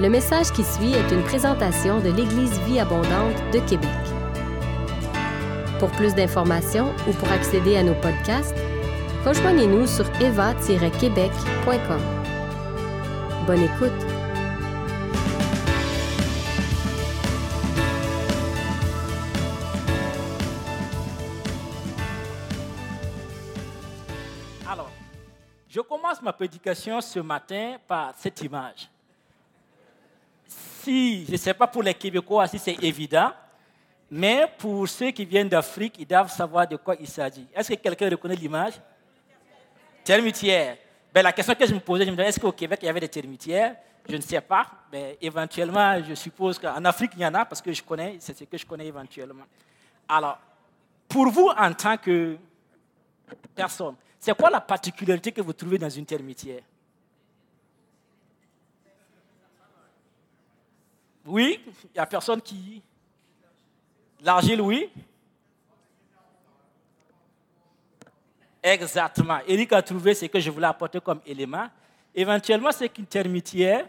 Le 0.00 0.08
message 0.08 0.50
qui 0.50 0.64
suit 0.64 0.92
est 0.92 1.12
une 1.12 1.22
présentation 1.22 2.00
de 2.00 2.10
l'Église 2.10 2.58
Vie 2.62 2.80
Abondante 2.80 3.36
de 3.52 3.60
Québec. 3.60 3.88
Pour 5.78 5.88
plus 5.92 6.16
d'informations 6.16 6.92
ou 7.08 7.12
pour 7.12 7.30
accéder 7.30 7.76
à 7.76 7.84
nos 7.84 7.94
podcasts, 7.94 8.56
rejoignez-nous 9.24 9.86
sur 9.86 10.04
eva-québec.com. 10.20 12.00
Bonne 13.46 13.62
écoute! 13.62 13.92
Alors, 24.68 24.90
je 25.68 25.80
commence 25.80 26.20
ma 26.20 26.32
prédication 26.32 27.00
ce 27.00 27.20
matin 27.20 27.76
par 27.86 28.12
cette 28.16 28.42
image. 28.42 28.90
Si, 30.84 31.24
je 31.24 31.32
ne 31.32 31.36
sais 31.38 31.54
pas 31.54 31.66
pour 31.66 31.82
les 31.82 31.94
Québécois 31.94 32.46
si 32.46 32.58
c'est 32.58 32.76
évident, 32.84 33.32
mais 34.10 34.46
pour 34.58 34.86
ceux 34.86 35.12
qui 35.12 35.24
viennent 35.24 35.48
d'Afrique, 35.48 35.94
ils 35.98 36.06
doivent 36.06 36.30
savoir 36.30 36.68
de 36.68 36.76
quoi 36.76 36.94
il 37.00 37.08
s'agit. 37.08 37.46
Est-ce 37.54 37.72
que 37.72 37.78
quelqu'un 37.78 38.10
reconnaît 38.10 38.36
l'image? 38.36 38.74
Termitière. 40.04 40.76
Ben, 41.12 41.22
la 41.22 41.32
question 41.32 41.54
que 41.54 41.66
je 41.66 41.72
me 41.72 41.80
posais, 41.80 42.04
je 42.04 42.10
me 42.10 42.16
disais, 42.16 42.28
est-ce 42.28 42.38
qu'au 42.38 42.52
Québec, 42.52 42.80
il 42.82 42.86
y 42.86 42.88
avait 42.90 43.00
des 43.00 43.08
termitières? 43.08 43.76
Je 44.06 44.16
ne 44.16 44.20
sais 44.20 44.42
pas, 44.42 44.66
mais 44.92 45.16
éventuellement, 45.22 46.02
je 46.06 46.14
suppose 46.14 46.58
qu'en 46.58 46.84
Afrique, 46.84 47.12
il 47.16 47.22
y 47.22 47.26
en 47.26 47.32
a 47.32 47.46
parce 47.46 47.62
que 47.62 47.72
je 47.72 47.82
connais, 47.82 48.16
c'est 48.20 48.36
ce 48.36 48.44
que 48.44 48.58
je 48.58 48.66
connais 48.66 48.86
éventuellement. 48.86 49.46
Alors, 50.06 50.38
pour 51.08 51.30
vous, 51.30 51.48
en 51.48 51.72
tant 51.72 51.96
que 51.96 52.36
personne, 53.54 53.94
c'est 54.20 54.36
quoi 54.36 54.50
la 54.50 54.60
particularité 54.60 55.32
que 55.32 55.40
vous 55.40 55.54
trouvez 55.54 55.78
dans 55.78 55.88
une 55.88 56.04
termitière? 56.04 56.60
Oui, 61.26 61.60
il 61.66 61.90
n'y 61.94 62.00
a 62.00 62.06
personne 62.06 62.40
qui... 62.40 62.82
L'argile, 64.22 64.60
oui. 64.60 64.90
Exactement. 68.62 69.38
Eric 69.46 69.72
a 69.72 69.82
trouvé 69.82 70.14
ce 70.14 70.26
que 70.26 70.40
je 70.40 70.50
voulais 70.50 70.66
apporter 70.66 71.00
comme 71.00 71.20
élément. 71.26 71.68
Éventuellement, 72.14 72.72
c'est 72.72 72.88
qu'une 72.88 73.06
termitière, 73.06 73.86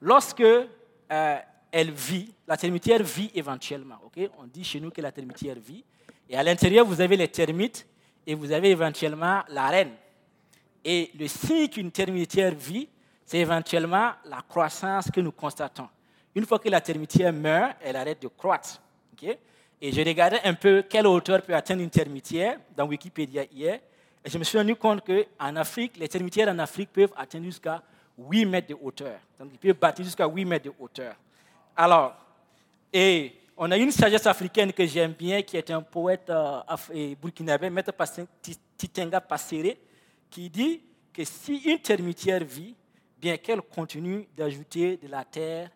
lorsque 0.00 0.40
euh, 0.40 1.38
elle 1.70 1.90
vit, 1.92 2.32
la 2.46 2.56
termitière 2.56 3.02
vit 3.02 3.30
éventuellement. 3.34 3.98
ok? 4.04 4.28
On 4.38 4.46
dit 4.46 4.64
chez 4.64 4.80
nous 4.80 4.90
que 4.90 5.00
la 5.00 5.12
termitière 5.12 5.56
vit. 5.56 5.84
Et 6.28 6.36
à 6.36 6.42
l'intérieur, 6.42 6.86
vous 6.86 7.00
avez 7.00 7.16
les 7.16 7.28
termites 7.28 7.86
et 8.26 8.34
vous 8.34 8.50
avez 8.50 8.70
éventuellement 8.70 9.42
la 9.48 9.68
reine. 9.68 9.92
Et 10.84 11.10
le 11.18 11.28
signe 11.28 11.68
qu'une 11.68 11.90
termitière 11.90 12.54
vit, 12.54 12.88
c'est 13.24 13.38
éventuellement 13.38 14.12
la 14.24 14.42
croissance 14.48 15.10
que 15.10 15.20
nous 15.20 15.32
constatons. 15.32 15.88
Une 16.34 16.46
fois 16.46 16.58
que 16.58 16.68
la 16.68 16.80
termitière 16.80 17.32
meurt, 17.32 17.76
elle 17.82 17.96
arrête 17.96 18.22
de 18.22 18.28
croître. 18.28 18.80
ok? 19.12 19.36
Et 19.82 19.92
je 19.92 20.00
regardais 20.00 20.40
un 20.44 20.54
peu 20.54 20.82
quelle 20.88 21.06
hauteur 21.06 21.42
peut 21.42 21.54
atteindre 21.54 21.82
une 21.82 21.90
termitière 21.90 22.58
dans 22.76 22.86
Wikipédia 22.86 23.44
hier. 23.50 23.80
Et 24.24 24.28
je 24.28 24.36
me 24.36 24.44
suis 24.44 24.58
rendu 24.58 24.76
compte 24.76 25.02
qu'en 25.04 25.56
Afrique, 25.56 25.96
les 25.96 26.08
termitières 26.08 26.48
en 26.48 26.58
Afrique 26.58 26.92
peuvent 26.92 27.12
atteindre 27.16 27.46
jusqu'à 27.46 27.82
8 28.18 28.44
mètres 28.44 28.68
de 28.68 28.76
hauteur. 28.80 29.18
Donc, 29.38 29.48
ils 29.52 29.58
peuvent 29.58 29.80
bâtir 29.80 30.04
jusqu'à 30.04 30.26
8 30.26 30.44
mètres 30.44 30.66
de 30.66 30.72
hauteur. 30.78 31.14
Alors, 31.74 32.14
et 32.92 33.32
on 33.56 33.70
a 33.70 33.76
une 33.78 33.90
sagesse 33.90 34.26
africaine 34.26 34.72
que 34.72 34.86
j'aime 34.86 35.12
bien, 35.12 35.40
qui 35.42 35.56
est 35.56 35.70
un 35.70 35.80
poète 35.80 36.28
euh, 36.28 37.14
burkinabé, 37.20 37.70
Maître 37.70 37.92
Titenga 38.76 39.20
Passere, 39.20 39.76
qui 40.28 40.50
dit 40.50 40.82
que 41.12 41.24
si 41.24 41.56
une 41.70 41.78
termitière 41.78 42.44
vit, 42.44 42.74
bien 43.18 43.36
qu'elle 43.38 43.62
continue 43.62 44.26
d'ajouter 44.36 44.96
de 44.98 45.08
la 45.08 45.24
terre 45.24 45.70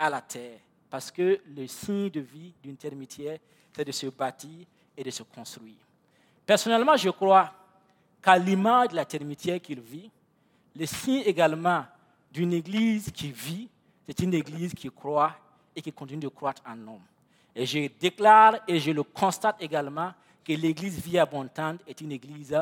à 0.00 0.10
la 0.10 0.20
terre. 0.20 0.58
Parce 0.88 1.10
que 1.10 1.40
le 1.54 1.66
signe 1.68 2.10
de 2.10 2.20
vie 2.20 2.52
d'une 2.62 2.76
termitière, 2.76 3.38
c'est 3.72 3.84
de 3.84 3.92
se 3.92 4.06
bâtir 4.06 4.66
et 4.96 5.04
de 5.04 5.10
se 5.10 5.22
construire. 5.22 5.76
Personnellement, 6.44 6.96
je 6.96 7.10
crois 7.10 7.52
qu'à 8.20 8.36
l'image 8.36 8.88
de 8.88 8.96
la 8.96 9.04
termitière 9.04 9.60
qu'il 9.60 9.80
vit, 9.80 10.10
le 10.74 10.86
signe 10.86 11.22
également 11.24 11.84
d'une 12.32 12.52
église 12.52 13.10
qui 13.12 13.30
vit, 13.30 13.68
c'est 14.06 14.18
une 14.20 14.34
église 14.34 14.74
qui 14.74 14.88
croit 14.90 15.36
et 15.76 15.82
qui 15.82 15.92
continue 15.92 16.22
de 16.22 16.28
croître 16.28 16.62
en 16.66 16.78
homme. 16.88 17.02
Et 17.54 17.66
je 17.66 17.88
déclare 18.00 18.56
et 18.66 18.80
je 18.80 18.90
le 18.90 19.02
constate 19.02 19.56
également 19.60 20.12
que 20.44 20.52
l'église 20.52 20.98
vie 21.00 21.18
abondante 21.18 21.80
est 21.86 22.00
une 22.00 22.12
église 22.12 22.56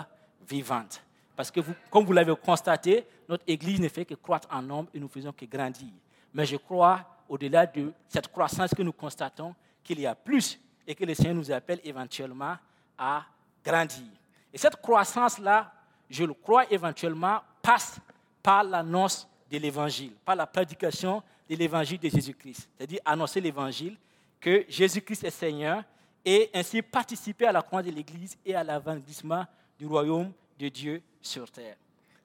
vivante. 0.46 1.02
Parce 1.36 1.50
que, 1.50 1.60
comme 1.90 2.04
vous 2.04 2.12
l'avez 2.12 2.34
constaté, 2.36 3.06
notre 3.28 3.44
église 3.46 3.80
ne 3.80 3.88
fait 3.88 4.04
que 4.04 4.14
croître 4.14 4.48
en 4.50 4.68
homme 4.70 4.86
et 4.92 4.98
nous 4.98 5.08
faisons 5.08 5.32
que 5.32 5.44
grandir. 5.44 5.88
Mais 6.34 6.44
je 6.44 6.56
crois, 6.56 7.04
au-delà 7.28 7.66
de 7.66 7.92
cette 8.08 8.28
croissance 8.28 8.74
que 8.74 8.82
nous 8.82 8.92
constatons, 8.92 9.54
qu'il 9.84 10.00
y 10.00 10.06
a 10.06 10.14
plus 10.14 10.58
et 10.86 10.94
que 10.94 11.04
le 11.04 11.14
Seigneur 11.14 11.34
nous 11.34 11.50
appelle 11.50 11.80
éventuellement 11.84 12.56
à 12.96 13.24
grandir. 13.64 14.06
Et 14.52 14.58
cette 14.58 14.76
croissance-là, 14.76 15.72
je 16.08 16.24
le 16.24 16.34
crois 16.34 16.70
éventuellement, 16.72 17.40
passe 17.60 17.98
par 18.42 18.64
l'annonce 18.64 19.28
de 19.50 19.58
l'Évangile, 19.58 20.12
par 20.24 20.36
la 20.36 20.46
prédication 20.46 21.22
de 21.48 21.54
l'Évangile 21.54 21.98
de 21.98 22.08
Jésus-Christ. 22.08 22.68
C'est-à-dire 22.76 23.00
annoncer 23.04 23.40
l'Évangile, 23.40 23.96
que 24.40 24.64
Jésus-Christ 24.68 25.24
est 25.24 25.30
Seigneur, 25.30 25.82
et 26.24 26.50
ainsi 26.54 26.82
participer 26.82 27.46
à 27.46 27.52
la 27.52 27.62
croix 27.62 27.82
de 27.82 27.90
l'Église 27.90 28.36
et 28.44 28.54
à 28.54 28.64
l'avançement 28.64 29.44
du 29.78 29.86
royaume 29.86 30.32
de 30.58 30.68
Dieu 30.68 31.02
sur 31.20 31.50
terre. 31.50 31.76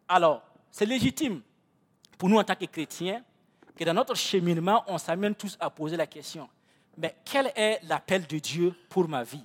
Alors, 0.08 0.41
c'est 0.72 0.85
légitime 0.85 1.41
pour 2.18 2.30
nous 2.30 2.38
en 2.38 2.44
tant 2.44 2.56
que 2.56 2.66
chrétiens 2.66 3.24
que 3.75 3.84
dans 3.84 3.94
notre 3.94 4.16
cheminement, 4.16 4.84
on 4.88 4.97
s'amène 4.97 5.35
tous 5.35 5.57
à 5.59 5.69
poser 5.69 5.97
la 5.97 6.07
question, 6.07 6.47
mais 6.97 7.16
quel 7.25 7.51
est 7.56 7.79
l'appel 7.84 8.25
de 8.28 8.38
Dieu 8.38 8.75
pour 8.89 9.07
ma 9.07 9.23
vie? 9.23 9.44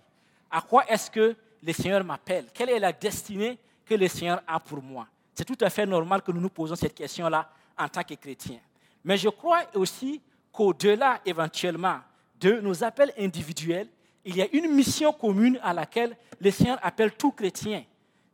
À 0.50 0.60
quoi 0.60 0.86
est-ce 0.88 1.10
que 1.10 1.36
le 1.62 1.72
Seigneur 1.72 2.04
m'appelle? 2.04 2.46
Quelle 2.52 2.70
est 2.70 2.78
la 2.78 2.92
destinée 2.92 3.58
que 3.84 3.94
le 3.94 4.08
Seigneur 4.08 4.42
a 4.46 4.60
pour 4.60 4.82
moi? 4.82 5.06
C'est 5.34 5.44
tout 5.44 5.56
à 5.60 5.70
fait 5.70 5.86
normal 5.86 6.22
que 6.22 6.32
nous 6.32 6.40
nous 6.40 6.50
posons 6.50 6.74
cette 6.74 6.94
question-là 6.94 7.48
en 7.78 7.88
tant 7.88 8.02
que 8.02 8.14
chrétiens. 8.14 8.60
Mais 9.04 9.16
je 9.16 9.28
crois 9.28 9.62
aussi 9.74 10.20
qu'au-delà 10.52 11.20
éventuellement 11.24 12.00
de 12.40 12.60
nos 12.60 12.82
appels 12.84 13.12
individuels, 13.18 13.88
il 14.24 14.36
y 14.36 14.42
a 14.42 14.48
une 14.52 14.68
mission 14.72 15.12
commune 15.12 15.58
à 15.62 15.72
laquelle 15.72 16.16
le 16.40 16.50
Seigneur 16.50 16.78
appelle 16.82 17.12
tout 17.12 17.32
chrétien. 17.32 17.84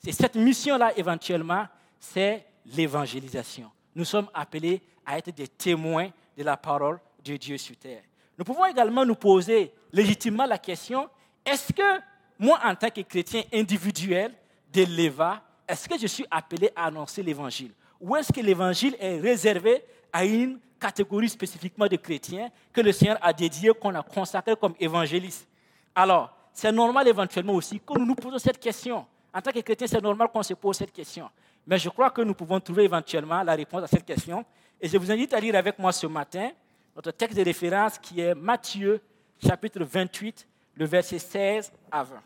Et 0.05 0.13
cette 0.13 0.35
mission-là, 0.35 0.93
éventuellement, 0.97 1.67
c'est 2.01 2.45
l'évangélisation. 2.67 3.71
Nous 3.95 4.05
sommes 4.05 4.29
appelés 4.35 4.83
à 5.05 5.19
être 5.19 5.31
des 5.35 5.49
témoins 5.49 6.11
de 6.37 6.43
la 6.43 6.57
parole 6.57 6.99
de 7.25 7.37
Dieu 7.37 7.57
sur 7.57 7.77
terre. 7.77 8.03
Nous 8.37 8.45
pouvons 8.45 8.65
également 8.65 9.05
nous 9.05 9.15
poser 9.15 9.73
légitimement 9.93 10.47
la 10.47 10.59
question, 10.59 11.09
est-ce 11.45 11.73
que 11.73 12.01
moi, 12.39 12.59
en 12.65 12.75
tant 12.75 12.91
que 12.91 13.01
chrétien 13.03 13.43
individuel 13.53 14.33
de 14.73 14.83
l'EVA, 14.83 15.41
est-ce 15.69 15.89
que 15.89 15.99
je 15.99 16.07
suis 16.07 16.27
appelé 16.31 16.71
à 16.75 16.87
annoncer 16.87 17.23
l'évangile? 17.23 17.73
Ou 18.01 18.17
est-ce 18.17 18.33
que 18.33 18.41
l'évangile 18.41 18.97
est 18.99 19.21
réservé 19.21 19.85
à 20.13 20.25
une 20.25 20.59
catégorie 20.81 21.29
spécifiquement 21.29 21.87
de 21.87 21.97
chrétiens 21.97 22.51
que 22.73 22.81
le 22.81 22.93
Seigneur 22.93 23.19
a 23.23 23.33
dédié, 23.33 23.71
qu'on 23.81 23.95
a 23.95 24.03
consacré 24.03 24.57
comme 24.57 24.75
évangélistes? 24.81 25.47
Alors, 25.95 26.35
c'est 26.53 26.73
normal 26.73 27.07
éventuellement 27.07 27.55
aussi 27.55 27.81
que 27.81 27.99
nous 27.99 28.05
nous 28.05 28.15
posons 28.15 28.39
cette 28.39 28.59
question. 28.59 29.07
En 29.33 29.41
tant 29.41 29.53
que 29.53 29.61
chrétien, 29.61 29.87
c'est 29.87 30.01
normal 30.03 30.29
qu'on 30.33 30.43
se 30.43 30.55
pose 30.55 30.77
cette 30.77 30.93
question. 30.93 31.31
Mais 31.67 31.79
je 31.79 31.89
crois 31.89 32.11
que 32.11 32.23
nous 32.23 32.35
pouvons 32.35 32.61
trouver 32.61 32.85
éventuellement 32.85 33.43
la 33.43 33.55
réponse 33.55 33.85
à 33.85 33.87
cette 33.87 34.05
question. 34.05 34.45
Et 34.81 34.89
je 34.89 34.99
vous 34.99 35.11
invite 35.11 35.33
à 35.33 35.41
lire 35.41 35.55
avec 35.55 35.79
moi 35.79 35.93
ce 35.93 36.07
matin 36.07 36.51
notre 36.95 37.11
texte 37.11 37.37
de 37.39 37.45
référence 37.45 37.99
qui 37.99 38.21
est 38.21 38.35
Matthieu 38.35 39.01
chapitre 39.45 39.83
28, 39.83 40.47
le 40.75 40.85
verset 40.85 41.19
16 41.19 41.73
à 41.91 42.05
20. 42.05 42.23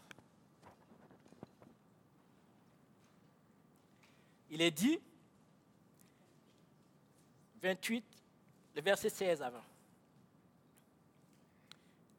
Il 4.51 4.63
est 4.63 4.71
dit, 4.71 4.99
28, 7.63 8.05
le 8.77 8.83
verset 8.83 9.09
16 9.09 9.43
à 9.43 9.51
20. 9.51 9.59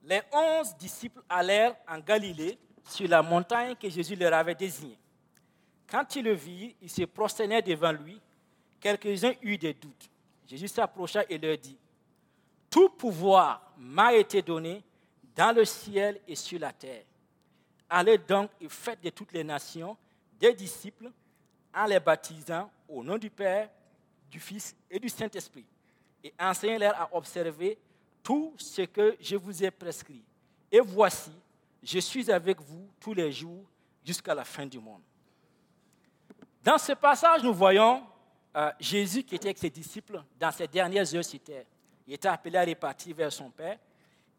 Les 0.04 0.22
onze 0.32 0.76
disciples 0.78 1.22
allèrent 1.28 1.76
en 1.88 2.00
Galilée 2.00 2.58
sur 2.86 3.08
la 3.08 3.22
montagne 3.22 3.76
que 3.76 3.90
Jésus 3.90 4.16
leur 4.16 4.34
avait 4.34 4.56
désignée. 4.56 4.98
Quand 5.90 6.16
ils 6.16 6.24
le 6.24 6.34
virent, 6.34 6.74
ils 6.82 6.90
se 6.90 7.04
prosternaient 7.04 7.62
devant 7.62 7.92
lui. 7.92 8.20
Quelques-uns 8.80 9.34
eurent 9.42 9.58
des 9.58 9.74
doutes. 9.74 10.10
Jésus 10.48 10.68
s'approcha 10.68 11.24
et 11.30 11.38
leur 11.38 11.58
dit, 11.58 11.78
Tout 12.70 12.90
pouvoir 12.90 13.74
m'a 13.78 14.14
été 14.14 14.42
donné 14.42 14.84
dans 15.36 15.56
le 15.56 15.66
ciel 15.66 16.20
et 16.28 16.36
sur 16.36 16.60
la 16.60 16.72
terre. 16.72 17.04
Allez 17.90 18.18
donc 18.18 18.52
et 18.62 18.70
faites 18.70 19.02
de 19.02 19.10
toutes 19.10 19.32
les 19.32 19.44
nations 19.44 19.98
des 20.40 20.54
disciples 20.54 21.12
en 21.74 21.86
les 21.86 22.00
baptisant 22.00 22.70
au 22.88 23.04
nom 23.04 23.18
du 23.18 23.30
Père, 23.30 23.70
du 24.30 24.40
Fils 24.40 24.76
et 24.90 25.00
du 25.00 25.10
Saint-Esprit, 25.10 25.66
et 26.24 26.34
enseignez-leur 26.40 27.00
à 27.00 27.10
observer 27.16 27.78
tout 28.22 28.54
ce 28.58 28.84
que 28.84 29.18
je 29.20 29.36
vous 29.36 29.64
ai 29.64 29.72
prescrit. 29.72 30.22
Et 30.72 30.80
voici, 30.80 31.32
je 31.82 32.00
suis 32.00 32.30
avec 32.32 32.62
vous 32.62 32.88
tous 33.00 33.14
les 33.14 33.32
jours 33.32 33.64
jusqu'à 34.06 34.36
la 34.36 34.44
fin 34.44 34.66
du 34.66 34.80
monde. 34.80 35.02
Dans 36.64 36.78
ce 36.78 36.92
passage, 36.94 37.44
nous 37.44 37.54
voyons 37.54 38.04
euh, 38.56 38.72
Jésus 38.80 39.24
qui 39.24 39.36
était 39.36 39.48
avec 39.48 39.58
ses 39.58 39.70
disciples 39.70 40.22
dans 40.40 40.52
ses 40.52 40.68
dernières 40.68 41.14
heures 41.16 41.24
sur 41.24 41.40
terre. 41.40 41.66
il 42.06 42.14
était 42.14 42.28
appelé 42.28 42.58
à 42.58 42.66
repartir 42.66 43.16
vers 43.16 43.32
son 43.32 43.50
Père, 43.50 43.78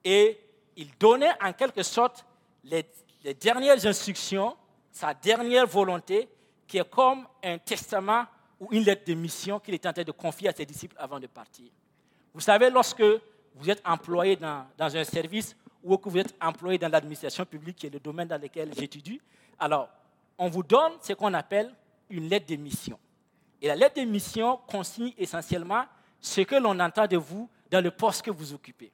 et 0.05 0.39
il 0.77 0.91
donnait 0.99 1.33
en 1.43 1.53
quelque 1.53 1.83
sorte 1.83 2.25
les, 2.65 2.85
les 3.25 3.35
dernières 3.35 3.85
instructions, 3.87 4.57
sa 4.91 5.15
dernière 5.15 5.67
volonté, 5.67 6.29
qui 6.67 6.79
est 6.79 6.89
comme 6.89 7.27
un 7.43 7.59
testament 7.59 8.27
ou 8.59 8.69
une 8.73 8.85
lettre 8.85 9.05
de 9.07 9.15
mission 9.15 9.59
qu'il 9.59 9.75
est 9.75 9.87
en 9.87 9.93
train 9.93 10.03
de 10.03 10.13
confier 10.13 10.49
à 10.49 10.53
ses 10.53 10.67
disciples 10.67 10.97
avant 10.99 11.19
de 11.19 11.27
partir. 11.27 11.71
Vous 12.35 12.41
savez, 12.41 12.71
lorsque 12.71 13.03
vous 13.55 13.71
êtes 13.71 13.83
employé 13.85 14.37
dans, 14.37 14.67
dans 14.77 14.95
un 14.95 15.05
service 15.05 15.57
ou 15.83 15.97
que 15.97 16.09
vous 16.09 16.19
êtes 16.19 16.35
employé 16.41 16.79
dans 16.79 16.89
l'administration 16.89 17.45
publique, 17.47 17.77
qui 17.77 17.87
est 17.87 17.91
le 17.91 18.01
domaine 18.01 18.29
dans 18.29 18.41
lequel 18.41 18.73
j'étudie, 18.77 19.21
alors 19.59 19.89
on 20.39 20.49
vous 20.49 20.63
donne 20.63 20.93
ce 21.01 21.15
qu'on 21.15 21.33
appelle 21.35 21.75
une 22.11 22.29
lettre 22.29 22.47
de 22.47 22.57
mission. 22.57 22.99
Et 23.63 23.69
la 23.69 23.77
lettre 23.77 24.01
de 24.01 24.07
mission 24.07 24.59
consigne 24.69 25.13
essentiellement 25.17 25.85
ce 26.21 26.43
que 26.43 26.57
l'on 26.57 26.79
entend 26.81 27.07
de 27.07 27.17
vous 27.17 27.49
dans 27.71 27.83
le 27.83 27.91
poste 27.91 28.23
que 28.23 28.31
vous 28.31 28.53
occupez. 28.53 28.93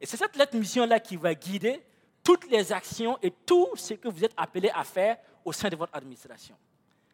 Et 0.00 0.06
c'est 0.06 0.16
cette 0.16 0.36
lettre 0.36 0.52
de 0.52 0.58
mission-là 0.58 1.00
qui 1.00 1.16
va 1.16 1.34
guider 1.34 1.82
toutes 2.22 2.50
les 2.50 2.72
actions 2.72 3.18
et 3.22 3.30
tout 3.30 3.68
ce 3.74 3.94
que 3.94 4.08
vous 4.08 4.24
êtes 4.24 4.34
appelé 4.36 4.70
à 4.74 4.84
faire 4.84 5.18
au 5.44 5.52
sein 5.52 5.68
de 5.68 5.76
votre 5.76 5.94
administration. 5.94 6.56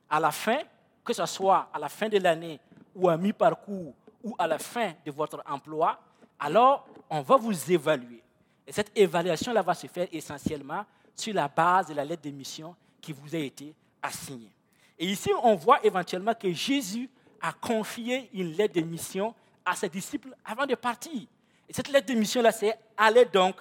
À 0.09 0.21
la 0.21 0.31
fin, 0.31 0.59
que 1.05 1.13
ce 1.13 1.25
soit 1.27 1.69
à 1.73 1.79
la 1.79 1.89
fin 1.89 2.09
de 2.09 2.19
l'année 2.19 2.61
ou 2.95 3.09
à 3.09 3.17
mi-parcours 3.17 3.95
ou 4.23 4.35
à 4.39 4.47
la 4.47 4.59
fin 4.59 4.93
de 5.05 5.11
votre 5.11 5.43
emploi, 5.47 5.99
alors 6.39 6.87
on 7.09 7.23
va 7.23 7.37
vous 7.37 7.73
évaluer. 7.73 8.23
Et 8.67 8.73
cette 8.73 8.97
évaluation-là 8.97 9.63
va 9.63 9.75
se 9.75 9.87
faire 9.87 10.09
essentiellement 10.13 10.85
sur 11.15 11.35
la 11.35 11.49
base 11.49 11.89
de 11.89 11.95
la 11.95 12.05
lettre 12.05 12.23
de 12.23 12.31
mission 12.31 12.77
qui 13.01 13.13
vous 13.13 13.35
a 13.35 13.39
été 13.39 13.75
assignée. 14.03 14.53
Et 14.99 15.07
ici, 15.07 15.31
on 15.43 15.55
voit 15.55 15.85
éventuellement 15.85 16.35
que 16.35 16.53
Jésus 16.53 17.09
a 17.41 17.53
confié 17.53 18.29
une 18.33 18.53
lettre 18.53 18.75
de 18.75 18.81
mission 18.81 19.35
à 19.65 19.77
ses 19.77 19.89
disciples 19.89 20.35
avant 20.45 20.67
de 20.67 20.75
partir. 20.75 21.23
Et 21.69 21.73
cette 21.73 21.89
lettre 21.89 22.07
de 22.07 22.19
mission-là, 22.19 22.51
c'est 22.51 22.77
Allez 22.97 23.27
donc 23.27 23.57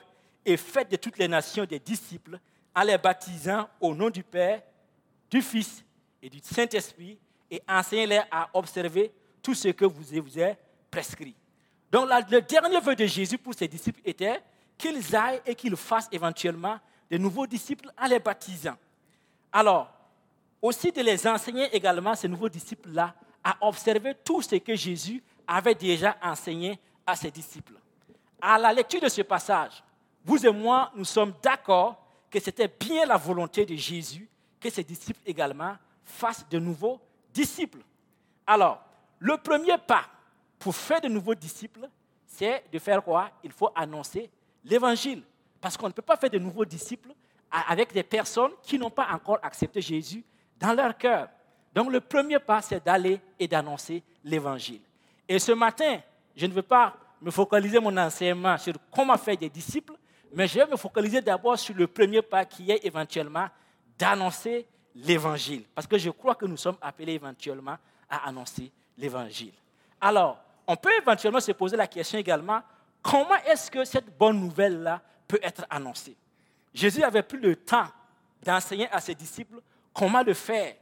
et 0.45 0.57
faites 0.57 0.89
de 0.89 0.95
toutes 0.95 1.17
les 1.17 1.27
nations 1.27 1.65
des 1.65 1.79
disciples 1.79 2.39
en 2.73 2.83
les 2.83 2.97
baptisant 2.97 3.67
au 3.81 3.93
nom 3.93 4.09
du 4.09 4.23
Père, 4.23 4.61
du 5.29 5.41
Fils 5.41 5.83
et 6.21 6.29
du 6.29 6.39
Saint-Esprit 6.41 7.19
et 7.51 7.61
enseignez-les 7.67 8.21
à 8.31 8.49
observer 8.53 9.11
tout 9.41 9.53
ce 9.53 9.69
que 9.69 9.85
vous 9.85 10.03
vous 10.21 10.39
ai 10.39 10.55
prescrit. 10.89 11.35
Donc 11.91 12.09
le 12.29 12.41
dernier 12.41 12.79
vœu 12.79 12.95
de 12.95 13.05
Jésus 13.05 13.37
pour 13.37 13.53
ses 13.53 13.67
disciples 13.67 14.01
était 14.05 14.41
qu'ils 14.77 15.15
aillent 15.15 15.41
et 15.45 15.55
qu'ils 15.55 15.75
fassent 15.75 16.09
éventuellement 16.11 16.79
de 17.09 17.17
nouveaux 17.17 17.47
disciples 17.47 17.89
en 17.97 18.07
les 18.07 18.19
baptisant. 18.19 18.75
Alors, 19.51 19.96
aussi 20.67 20.91
de 20.91 21.01
les 21.01 21.25
enseigner 21.27 21.65
également, 21.75 22.15
ces 22.15 22.27
nouveaux 22.27 22.49
disciples-là, 22.49 23.15
à 23.43 23.55
observer 23.61 24.13
tout 24.23 24.41
ce 24.41 24.55
que 24.55 24.75
Jésus 24.75 25.23
avait 25.47 25.75
déjà 25.75 26.17
enseigné 26.21 26.79
à 27.05 27.15
ses 27.15 27.31
disciples. 27.31 27.75
À 28.41 28.57
la 28.57 28.73
lecture 28.73 29.01
de 29.01 29.09
ce 29.09 29.21
passage, 29.21 29.83
vous 30.23 30.45
et 30.45 30.51
moi, 30.51 30.91
nous 30.95 31.05
sommes 31.05 31.33
d'accord 31.41 32.03
que 32.29 32.39
c'était 32.39 32.67
bien 32.67 33.05
la 33.05 33.15
volonté 33.15 33.65
de 33.65 33.75
Jésus 33.75 34.29
que 34.59 34.69
ses 34.69 34.83
disciples 34.83 35.21
également 35.25 35.77
fassent 36.03 36.47
de 36.49 36.59
nouveaux 36.59 36.99
disciples. 37.33 37.79
Alors, 38.45 38.81
le 39.19 39.37
premier 39.37 39.77
pas 39.77 40.05
pour 40.59 40.75
faire 40.75 40.99
de 40.99 41.07
nouveaux 41.07 41.35
disciples, 41.35 41.87
c'est 42.25 42.65
de 42.71 42.79
faire 42.79 43.01
quoi? 43.01 43.31
Il 43.43 43.51
faut 43.51 43.69
annoncer 43.73 44.29
l'évangile. 44.65 45.23
Parce 45.61 45.77
qu'on 45.77 45.87
ne 45.87 45.93
peut 45.93 46.01
pas 46.01 46.17
faire 46.17 46.29
de 46.29 46.39
nouveaux 46.39 46.65
disciples 46.65 47.13
avec 47.49 47.93
des 47.93 48.03
personnes 48.03 48.51
qui 48.61 48.77
n'ont 48.77 48.89
pas 48.89 49.07
encore 49.11 49.39
accepté 49.41 49.81
Jésus 49.81 50.23
dans 50.59 50.73
leur 50.73 50.97
cœur. 50.97 51.29
Donc 51.73 51.91
le 51.91 52.01
premier 52.01 52.39
pas, 52.39 52.61
c'est 52.61 52.83
d'aller 52.83 53.19
et 53.39 53.47
d'annoncer 53.47 54.03
l'évangile. 54.23 54.81
Et 55.27 55.39
ce 55.39 55.51
matin, 55.51 55.99
je 56.35 56.45
ne 56.45 56.53
veux 56.53 56.61
pas 56.61 56.95
me 57.21 57.31
focaliser 57.31 57.79
mon 57.79 57.95
enseignement 57.97 58.57
sur 58.57 58.73
comment 58.91 59.17
faire 59.17 59.37
des 59.37 59.49
disciples, 59.49 59.93
mais 60.33 60.47
je 60.47 60.59
vais 60.59 60.67
me 60.67 60.77
focaliser 60.77 61.21
d'abord 61.21 61.57
sur 61.57 61.75
le 61.75 61.87
premier 61.87 62.21
pas 62.21 62.45
qui 62.45 62.71
est 62.71 62.85
éventuellement 62.85 63.47
d'annoncer 63.97 64.65
l'évangile. 64.95 65.63
Parce 65.73 65.87
que 65.87 65.97
je 65.97 66.09
crois 66.09 66.35
que 66.35 66.45
nous 66.45 66.57
sommes 66.57 66.77
appelés 66.81 67.13
éventuellement 67.13 67.77
à 68.09 68.27
annoncer 68.27 68.71
l'évangile. 68.97 69.53
Alors, 69.99 70.39
on 70.65 70.75
peut 70.75 70.91
éventuellement 70.97 71.39
se 71.39 71.51
poser 71.51 71.77
la 71.77 71.87
question 71.87 72.19
également, 72.19 72.61
comment 73.01 73.37
est-ce 73.45 73.71
que 73.71 73.85
cette 73.85 74.17
bonne 74.17 74.39
nouvelle-là 74.39 75.01
peut 75.27 75.39
être 75.41 75.65
annoncée? 75.69 76.15
Jésus 76.73 77.03
avait 77.03 77.23
plus 77.23 77.39
le 77.39 77.55
temps 77.55 77.87
d'enseigner 78.43 78.87
à 78.91 78.99
ses 78.99 79.15
disciples 79.15 79.61
comment 79.97 80.21
le 80.21 80.33
faire. 80.33 80.75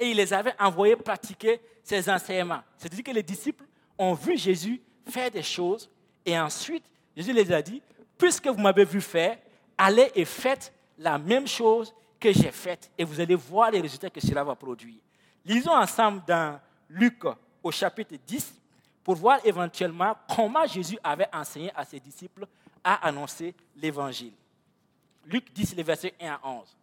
Et 0.00 0.10
il 0.10 0.16
les 0.16 0.32
avait 0.32 0.54
envoyés 0.58 0.96
pratiquer 0.96 1.60
ses 1.82 2.08
enseignements. 2.08 2.62
C'est-à-dire 2.78 3.04
que 3.04 3.10
les 3.10 3.22
disciples 3.22 3.64
ont 3.98 4.14
vu 4.14 4.36
Jésus 4.38 4.80
faire 5.06 5.30
des 5.30 5.42
choses 5.42 5.90
et 6.24 6.38
ensuite, 6.38 6.84
Jésus 7.14 7.32
les 7.32 7.52
a 7.52 7.60
dit, 7.60 7.82
puisque 8.16 8.46
vous 8.46 8.60
m'avez 8.60 8.84
vu 8.84 9.00
faire, 9.00 9.38
allez 9.76 10.10
et 10.14 10.24
faites 10.24 10.72
la 10.98 11.18
même 11.18 11.46
chose 11.46 11.94
que 12.18 12.32
j'ai 12.32 12.50
faite 12.50 12.90
et 12.96 13.04
vous 13.04 13.20
allez 13.20 13.34
voir 13.34 13.70
les 13.70 13.80
résultats 13.80 14.08
que 14.08 14.20
cela 14.20 14.42
va 14.42 14.54
produire. 14.54 15.00
Lisons 15.44 15.74
ensemble 15.74 16.22
dans 16.26 16.58
Luc 16.88 17.22
au 17.62 17.70
chapitre 17.70 18.14
10 18.26 18.54
pour 19.02 19.16
voir 19.16 19.40
éventuellement 19.44 20.14
comment 20.34 20.66
Jésus 20.66 20.98
avait 21.04 21.28
enseigné 21.34 21.70
à 21.74 21.84
ses 21.84 22.00
disciples 22.00 22.46
à 22.82 23.06
annoncer 23.06 23.54
l'évangile. 23.76 24.32
Luc 25.26 25.52
10, 25.52 25.74
les 25.76 25.82
versets 25.82 26.14
1 26.20 26.32
à 26.32 26.40
11. 26.42 26.76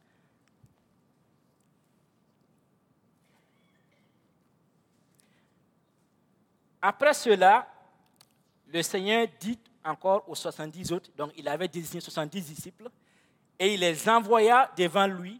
Après 6.81 7.13
cela, 7.13 7.67
le 8.67 8.81
Seigneur 8.81 9.27
dit 9.39 9.59
encore 9.83 10.27
aux 10.27 10.35
70 10.35 10.91
autres, 10.91 11.11
donc 11.15 11.31
il 11.37 11.47
avait 11.47 11.67
désigné 11.67 12.01
70 12.01 12.41
disciples, 12.41 12.89
et 13.59 13.73
il 13.73 13.79
les 13.79 14.09
envoya 14.09 14.71
devant 14.77 15.07
lui, 15.07 15.39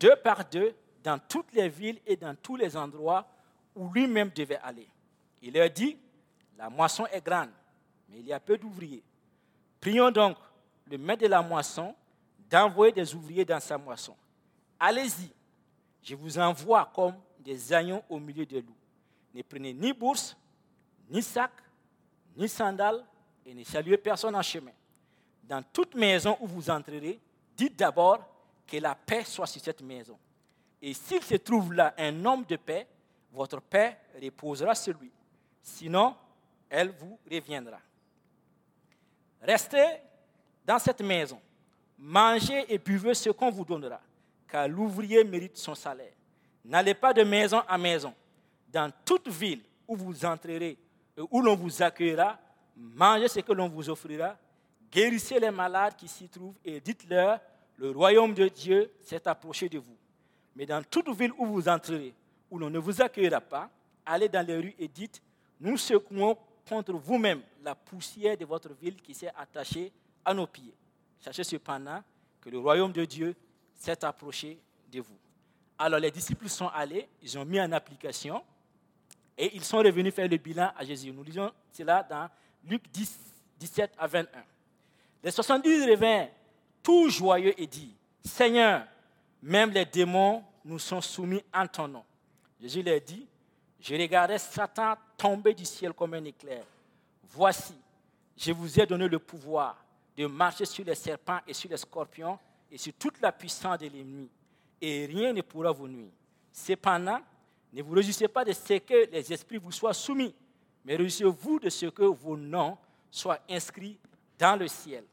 deux 0.00 0.16
par 0.16 0.44
deux, 0.44 0.74
dans 1.02 1.18
toutes 1.18 1.52
les 1.52 1.68
villes 1.68 2.00
et 2.04 2.16
dans 2.16 2.34
tous 2.34 2.56
les 2.56 2.76
endroits 2.76 3.26
où 3.74 3.88
lui-même 3.92 4.30
devait 4.34 4.58
aller. 4.62 4.88
Il 5.40 5.54
leur 5.54 5.70
dit, 5.70 5.96
la 6.58 6.68
moisson 6.68 7.06
est 7.12 7.24
grande, 7.24 7.50
mais 8.08 8.18
il 8.18 8.26
y 8.26 8.32
a 8.32 8.40
peu 8.40 8.58
d'ouvriers. 8.58 9.04
Prions 9.80 10.10
donc 10.10 10.36
le 10.90 10.98
maître 10.98 11.22
de 11.22 11.28
la 11.28 11.42
moisson 11.42 11.94
d'envoyer 12.50 12.92
des 12.92 13.14
ouvriers 13.14 13.44
dans 13.44 13.60
sa 13.60 13.78
moisson. 13.78 14.16
Allez-y, 14.80 15.30
je 16.02 16.14
vous 16.14 16.38
envoie 16.38 16.90
comme 16.94 17.14
des 17.38 17.72
agneaux 17.72 18.02
au 18.08 18.18
milieu 18.18 18.46
des 18.46 18.60
loups. 18.60 18.76
Ne 19.34 19.42
prenez 19.42 19.72
ni 19.72 19.92
bourse, 19.92 20.36
ni 21.10 21.22
sac, 21.22 21.52
ni 22.36 22.48
sandales, 22.48 23.04
et 23.44 23.54
ne 23.54 23.64
saluez 23.64 23.96
personne 23.96 24.34
en 24.34 24.42
chemin. 24.42 24.72
Dans 25.44 25.62
toute 25.62 25.94
maison 25.94 26.36
où 26.40 26.46
vous 26.46 26.68
entrerez, 26.68 27.20
dites 27.56 27.76
d'abord 27.76 28.18
que 28.66 28.76
la 28.78 28.94
paix 28.94 29.24
soit 29.24 29.46
sur 29.46 29.62
cette 29.62 29.82
maison. 29.82 30.18
Et 30.82 30.92
s'il 30.92 31.22
se 31.22 31.36
trouve 31.36 31.72
là 31.72 31.94
un 31.96 32.24
homme 32.24 32.44
de 32.44 32.56
paix, 32.56 32.86
votre 33.32 33.60
paix 33.60 33.96
reposera 34.20 34.74
sur 34.74 34.98
lui. 34.98 35.10
Sinon, 35.62 36.14
elle 36.68 36.90
vous 36.90 37.18
reviendra. 37.30 37.78
Restez 39.40 40.00
dans 40.64 40.78
cette 40.78 41.00
maison. 41.00 41.40
Mangez 41.98 42.72
et 42.72 42.78
buvez 42.78 43.14
ce 43.14 43.30
qu'on 43.30 43.50
vous 43.50 43.64
donnera, 43.64 44.00
car 44.48 44.68
l'ouvrier 44.68 45.24
mérite 45.24 45.56
son 45.56 45.74
salaire. 45.74 46.12
N'allez 46.64 46.94
pas 46.94 47.12
de 47.14 47.22
maison 47.22 47.62
en 47.68 47.78
maison. 47.78 48.12
Dans 48.68 48.92
toute 49.04 49.28
ville 49.28 49.62
où 49.86 49.96
vous 49.96 50.24
entrerez 50.24 50.76
où 51.30 51.42
l'on 51.42 51.56
vous 51.56 51.82
accueillera, 51.82 52.38
mangez 52.76 53.28
ce 53.28 53.40
que 53.40 53.52
l'on 53.52 53.68
vous 53.68 53.88
offrira, 53.88 54.36
guérissez 54.90 55.40
les 55.40 55.50
malades 55.50 55.96
qui 55.96 56.08
s'y 56.08 56.28
trouvent 56.28 56.58
et 56.64 56.80
dites-leur, 56.80 57.40
le 57.78 57.90
royaume 57.90 58.34
de 58.34 58.48
Dieu 58.48 58.90
s'est 59.00 59.26
approché 59.28 59.68
de 59.68 59.78
vous. 59.78 59.96
Mais 60.54 60.66
dans 60.66 60.82
toute 60.82 61.08
ville 61.10 61.32
où 61.38 61.46
vous 61.46 61.68
entrerez, 61.68 62.14
où 62.50 62.58
l'on 62.58 62.70
ne 62.70 62.78
vous 62.78 63.02
accueillera 63.02 63.40
pas, 63.40 63.70
allez 64.04 64.28
dans 64.28 64.46
les 64.46 64.56
rues 64.56 64.74
et 64.78 64.88
dites, 64.88 65.20
nous 65.60 65.76
secouons 65.76 66.36
contre 66.68 66.92
vous-même 66.92 67.42
la 67.62 67.74
poussière 67.74 68.36
de 68.36 68.44
votre 68.44 68.72
ville 68.74 68.96
qui 69.02 69.14
s'est 69.14 69.32
attachée 69.36 69.92
à 70.24 70.32
nos 70.32 70.46
pieds. 70.46 70.74
Sachez 71.20 71.44
cependant 71.44 72.02
que 72.40 72.50
le 72.50 72.58
royaume 72.58 72.92
de 72.92 73.04
Dieu 73.04 73.34
s'est 73.74 74.04
approché 74.04 74.58
de 74.90 75.00
vous. 75.00 75.18
Alors 75.78 76.00
les 76.00 76.10
disciples 76.10 76.48
sont 76.48 76.68
allés, 76.68 77.08
ils 77.22 77.38
ont 77.38 77.44
mis 77.44 77.60
en 77.60 77.70
application 77.72 78.42
et 79.36 79.54
ils 79.54 79.64
sont 79.64 79.78
revenus 79.78 80.14
faire 80.14 80.28
le 80.28 80.36
bilan 80.36 80.72
à 80.76 80.84
Jésus. 80.84 81.12
Nous 81.12 81.22
lisons 81.22 81.50
cela 81.70 82.02
dans 82.02 82.28
Luc 82.64 82.82
10, 82.90 83.18
17 83.58 83.92
à 83.98 84.06
21. 84.06 84.44
Les 85.22 85.30
70 85.30 85.90
revinrent, 85.90 86.28
tout 86.82 87.08
joyeux, 87.08 87.58
et 87.60 87.66
dit 87.66 87.94
Seigneur, 88.24 88.86
même 89.42 89.70
les 89.70 89.84
démons 89.84 90.42
nous 90.64 90.78
sont 90.78 91.00
soumis 91.00 91.42
en 91.52 91.66
ton 91.66 91.88
nom. 91.88 92.04
Jésus 92.60 92.82
leur 92.82 93.00
dit 93.00 93.26
Je 93.80 93.94
regardais 93.94 94.38
Satan 94.38 94.94
tomber 95.16 95.54
du 95.54 95.64
ciel 95.64 95.92
comme 95.92 96.14
un 96.14 96.24
éclair. 96.24 96.64
Voici, 97.30 97.74
je 98.36 98.52
vous 98.52 98.80
ai 98.80 98.86
donné 98.86 99.08
le 99.08 99.18
pouvoir 99.18 99.76
de 100.16 100.26
marcher 100.26 100.64
sur 100.64 100.84
les 100.84 100.94
serpents 100.94 101.40
et 101.46 101.52
sur 101.52 101.68
les 101.68 101.76
scorpions 101.76 102.38
et 102.70 102.78
sur 102.78 102.92
toute 102.94 103.20
la 103.20 103.32
puissance 103.32 103.78
de 103.78 103.86
l'ennemi, 103.86 104.28
et 104.80 105.06
rien 105.06 105.32
ne 105.32 105.42
pourra 105.42 105.72
vous 105.72 105.88
nuire. 105.88 106.10
Cependant, 106.52 107.20
ne 107.72 107.82
vous 107.82 107.94
réjouissez 107.94 108.28
pas 108.28 108.44
de 108.44 108.52
ce 108.52 108.78
que 108.78 109.10
les 109.10 109.32
esprits 109.32 109.58
vous 109.58 109.72
soient 109.72 109.94
soumis, 109.94 110.34
mais 110.84 110.96
réjouissez-vous 110.96 111.58
de 111.60 111.68
ce 111.68 111.86
que 111.86 112.04
vos 112.04 112.36
noms 112.36 112.78
soit 113.10 113.40
inscrit 113.48 113.98
dans 114.38 114.56
le 114.56 114.68
ciel. 114.68 115.04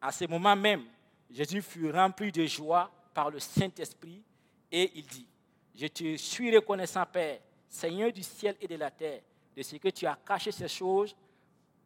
À 0.00 0.12
ce 0.12 0.24
moment 0.26 0.54
même, 0.56 0.84
Jésus 1.30 1.62
fut 1.62 1.90
rempli 1.90 2.30
de 2.30 2.44
joie 2.46 2.90
par 3.14 3.30
le 3.30 3.38
Saint-Esprit 3.38 4.22
et 4.70 4.92
il 4.94 5.06
dit, 5.06 5.26
je 5.74 5.86
te 5.86 6.16
suis 6.16 6.54
reconnaissant, 6.54 7.04
Père, 7.06 7.40
Seigneur 7.68 8.12
du 8.12 8.22
ciel 8.22 8.56
et 8.60 8.66
de 8.66 8.76
la 8.76 8.90
terre, 8.90 9.20
de 9.56 9.62
ce 9.62 9.76
que 9.76 9.88
tu 9.88 10.06
as 10.06 10.18
caché 10.26 10.52
ces 10.52 10.68
choses 10.68 11.14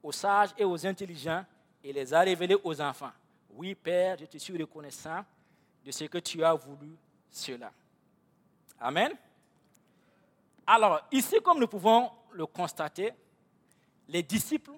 aux 0.02 0.12
sages 0.12 0.50
et 0.56 0.64
aux 0.64 0.86
intelligents 0.86 1.44
et 1.82 1.92
les 1.92 2.12
as 2.12 2.20
révélées 2.20 2.56
aux 2.62 2.80
enfants. 2.80 3.12
Oui, 3.50 3.74
Père, 3.74 4.16
je 4.18 4.26
te 4.26 4.38
suis 4.38 4.56
reconnaissant 4.56 5.24
de 5.84 5.90
ce 5.90 6.04
que 6.04 6.18
tu 6.18 6.44
as 6.44 6.54
voulu 6.54 6.96
cela. 7.30 7.72
Amen. 8.78 9.12
Alors, 10.72 11.00
ici, 11.10 11.34
comme 11.42 11.58
nous 11.58 11.66
pouvons 11.66 12.08
le 12.30 12.46
constater, 12.46 13.12
les 14.06 14.22
disciples, 14.22 14.70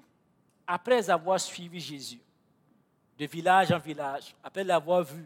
après 0.67 1.11
avoir 1.11 1.39
suivi 1.39 1.81
Jésus, 1.81 2.19
de 3.19 3.27
village 3.27 3.71
en 3.73 3.79
village, 3.79 4.35
après 4.43 4.65
l'avoir 4.65 5.03
vu 5.03 5.23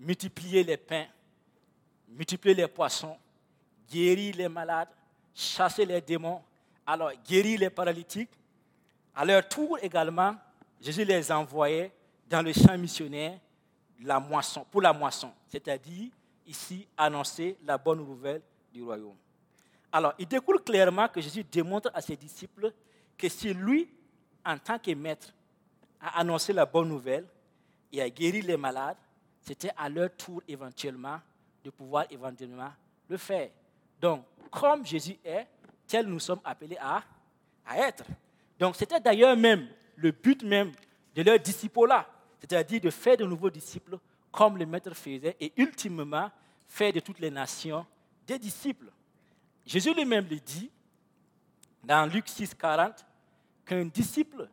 multiplier 0.00 0.64
les 0.64 0.78
pains, 0.78 1.04
multiplier 2.08 2.54
les 2.54 2.66
poissons, 2.66 3.18
guérir 3.86 4.34
les 4.36 4.48
malades, 4.48 4.88
chasser 5.34 5.84
les 5.84 6.00
démons, 6.00 6.40
alors 6.86 7.12
guérir 7.22 7.60
les 7.60 7.68
paralytiques, 7.68 8.32
à 9.14 9.22
leur 9.22 9.46
tour 9.46 9.78
également, 9.82 10.34
Jésus 10.80 11.04
les 11.04 11.30
envoyait 11.30 11.92
dans 12.26 12.40
le 12.40 12.54
champ 12.54 12.78
missionnaire 12.78 13.38
pour 14.70 14.80
la 14.80 14.94
moisson, 14.94 15.30
c'est-à-dire 15.46 16.10
ici 16.46 16.88
annoncer 16.96 17.58
la 17.66 17.76
bonne 17.76 17.98
nouvelle 17.98 18.40
du 18.72 18.82
royaume. 18.82 19.16
Alors, 19.94 20.12
il 20.18 20.26
découle 20.26 20.60
clairement 20.60 21.06
que 21.06 21.20
Jésus 21.20 21.44
démontre 21.44 21.88
à 21.94 22.00
ses 22.00 22.16
disciples 22.16 22.72
que 23.16 23.28
si 23.28 23.54
lui, 23.54 23.88
en 24.44 24.58
tant 24.58 24.76
que 24.76 24.90
maître, 24.92 25.32
a 26.00 26.18
annoncé 26.18 26.52
la 26.52 26.66
bonne 26.66 26.88
nouvelle 26.88 27.24
et 27.92 28.02
a 28.02 28.10
guéri 28.10 28.42
les 28.42 28.56
malades, 28.56 28.96
c'était 29.40 29.70
à 29.76 29.88
leur 29.88 30.10
tour 30.16 30.42
éventuellement 30.48 31.20
de 31.62 31.70
pouvoir 31.70 32.06
éventuellement 32.10 32.72
le 33.08 33.16
faire. 33.16 33.50
Donc, 34.00 34.24
comme 34.50 34.84
Jésus 34.84 35.16
est, 35.24 35.46
tel 35.86 36.06
nous 36.08 36.18
sommes 36.18 36.40
appelés 36.44 36.78
à, 36.80 37.00
être. 37.76 38.02
Donc, 38.58 38.74
c'était 38.74 38.98
d'ailleurs 38.98 39.36
même 39.36 39.68
le 39.94 40.10
but 40.10 40.42
même 40.42 40.72
de 41.14 41.22
leur 41.22 41.38
disciples-là, 41.38 42.04
c'est-à-dire 42.40 42.80
de 42.80 42.90
faire 42.90 43.16
de 43.16 43.26
nouveaux 43.26 43.48
disciples 43.48 43.96
comme 44.32 44.58
le 44.58 44.66
Maître 44.66 44.92
faisait 44.92 45.36
et 45.38 45.52
ultimement 45.56 46.32
faire 46.66 46.92
de 46.92 46.98
toutes 46.98 47.20
les 47.20 47.30
nations 47.30 47.86
des 48.26 48.40
disciples. 48.40 48.90
Jésus 49.66 49.94
lui-même 49.94 50.26
le 50.28 50.38
dit 50.38 50.70
dans 51.82 52.10
Luc 52.10 52.28
6, 52.28 52.54
40 52.54 53.04
qu'un 53.64 53.84
disciple 53.84 54.48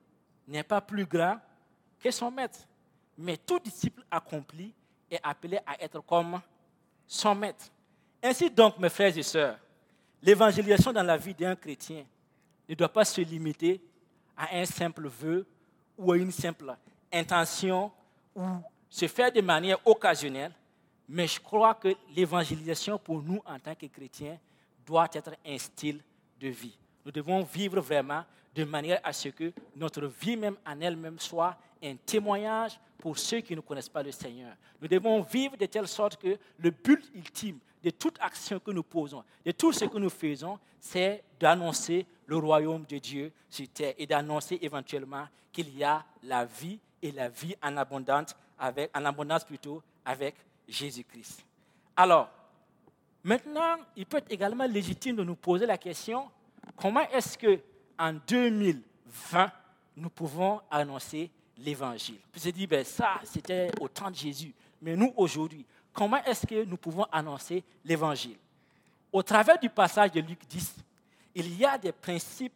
n'est 0.47 0.63
pas 0.63 0.81
plus 0.81 1.05
grand 1.05 1.37
que 1.99 2.11
son 2.11 2.31
maître. 2.31 2.59
Mais 3.17 3.37
tout 3.37 3.59
disciple 3.59 4.03
accompli 4.09 4.73
est 5.09 5.19
appelé 5.23 5.59
à 5.65 5.81
être 5.81 5.99
comme 6.01 6.41
son 7.05 7.35
maître. 7.35 7.65
Ainsi 8.23 8.49
donc, 8.49 8.77
mes 8.79 8.89
frères 8.89 9.15
et 9.17 9.23
sœurs, 9.23 9.57
l'évangélisation 10.21 10.93
dans 10.93 11.03
la 11.03 11.17
vie 11.17 11.33
d'un 11.33 11.55
chrétien 11.55 12.05
ne 12.69 12.75
doit 12.75 12.91
pas 12.91 13.05
se 13.05 13.21
limiter 13.21 13.81
à 14.37 14.55
un 14.55 14.65
simple 14.65 15.07
vœu 15.07 15.45
ou 15.97 16.11
à 16.11 16.17
une 16.17 16.31
simple 16.31 16.75
intention 17.11 17.91
ou 18.35 18.45
se 18.89 19.07
faire 19.07 19.31
de 19.31 19.41
manière 19.41 19.77
occasionnelle, 19.85 20.53
mais 21.07 21.27
je 21.27 21.39
crois 21.39 21.75
que 21.75 21.89
l'évangélisation 22.15 22.97
pour 22.97 23.21
nous 23.21 23.41
en 23.45 23.59
tant 23.59 23.75
que 23.75 23.85
chrétiens 23.87 24.39
doit 24.85 25.09
être 25.13 25.35
un 25.45 25.57
style 25.57 26.01
de 26.39 26.47
vie. 26.47 26.77
Nous 27.05 27.11
devons 27.11 27.43
vivre 27.43 27.79
vraiment 27.79 28.23
de 28.53 28.63
manière 28.63 28.99
à 29.03 29.13
ce 29.13 29.29
que 29.29 29.53
notre 29.75 30.05
vie 30.07 30.35
même 30.35 30.57
en 30.65 30.79
elle-même 30.81 31.19
soit 31.19 31.57
un 31.83 31.95
témoignage 31.95 32.79
pour 32.97 33.17
ceux 33.17 33.39
qui 33.39 33.55
ne 33.55 33.61
connaissent 33.61 33.89
pas 33.89 34.03
le 34.03 34.11
Seigneur. 34.11 34.53
Nous 34.81 34.87
devons 34.87 35.21
vivre 35.21 35.57
de 35.57 35.65
telle 35.65 35.87
sorte 35.87 36.17
que 36.17 36.37
le 36.59 36.69
but 36.69 37.09
ultime 37.15 37.59
de 37.83 37.89
toute 37.89 38.17
action 38.19 38.59
que 38.59 38.71
nous 38.71 38.83
posons, 38.83 39.23
de 39.43 39.51
tout 39.51 39.73
ce 39.73 39.85
que 39.85 39.97
nous 39.97 40.09
faisons, 40.09 40.59
c'est 40.79 41.23
d'annoncer 41.39 42.05
le 42.27 42.37
royaume 42.37 42.85
de 42.85 42.97
Dieu 42.97 43.31
sur 43.49 43.67
terre 43.69 43.95
et 43.97 44.05
d'annoncer 44.05 44.59
éventuellement 44.61 45.27
qu'il 45.51 45.75
y 45.75 45.83
a 45.83 46.05
la 46.23 46.45
vie 46.45 46.79
et 47.01 47.11
la 47.11 47.29
vie 47.29 47.55
en 47.63 47.75
abondance, 47.77 48.35
avec, 48.59 48.95
en 48.95 49.03
abondance 49.05 49.43
plutôt 49.43 49.81
avec 50.05 50.35
Jésus-Christ. 50.67 51.43
Alors, 51.97 52.29
maintenant, 53.23 53.77
il 53.95 54.05
peut 54.05 54.17
être 54.17 54.31
également 54.31 54.65
légitime 54.65 55.15
de 55.15 55.23
nous 55.23 55.35
poser 55.35 55.65
la 55.65 55.77
question 55.77 56.29
comment 56.75 57.07
est-ce 57.09 57.37
que 57.37 57.59
en 57.97 58.13
2020 58.13 59.51
nous 59.97 60.09
pouvons 60.09 60.61
annoncer 60.69 61.29
l'évangile? 61.57 62.19
Puis 62.31 62.41
se 62.41 62.49
dit 62.49 62.67
ben 62.67 62.83
ça, 62.83 63.19
c'était 63.23 63.69
au 63.79 63.87
temps 63.87 64.09
de 64.09 64.15
Jésus, 64.15 64.53
mais 64.81 64.95
nous 64.95 65.13
aujourd'hui, 65.15 65.65
comment 65.93 66.23
est-ce 66.23 66.45
que 66.45 66.63
nous 66.65 66.77
pouvons 66.77 67.05
annoncer 67.11 67.63
l'évangile? 67.85 68.37
Au 69.11 69.21
travers 69.21 69.59
du 69.59 69.69
passage 69.69 70.11
de 70.11 70.21
Luc 70.21 70.39
10, 70.47 70.75
il 71.35 71.57
y 71.57 71.65
a 71.65 71.77
des 71.77 71.91
principes 71.91 72.53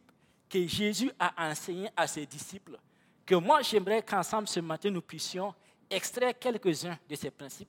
que 0.48 0.66
Jésus 0.66 1.10
a 1.18 1.50
enseignés 1.50 1.90
à 1.96 2.06
ses 2.06 2.24
disciples, 2.24 2.78
que 3.24 3.34
moi 3.34 3.62
j'aimerais 3.62 4.02
qu'ensemble 4.02 4.48
ce 4.48 4.60
matin 4.60 4.90
nous 4.90 5.02
puissions 5.02 5.54
extraire 5.90 6.38
quelques-uns 6.38 6.98
de 7.08 7.14
ces 7.14 7.30
principes. 7.30 7.68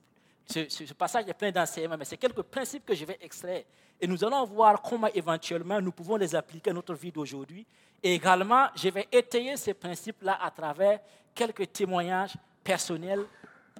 Ce, 0.50 0.94
passage 0.94 1.28
est 1.28 1.34
plein 1.34 1.50
d'enseignements, 1.50 1.96
mais 1.98 2.06
c'est 2.06 2.16
quelques 2.16 2.42
principes 2.42 2.86
que 2.86 2.94
je 2.94 3.04
vais 3.04 3.18
extraire. 3.20 3.64
Et 4.00 4.06
nous 4.06 4.24
allons 4.24 4.44
voir 4.46 4.80
comment 4.80 5.08
éventuellement 5.12 5.80
nous 5.80 5.92
pouvons 5.92 6.16
les 6.16 6.34
appliquer 6.34 6.70
à 6.70 6.72
notre 6.72 6.94
vie 6.94 7.12
d'aujourd'hui. 7.12 7.66
Et 8.02 8.14
également, 8.14 8.68
je 8.74 8.88
vais 8.88 9.06
étayer 9.12 9.56
ces 9.58 9.74
principes-là 9.74 10.38
à 10.42 10.50
travers 10.50 11.00
quelques 11.34 11.70
témoignages 11.70 12.34
personnels 12.64 13.26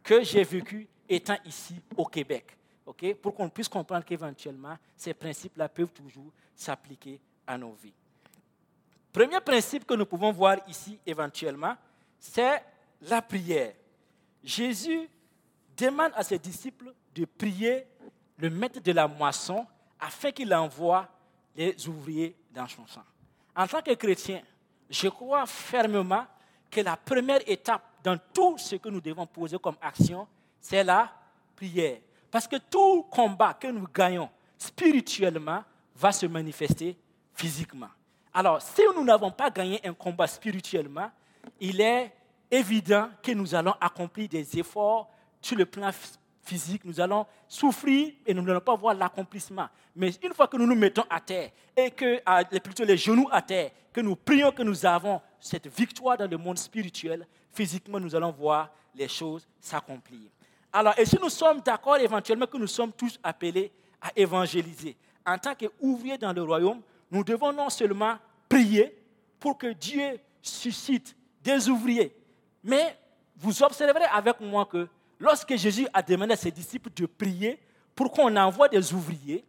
que 0.02 0.22
j'ai 0.22 0.44
vécus 0.44 0.86
étant 1.08 1.36
ici 1.46 1.80
au 1.96 2.04
Québec. 2.04 2.56
ok? 2.84 3.14
Pour 3.14 3.34
qu'on 3.34 3.48
puisse 3.48 3.68
comprendre 3.68 4.04
qu'éventuellement, 4.04 4.76
ces 4.94 5.14
principes-là 5.14 5.68
peuvent 5.70 5.92
toujours 5.92 6.30
s'appliquer 6.54 7.18
à 7.46 7.56
nos 7.56 7.72
vies. 7.72 7.94
Premier 9.10 9.40
principe 9.40 9.86
que 9.86 9.94
nous 9.94 10.04
pouvons 10.04 10.32
voir 10.32 10.58
ici 10.68 10.98
éventuellement, 11.06 11.74
c'est 12.18 12.62
la 13.02 13.22
prière. 13.22 13.72
Jésus 14.44 15.08
demande 15.78 16.12
à 16.14 16.22
ses 16.22 16.38
disciples 16.38 16.92
de 17.14 17.24
prier 17.24 17.86
le 18.38 18.50
maître 18.50 18.80
de 18.80 18.92
la 18.92 19.08
moisson 19.08 19.66
afin 19.98 20.30
qu'il 20.30 20.52
envoie 20.54 21.08
les 21.56 21.88
ouvriers 21.88 22.36
dans 22.52 22.66
son 22.68 22.86
sang. 22.86 23.02
En 23.54 23.66
tant 23.66 23.82
que 23.82 23.94
chrétien, 23.94 24.42
je 24.88 25.08
crois 25.08 25.46
fermement 25.46 26.26
que 26.70 26.80
la 26.80 26.96
première 26.96 27.40
étape 27.46 27.82
dans 28.02 28.18
tout 28.32 28.56
ce 28.58 28.76
que 28.76 28.88
nous 28.88 29.00
devons 29.00 29.26
poser 29.26 29.58
comme 29.58 29.76
action, 29.80 30.26
c'est 30.60 30.84
la 30.84 31.10
prière. 31.56 31.98
Parce 32.30 32.46
que 32.46 32.56
tout 32.56 33.04
combat 33.10 33.54
que 33.54 33.68
nous 33.68 33.86
gagnons 33.92 34.30
spirituellement 34.56 35.64
va 35.96 36.12
se 36.12 36.26
manifester 36.26 36.96
physiquement. 37.34 37.88
Alors, 38.32 38.62
si 38.62 38.82
nous 38.94 39.04
n'avons 39.04 39.30
pas 39.30 39.50
gagné 39.50 39.80
un 39.84 39.94
combat 39.94 40.26
spirituellement, 40.26 41.10
il 41.60 41.80
est 41.80 42.12
évident 42.50 43.10
que 43.22 43.32
nous 43.32 43.54
allons 43.54 43.74
accomplir 43.80 44.28
des 44.28 44.58
efforts 44.58 45.10
sur 45.40 45.56
le 45.56 45.66
plan 45.66 45.90
physique, 46.42 46.84
nous 46.84 47.00
allons 47.00 47.26
souffrir 47.46 48.12
et 48.24 48.32
nous 48.32 48.42
n'allons 48.42 48.60
pas 48.60 48.74
voir 48.74 48.94
l'accomplissement. 48.94 49.68
Mais 49.94 50.10
une 50.22 50.32
fois 50.32 50.48
que 50.48 50.56
nous 50.56 50.66
nous 50.66 50.74
mettons 50.74 51.04
à 51.10 51.20
terre 51.20 51.50
et 51.76 51.90
que, 51.90 52.58
plutôt 52.60 52.84
les 52.84 52.96
genoux 52.96 53.28
à 53.30 53.42
terre, 53.42 53.70
que 53.92 54.00
nous 54.00 54.16
prions 54.16 54.50
que 54.52 54.62
nous 54.62 54.86
avons 54.86 55.20
cette 55.40 55.66
victoire 55.68 56.16
dans 56.16 56.30
le 56.30 56.36
monde 56.36 56.58
spirituel, 56.58 57.26
physiquement, 57.52 58.00
nous 58.00 58.14
allons 58.14 58.32
voir 58.32 58.70
les 58.94 59.08
choses 59.08 59.46
s'accomplir. 59.60 60.30
Alors, 60.72 60.98
et 60.98 61.04
si 61.04 61.18
nous 61.20 61.28
sommes 61.28 61.60
d'accord 61.60 61.96
éventuellement 61.96 62.46
que 62.46 62.56
nous 62.56 62.66
sommes 62.66 62.92
tous 62.92 63.18
appelés 63.22 63.72
à 64.00 64.10
évangéliser, 64.16 64.96
en 65.26 65.36
tant 65.38 65.54
qu'ouvriers 65.54 66.18
dans 66.18 66.32
le 66.32 66.42
royaume, 66.42 66.80
nous 67.10 67.24
devons 67.24 67.52
non 67.52 67.68
seulement 67.70 68.16
prier 68.48 68.96
pour 69.38 69.56
que 69.58 69.68
Dieu 69.68 70.18
suscite 70.40 71.16
des 71.42 71.68
ouvriers, 71.68 72.14
mais 72.62 72.98
vous 73.36 73.62
observerez 73.62 74.04
avec 74.04 74.40
moi 74.40 74.66
que 74.66 74.88
lorsque 75.18 75.56
Jésus 75.56 75.86
a 75.92 76.02
demandé 76.02 76.32
à 76.32 76.36
ses 76.36 76.50
disciples 76.50 76.90
de 76.94 77.06
prier 77.06 77.58
pour 77.94 78.10
qu'on 78.12 78.34
envoie 78.36 78.68
des 78.68 78.92
ouvriers, 78.92 79.44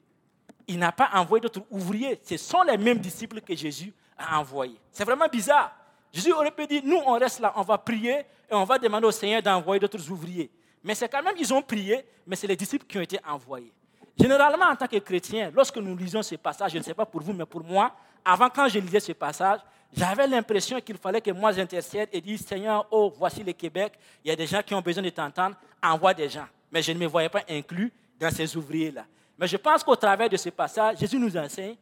il 0.68 0.78
n'a 0.78 0.92
pas 0.92 1.10
envoyé 1.14 1.42
d'autres 1.42 1.64
ouvriers. 1.72 2.20
Ce 2.24 2.38
sont 2.38 2.62
les 2.64 2.78
mêmes 2.78 3.00
disciples 3.00 3.42
que 3.42 3.56
Jésus 3.56 3.94
a 4.18 4.40
envoyés. 4.40 4.80
C'est 4.92 5.04
vraiment 5.04 5.28
bizarre. 5.28 5.76
Jésus 6.12 6.32
aurait 6.32 6.52
pu 6.52 6.66
dire, 6.68 6.82
nous, 6.84 7.00
on 7.06 7.14
reste 7.14 7.40
là, 7.40 7.54
on 7.56 7.62
va 7.62 7.78
prier 7.78 8.20
et 8.50 8.54
on 8.54 8.64
va 8.64 8.78
demander 8.78 9.08
au 9.08 9.12
Seigneur 9.12 9.42
d'envoyer 9.42 9.80
d'autres 9.80 10.10
ouvriers. 10.12 10.50
Mais 10.84 10.96
c'est 10.96 11.10
quand 11.10 11.22
même, 11.22 11.36
ils 11.38 11.54
ont 11.54 11.62
prié, 11.62 12.06
mais 12.26 12.36
c'est 12.36 12.48
les 12.48 12.56
disciples 12.56 12.86
qui 12.86 12.98
ont 12.98 13.02
été 13.02 13.20
envoyés. 13.28 13.74
Généralement, 14.18 14.66
en 14.66 14.76
tant 14.76 14.88
que 14.88 14.98
chrétien, 14.98 15.52
lorsque 15.54 15.78
nous 15.78 15.96
lisons 15.96 16.22
ce 16.22 16.36
passage, 16.36 16.72
je 16.74 16.78
ne 16.78 16.84
sais 16.84 16.94
pas 16.94 17.06
pour 17.06 17.22
vous, 17.22 17.34
mais 17.34 17.46
pour 17.46 17.64
moi, 17.64 17.94
avant 18.24 18.50
quand 18.50 18.68
je 18.68 18.80
lisais 18.80 19.00
ce 19.00 19.12
passage, 19.14 19.60
j'avais 19.94 20.28
l'impression 20.28 20.80
qu'il 20.82 20.98
fallait 20.98 21.22
que 21.22 21.32
moi 21.32 21.52
j'intercède 21.52 22.10
et 22.12 22.22
dise 22.22 22.46
Seigneur, 22.46 22.88
oh, 22.92 23.14
voici 23.18 23.44
le 23.44 23.54
Québec, 23.54 23.94
il 24.24 24.30
y 24.30 24.32
a 24.32 24.36
des 24.36 24.48
gens 24.48 24.62
qui 24.62 24.74
ont 24.74 24.82
besoin 24.82 25.04
de 25.04 25.10
t'entendre, 25.10 25.56
envoie 25.82 26.14
des 26.14 26.30
gens. 26.30 26.48
Mais 26.72 26.82
je 26.82 26.92
ne 26.92 27.00
me 27.00 27.08
voyais 27.08 27.30
pas 27.30 27.44
inclus 27.50 27.92
dans 28.20 28.30
ces 28.30 28.56
ouvriers-là. 28.56 29.06
Mais 29.38 29.48
je 29.48 29.58
pense 29.58 29.84
qu'au 29.84 29.96
travers 29.96 30.30
de 30.30 30.38
ce 30.38 30.50
passage, 30.50 31.00
Jésus 31.00 31.18
nous 31.18 31.36
enseigne, 31.36 31.76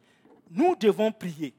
nous 0.50 0.74
devons 0.76 1.12
prier 1.12 1.52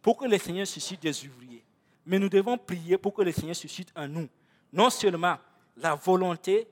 pour 0.00 0.16
que 0.16 0.26
le 0.26 0.38
Seigneur 0.38 0.66
suscite 0.66 1.02
des 1.02 1.26
ouvriers. 1.26 1.64
mais 2.04 2.20
nous 2.20 2.28
devons 2.28 2.56
prier 2.56 2.96
pour 2.96 3.12
que 3.12 3.22
le 3.22 3.32
Seigneur 3.32 3.56
suscite 3.56 3.92
en 3.96 4.06
nous 4.06 4.28
non 4.72 4.90
seulement 4.90 5.36
la 5.76 5.94
volonté, 5.94 6.68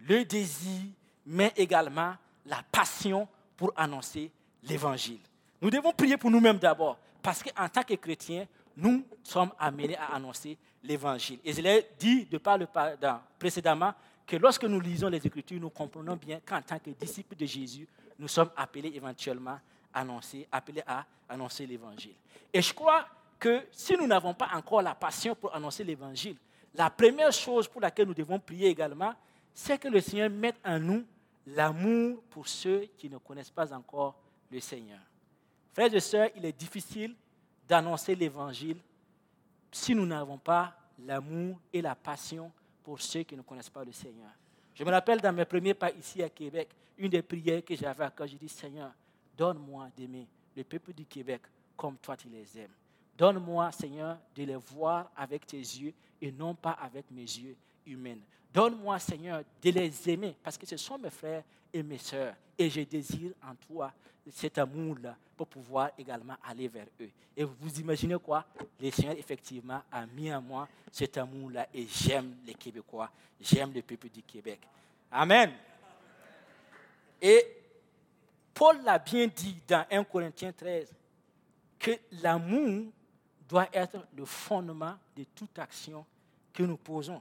le 0.00 0.24
désir, 0.24 0.82
mais 1.24 1.52
également 1.56 2.14
la 2.46 2.62
passion 2.70 3.28
pour 3.56 3.72
annoncer 3.76 4.30
l'Évangile. 4.62 5.20
Nous 5.62 5.70
devons 5.70 5.92
prier 5.92 6.16
pour 6.16 6.30
nous-mêmes 6.30 6.58
d'abord, 6.58 6.98
parce 7.22 7.42
qu'en 7.42 7.68
tant 7.68 7.82
que 7.82 7.94
chrétiens, 7.94 8.46
nous 8.76 9.04
sommes 9.22 9.52
amenés 9.58 9.96
à 9.96 10.14
annoncer 10.14 10.56
l'Évangile. 10.82 11.38
Et 11.44 11.52
je 11.52 11.60
l'ai 11.60 11.86
dit 11.98 12.24
de 12.26 12.38
par 12.38 12.58
le 12.58 12.66
précédemment 13.38 13.94
que 14.26 14.36
lorsque 14.36 14.64
nous 14.64 14.80
lisons 14.80 15.08
les 15.08 15.24
Écritures, 15.26 15.60
nous 15.60 15.70
comprenons 15.70 16.16
bien 16.16 16.40
qu'en 16.44 16.62
tant 16.62 16.78
que 16.78 16.90
disciples 16.90 17.36
de 17.36 17.46
Jésus, 17.46 17.86
nous 18.18 18.28
sommes 18.28 18.50
appelés 18.56 18.92
éventuellement 18.94 19.58
à 19.92 20.00
annoncer, 20.00 20.46
appelés 20.50 20.82
à 20.86 21.04
annoncer 21.28 21.66
l'Évangile. 21.66 22.14
Et 22.52 22.62
je 22.62 22.72
crois 22.72 23.06
que 23.38 23.66
si 23.72 23.96
nous 23.96 24.06
n'avons 24.06 24.34
pas 24.34 24.48
encore 24.54 24.82
la 24.82 24.94
passion 24.94 25.34
pour 25.34 25.54
annoncer 25.54 25.84
l'Évangile, 25.84 26.36
la 26.74 26.90
première 26.90 27.32
chose 27.32 27.68
pour 27.68 27.80
laquelle 27.80 28.06
nous 28.06 28.14
devons 28.14 28.38
prier 28.38 28.68
également, 28.68 29.14
c'est 29.52 29.78
que 29.78 29.88
le 29.88 30.00
Seigneur 30.00 30.30
mette 30.30 30.56
en 30.64 30.78
nous 30.78 31.04
l'amour 31.46 32.22
pour 32.30 32.48
ceux 32.48 32.88
qui 32.98 33.08
ne 33.08 33.18
connaissent 33.18 33.50
pas 33.50 33.72
encore 33.72 34.16
le 34.50 34.60
Seigneur. 34.60 34.98
Frères 35.72 35.94
et 35.94 36.00
sœurs, 36.00 36.30
il 36.36 36.44
est 36.44 36.58
difficile 36.58 37.14
d'annoncer 37.68 38.14
l'Évangile 38.14 38.78
si 39.70 39.94
nous 39.94 40.06
n'avons 40.06 40.38
pas 40.38 40.74
l'amour 41.00 41.58
et 41.72 41.82
la 41.82 41.94
passion 41.94 42.50
pour 42.82 43.00
ceux 43.00 43.22
qui 43.22 43.36
ne 43.36 43.42
connaissent 43.42 43.70
pas 43.70 43.84
le 43.84 43.92
Seigneur. 43.92 44.30
Je 44.74 44.84
me 44.84 44.90
rappelle 44.90 45.20
dans 45.20 45.32
mes 45.32 45.44
premiers 45.44 45.74
pas 45.74 45.90
ici 45.92 46.22
à 46.22 46.28
Québec, 46.28 46.68
une 46.98 47.08
des 47.08 47.22
prières 47.22 47.64
que 47.64 47.74
j'avais 47.74 48.08
quand 48.14 48.26
je 48.26 48.36
dis 48.36 48.48
Seigneur, 48.48 48.92
donne-moi 49.36 49.88
d'aimer 49.96 50.26
le 50.56 50.64
peuple 50.64 50.92
du 50.92 51.06
Québec 51.06 51.42
comme 51.76 51.96
toi 51.98 52.16
tu 52.16 52.28
les 52.28 52.58
aimes. 52.58 52.70
Donne-moi, 53.16 53.70
Seigneur, 53.72 54.18
de 54.34 54.42
les 54.42 54.56
voir 54.56 55.10
avec 55.16 55.46
tes 55.46 55.58
yeux 55.58 55.94
et 56.20 56.32
non 56.32 56.54
pas 56.54 56.72
avec 56.72 57.10
mes 57.10 57.22
yeux 57.22 57.56
humains. 57.86 58.18
Donne-moi, 58.52 58.98
Seigneur, 58.98 59.42
de 59.62 59.70
les 59.70 60.10
aimer 60.10 60.36
parce 60.42 60.58
que 60.58 60.66
ce 60.66 60.76
sont 60.76 60.98
mes 60.98 61.10
frères 61.10 61.44
et 61.72 61.82
mes 61.82 61.98
sœurs. 61.98 62.34
Et 62.58 62.70
je 62.70 62.80
désire 62.82 63.32
en 63.42 63.54
toi 63.54 63.92
cet 64.30 64.58
amour-là 64.58 65.16
pour 65.36 65.46
pouvoir 65.46 65.90
également 65.98 66.36
aller 66.46 66.68
vers 66.68 66.86
eux. 67.00 67.10
Et 67.36 67.44
vous 67.44 67.80
imaginez 67.80 68.16
quoi? 68.18 68.44
Le 68.80 68.90
Seigneur, 68.90 69.16
effectivement, 69.16 69.82
a 69.90 70.06
mis 70.06 70.32
en 70.32 70.40
moi 70.40 70.68
cet 70.90 71.18
amour-là 71.18 71.68
et 71.74 71.86
j'aime 71.86 72.36
les 72.46 72.54
Québécois, 72.54 73.10
j'aime 73.40 73.72
le 73.72 73.82
peuple 73.82 74.08
du 74.08 74.22
Québec. 74.22 74.60
Amen. 75.10 75.52
Et 77.20 77.44
Paul 78.52 78.82
l'a 78.82 78.98
bien 78.98 79.26
dit 79.26 79.56
dans 79.66 79.84
1 79.90 80.04
Corinthiens 80.04 80.52
13, 80.52 80.94
que 81.78 81.90
l'amour 82.22 82.92
doit 83.48 83.68
être 83.72 84.06
le 84.16 84.24
fondement 84.24 84.94
de 85.16 85.24
toute 85.34 85.58
action 85.58 86.04
que 86.52 86.62
nous 86.62 86.76
posons. 86.76 87.20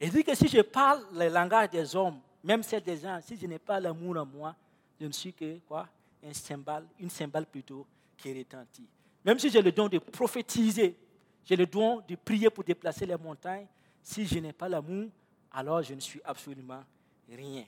Et 0.00 0.08
dit 0.08 0.24
que 0.24 0.34
si 0.34 0.48
je 0.48 0.60
parle 0.62 1.04
le 1.12 1.28
langage 1.28 1.70
des 1.70 1.94
hommes, 1.94 2.18
même 2.42 2.62
celle 2.62 2.82
des 2.82 2.96
gens, 2.96 3.20
si 3.22 3.36
je 3.36 3.46
n'ai 3.46 3.58
pas 3.58 3.78
l'amour 3.78 4.16
en 4.16 4.26
moi, 4.26 4.56
je 5.00 5.06
ne 5.06 5.12
suis 5.12 5.32
que 5.32 5.58
quoi? 5.60 5.88
Un 6.22 6.32
cymbale, 6.32 6.86
une 6.98 7.10
cymbale 7.10 7.46
plutôt 7.46 7.86
qui 8.16 8.36
retentit. 8.36 8.88
Même 9.24 9.38
si 9.38 9.50
j'ai 9.50 9.62
le 9.62 9.72
don 9.72 9.88
de 9.88 9.98
prophétiser, 9.98 10.96
j'ai 11.44 11.56
le 11.56 11.66
don 11.66 12.02
de 12.06 12.14
prier 12.16 12.50
pour 12.50 12.64
déplacer 12.64 13.06
les 13.06 13.16
montagnes, 13.16 13.66
si 14.02 14.26
je 14.26 14.38
n'ai 14.38 14.52
pas 14.52 14.68
l'amour, 14.68 15.10
alors 15.50 15.82
je 15.82 15.94
ne 15.94 16.00
suis 16.00 16.20
absolument 16.24 16.82
rien. 17.28 17.64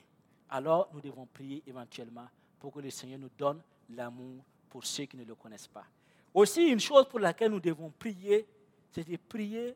Alors 0.49 0.89
nous 0.93 1.01
devons 1.01 1.25
prier 1.25 1.63
éventuellement 1.67 2.27
pour 2.59 2.71
que 2.71 2.79
le 2.79 2.89
Seigneur 2.89 3.19
nous 3.19 3.29
donne 3.37 3.61
l'amour 3.89 4.43
pour 4.69 4.85
ceux 4.85 5.05
qui 5.05 5.17
ne 5.17 5.23
le 5.23 5.35
connaissent 5.35 5.67
pas. 5.67 5.85
Aussi, 6.33 6.67
une 6.67 6.79
chose 6.79 7.07
pour 7.07 7.19
laquelle 7.19 7.51
nous 7.51 7.59
devons 7.59 7.89
prier, 7.91 8.45
c'est 8.91 9.07
de 9.07 9.17
prier 9.17 9.73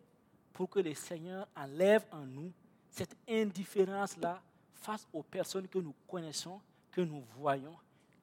pour 0.52 0.70
que 0.70 0.80
le 0.80 0.94
Seigneur 0.94 1.48
enlève 1.56 2.06
en 2.12 2.26
nous 2.26 2.52
cette 2.90 3.16
indifférence-là 3.30 4.42
face 4.74 5.08
aux 5.14 5.24
personnes 5.24 5.68
que 5.68 5.80
nous 5.80 5.94
connaissons, 6.08 6.60
que 6.92 7.02
nous 7.02 7.24
voyons, 7.38 7.76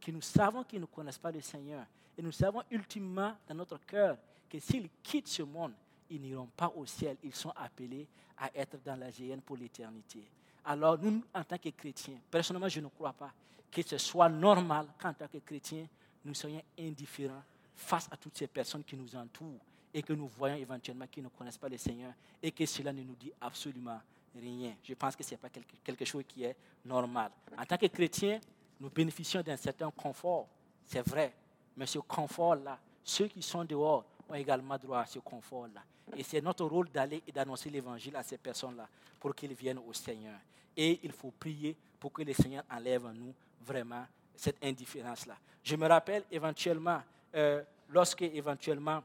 que 0.06 0.12
nous 0.12 0.22
savons 0.22 0.62
qu'ils 0.62 0.80
ne 0.80 0.86
connaissent 0.86 1.18
pas 1.18 1.32
le 1.32 1.40
Seigneur. 1.40 1.84
Et 2.16 2.22
nous 2.22 2.30
savons 2.30 2.62
ultimement 2.70 3.34
dans 3.48 3.56
notre 3.56 3.84
cœur 3.84 4.16
que 4.48 4.60
s'ils 4.60 4.88
quittent 5.02 5.26
ce 5.26 5.42
monde, 5.42 5.72
ils 6.08 6.20
n'iront 6.20 6.46
pas 6.56 6.72
au 6.76 6.86
ciel. 6.86 7.16
Ils 7.24 7.34
sont 7.34 7.52
appelés 7.56 8.06
à 8.38 8.48
être 8.54 8.78
dans 8.84 8.94
la 8.94 9.10
géhenne 9.10 9.40
pour 9.40 9.56
l'éternité. 9.56 10.22
Alors 10.64 10.96
nous, 10.96 11.24
en 11.34 11.42
tant 11.42 11.58
que 11.58 11.70
chrétiens, 11.70 12.18
personnellement, 12.30 12.68
je 12.68 12.78
ne 12.78 12.86
crois 12.86 13.12
pas 13.14 13.32
que 13.68 13.82
ce 13.82 13.98
soit 13.98 14.28
normal 14.28 14.86
qu'en 14.96 15.12
tant 15.12 15.26
que 15.26 15.38
chrétiens, 15.38 15.88
nous 16.24 16.34
soyons 16.34 16.62
indifférents 16.78 17.42
face 17.74 18.06
à 18.08 18.16
toutes 18.16 18.38
ces 18.38 18.46
personnes 18.46 18.84
qui 18.84 18.96
nous 18.96 19.16
entourent 19.16 19.58
et 19.92 20.04
que 20.04 20.12
nous 20.12 20.28
voyons 20.28 20.56
éventuellement 20.56 21.08
qui 21.08 21.20
ne 21.20 21.28
connaissent 21.28 21.58
pas 21.58 21.68
le 21.68 21.78
Seigneur 21.78 22.12
et 22.40 22.52
que 22.52 22.64
cela 22.64 22.92
ne 22.92 23.02
nous 23.02 23.16
dit 23.16 23.32
absolument 23.40 24.00
rien. 24.36 24.76
Je 24.84 24.94
pense 24.94 25.16
que 25.16 25.24
ce 25.24 25.32
n'est 25.32 25.38
pas 25.38 25.48
quelque 25.82 26.04
chose 26.04 26.22
qui 26.28 26.44
est 26.44 26.54
normal. 26.84 27.32
En 27.58 27.64
tant 27.64 27.76
que 27.76 27.86
chrétiens, 27.86 28.38
nous 28.80 28.90
bénéficions 28.90 29.42
d'un 29.42 29.56
certain 29.56 29.90
confort, 29.90 30.46
c'est 30.84 31.06
vrai, 31.06 31.32
mais 31.76 31.86
ce 31.86 31.98
confort-là, 31.98 32.78
ceux 33.02 33.28
qui 33.28 33.42
sont 33.42 33.64
dehors 33.64 34.04
ont 34.28 34.34
également 34.34 34.76
droit 34.78 35.00
à 35.00 35.06
ce 35.06 35.18
confort-là. 35.18 35.82
Et 36.16 36.22
c'est 36.22 36.40
notre 36.40 36.64
rôle 36.64 36.88
d'aller 36.90 37.22
et 37.26 37.32
d'annoncer 37.32 37.70
l'évangile 37.70 38.14
à 38.16 38.22
ces 38.22 38.38
personnes-là 38.38 38.88
pour 39.18 39.34
qu'ils 39.34 39.54
viennent 39.54 39.80
au 39.86 39.92
Seigneur. 39.92 40.38
Et 40.76 41.00
il 41.02 41.12
faut 41.12 41.32
prier 41.38 41.76
pour 41.98 42.12
que 42.12 42.22
le 42.22 42.32
Seigneur 42.32 42.64
enlève 42.70 43.06
en 43.06 43.12
nous 43.12 43.34
vraiment 43.64 44.06
cette 44.36 44.62
indifférence-là. 44.64 45.36
Je 45.62 45.74
me 45.76 45.88
rappelle 45.88 46.24
éventuellement 46.30 47.00
euh, 47.34 47.62
lorsque 47.88 48.22
éventuellement 48.22 49.02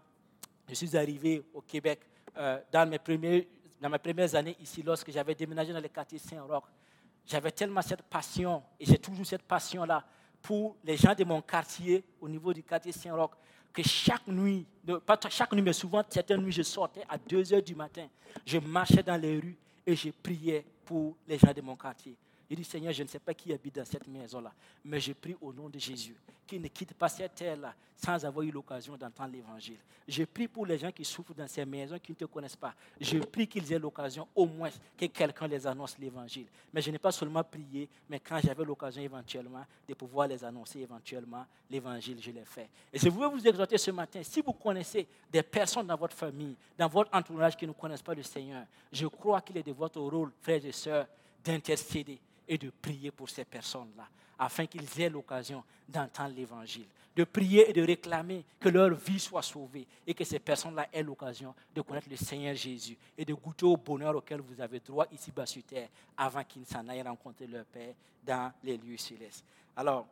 je 0.67 0.75
suis 0.75 0.95
arrivé 0.95 1.43
au 1.53 1.61
Québec 1.61 1.99
euh, 2.37 2.59
dans, 2.71 2.87
mes 2.87 2.99
premiers, 2.99 3.47
dans 3.79 3.89
mes 3.89 3.97
premières 3.97 4.33
années 4.35 4.55
ici, 4.61 4.83
lorsque 4.83 5.11
j'avais 5.11 5.35
déménagé 5.35 5.73
dans 5.73 5.81
le 5.81 5.87
quartier 5.87 6.19
Saint-Roch, 6.19 6.63
j'avais 7.25 7.51
tellement 7.51 7.81
cette 7.81 8.01
passion, 8.03 8.63
et 8.79 8.85
j'ai 8.85 8.97
toujours 8.97 9.25
cette 9.25 9.43
passion-là, 9.43 10.03
pour 10.41 10.75
les 10.83 10.97
gens 10.97 11.13
de 11.13 11.23
mon 11.23 11.41
quartier, 11.41 12.03
au 12.19 12.27
niveau 12.27 12.53
du 12.53 12.63
quartier 12.63 12.91
Saint-Roch, 12.91 13.31
que 13.71 13.83
chaque 13.83 14.27
nuit, 14.27 14.65
pas 15.05 15.17
chaque 15.29 15.53
nuit, 15.53 15.61
mais 15.61 15.73
souvent, 15.73 16.03
certaines 16.09 16.41
nuits, 16.41 16.51
je 16.51 16.63
sortais 16.63 17.03
à 17.07 17.17
2 17.17 17.53
heures 17.53 17.61
du 17.61 17.75
matin, 17.75 18.07
je 18.45 18.57
marchais 18.57 19.03
dans 19.03 19.15
les 19.15 19.39
rues 19.39 19.57
et 19.85 19.95
je 19.95 20.09
priais 20.09 20.65
pour 20.83 21.15
les 21.27 21.37
gens 21.37 21.53
de 21.53 21.61
mon 21.61 21.75
quartier. 21.75 22.15
Il 22.51 22.57
dit, 22.57 22.65
Seigneur, 22.65 22.91
je 22.91 23.03
ne 23.03 23.07
sais 23.07 23.19
pas 23.19 23.33
qui 23.33 23.53
habite 23.53 23.75
dans 23.75 23.85
cette 23.85 24.05
maison-là, 24.09 24.51
mais 24.83 24.99
je 24.99 25.13
prie 25.13 25.37
au 25.39 25.53
nom 25.53 25.69
de 25.69 25.79
Jésus, 25.79 26.17
qu'il 26.45 26.61
ne 26.61 26.67
quitte 26.67 26.93
pas 26.93 27.07
cette 27.07 27.33
terre-là 27.33 27.73
sans 27.95 28.25
avoir 28.25 28.45
eu 28.45 28.51
l'occasion 28.51 28.97
d'entendre 28.97 29.31
l'évangile. 29.31 29.77
Je 30.05 30.25
prie 30.25 30.49
pour 30.49 30.65
les 30.65 30.77
gens 30.77 30.91
qui 30.91 31.05
souffrent 31.05 31.33
dans 31.33 31.47
ces 31.47 31.63
maisons, 31.63 31.97
qui 31.97 32.11
ne 32.11 32.17
te 32.17 32.25
connaissent 32.25 32.57
pas. 32.57 32.73
Je 32.99 33.19
prie 33.19 33.47
qu'ils 33.47 33.71
aient 33.71 33.79
l'occasion, 33.79 34.27
au 34.35 34.45
moins, 34.45 34.69
que 34.97 35.05
quelqu'un 35.05 35.47
les 35.47 35.65
annonce 35.65 35.97
l'évangile. 35.97 36.47
Mais 36.73 36.81
je 36.81 36.91
n'ai 36.91 36.97
pas 36.99 37.13
seulement 37.13 37.41
prié, 37.41 37.87
mais 38.09 38.19
quand 38.19 38.41
j'avais 38.43 38.65
l'occasion 38.65 39.01
éventuellement 39.01 39.63
de 39.87 39.93
pouvoir 39.93 40.27
les 40.27 40.43
annoncer 40.43 40.79
éventuellement 40.79 41.45
l'évangile, 41.69 42.17
je 42.19 42.31
l'ai 42.31 42.43
fait. 42.43 42.67
Et 42.91 42.99
je 42.99 43.07
voulais 43.07 43.29
vous 43.29 43.47
exhorter 43.47 43.77
ce 43.77 43.91
matin, 43.91 44.19
si 44.23 44.41
vous 44.41 44.51
connaissez 44.51 45.07
des 45.31 45.41
personnes 45.43 45.87
dans 45.87 45.95
votre 45.95 46.17
famille, 46.17 46.57
dans 46.77 46.89
votre 46.89 47.15
entourage 47.15 47.55
qui 47.55 47.65
ne 47.65 47.71
connaissent 47.71 48.01
pas 48.01 48.13
le 48.13 48.23
Seigneur, 48.23 48.65
je 48.91 49.07
crois 49.07 49.39
qu'il 49.39 49.55
est 49.55 49.63
de 49.63 49.71
votre 49.71 50.01
rôle, 50.01 50.33
frères 50.41 50.65
et 50.65 50.73
sœurs, 50.73 51.07
d'intercéder 51.41 52.19
et 52.51 52.57
de 52.57 52.69
prier 52.69 53.11
pour 53.11 53.29
ces 53.29 53.45
personnes-là, 53.45 54.05
afin 54.37 54.65
qu'ils 54.65 54.99
aient 54.99 55.09
l'occasion 55.09 55.63
d'entendre 55.87 56.35
l'Évangile, 56.35 56.85
de 57.15 57.23
prier 57.23 57.69
et 57.69 57.73
de 57.73 57.81
réclamer 57.81 58.43
que 58.59 58.67
leur 58.67 58.93
vie 58.93 59.21
soit 59.21 59.41
sauvée 59.41 59.87
et 60.05 60.13
que 60.13 60.25
ces 60.25 60.37
personnes-là 60.37 60.89
aient 60.91 61.01
l'occasion 61.01 61.55
de 61.73 61.79
connaître 61.79 62.09
le 62.09 62.17
Seigneur 62.17 62.53
Jésus 62.53 62.97
et 63.17 63.23
de 63.23 63.33
goûter 63.33 63.65
au 63.65 63.77
bonheur 63.77 64.17
auquel 64.17 64.41
vous 64.41 64.59
avez 64.59 64.81
droit 64.81 65.05
ici-bas 65.13 65.45
sur 65.45 65.63
terre 65.63 65.87
avant 66.17 66.43
qu'ils 66.43 66.65
s'en 66.65 66.85
aillent 66.89 67.01
rencontrer 67.03 67.47
leur 67.47 67.63
Père 67.63 67.93
dans 68.21 68.51
les 68.65 68.75
lieux 68.77 68.97
célestes. 68.97 69.45
Alors, 69.73 70.05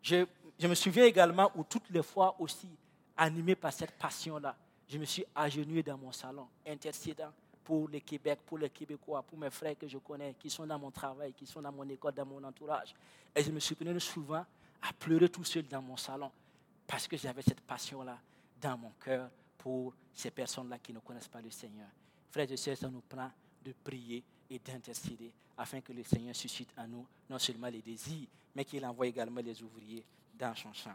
je, 0.00 0.24
je 0.60 0.68
me 0.68 0.76
souviens 0.76 1.06
également 1.06 1.50
où 1.56 1.64
toutes 1.64 1.90
les 1.90 2.04
fois 2.04 2.36
aussi, 2.38 2.68
animé 3.16 3.56
par 3.56 3.72
cette 3.72 3.98
passion-là, 3.98 4.54
je 4.88 4.96
me 4.96 5.06
suis 5.06 5.24
agenouillé 5.34 5.82
dans 5.82 5.98
mon 5.98 6.12
salon, 6.12 6.46
intercédant 6.64 7.32
pour 7.64 7.88
le 7.88 7.98
Québec, 8.00 8.40
pour 8.44 8.58
les 8.58 8.68
Québécois, 8.68 9.22
pour 9.22 9.38
mes 9.38 9.50
frères 9.50 9.76
que 9.78 9.88
je 9.88 9.98
connais, 9.98 10.34
qui 10.38 10.50
sont 10.50 10.66
dans 10.66 10.78
mon 10.78 10.90
travail, 10.90 11.32
qui 11.32 11.46
sont 11.46 11.62
dans 11.62 11.72
mon 11.72 11.88
école, 11.88 12.12
dans 12.12 12.26
mon 12.26 12.44
entourage. 12.44 12.94
Et 13.34 13.42
je 13.42 13.50
me 13.50 13.58
surprenais 13.58 13.98
souvent 13.98 14.44
à 14.82 14.92
pleurer 14.92 15.28
tout 15.30 15.44
seul 15.44 15.66
dans 15.66 15.80
mon 15.80 15.96
salon 15.96 16.30
parce 16.86 17.08
que 17.08 17.16
j'avais 17.16 17.42
cette 17.42 17.62
passion-là 17.62 18.18
dans 18.60 18.76
mon 18.76 18.92
cœur 19.02 19.30
pour 19.56 19.94
ces 20.12 20.30
personnes-là 20.30 20.78
qui 20.78 20.92
ne 20.92 20.98
connaissent 20.98 21.28
pas 21.28 21.40
le 21.40 21.50
Seigneur. 21.50 21.88
Frères 22.30 22.50
et 22.50 22.56
sœurs, 22.56 22.76
ça 22.76 22.88
nous 22.88 23.00
prend 23.00 23.30
de 23.64 23.72
prier 23.72 24.22
et 24.50 24.58
d'intercéder 24.58 25.32
afin 25.56 25.80
que 25.80 25.92
le 25.92 26.04
Seigneur 26.04 26.36
suscite 26.36 26.68
en 26.76 26.86
nous 26.86 27.06
non 27.30 27.38
seulement 27.38 27.68
les 27.68 27.80
désirs, 27.80 28.28
mais 28.54 28.64
qu'il 28.64 28.84
envoie 28.84 29.06
également 29.06 29.40
les 29.40 29.62
ouvriers 29.62 30.04
dans 30.34 30.54
son 30.54 30.72
champ. 30.72 30.94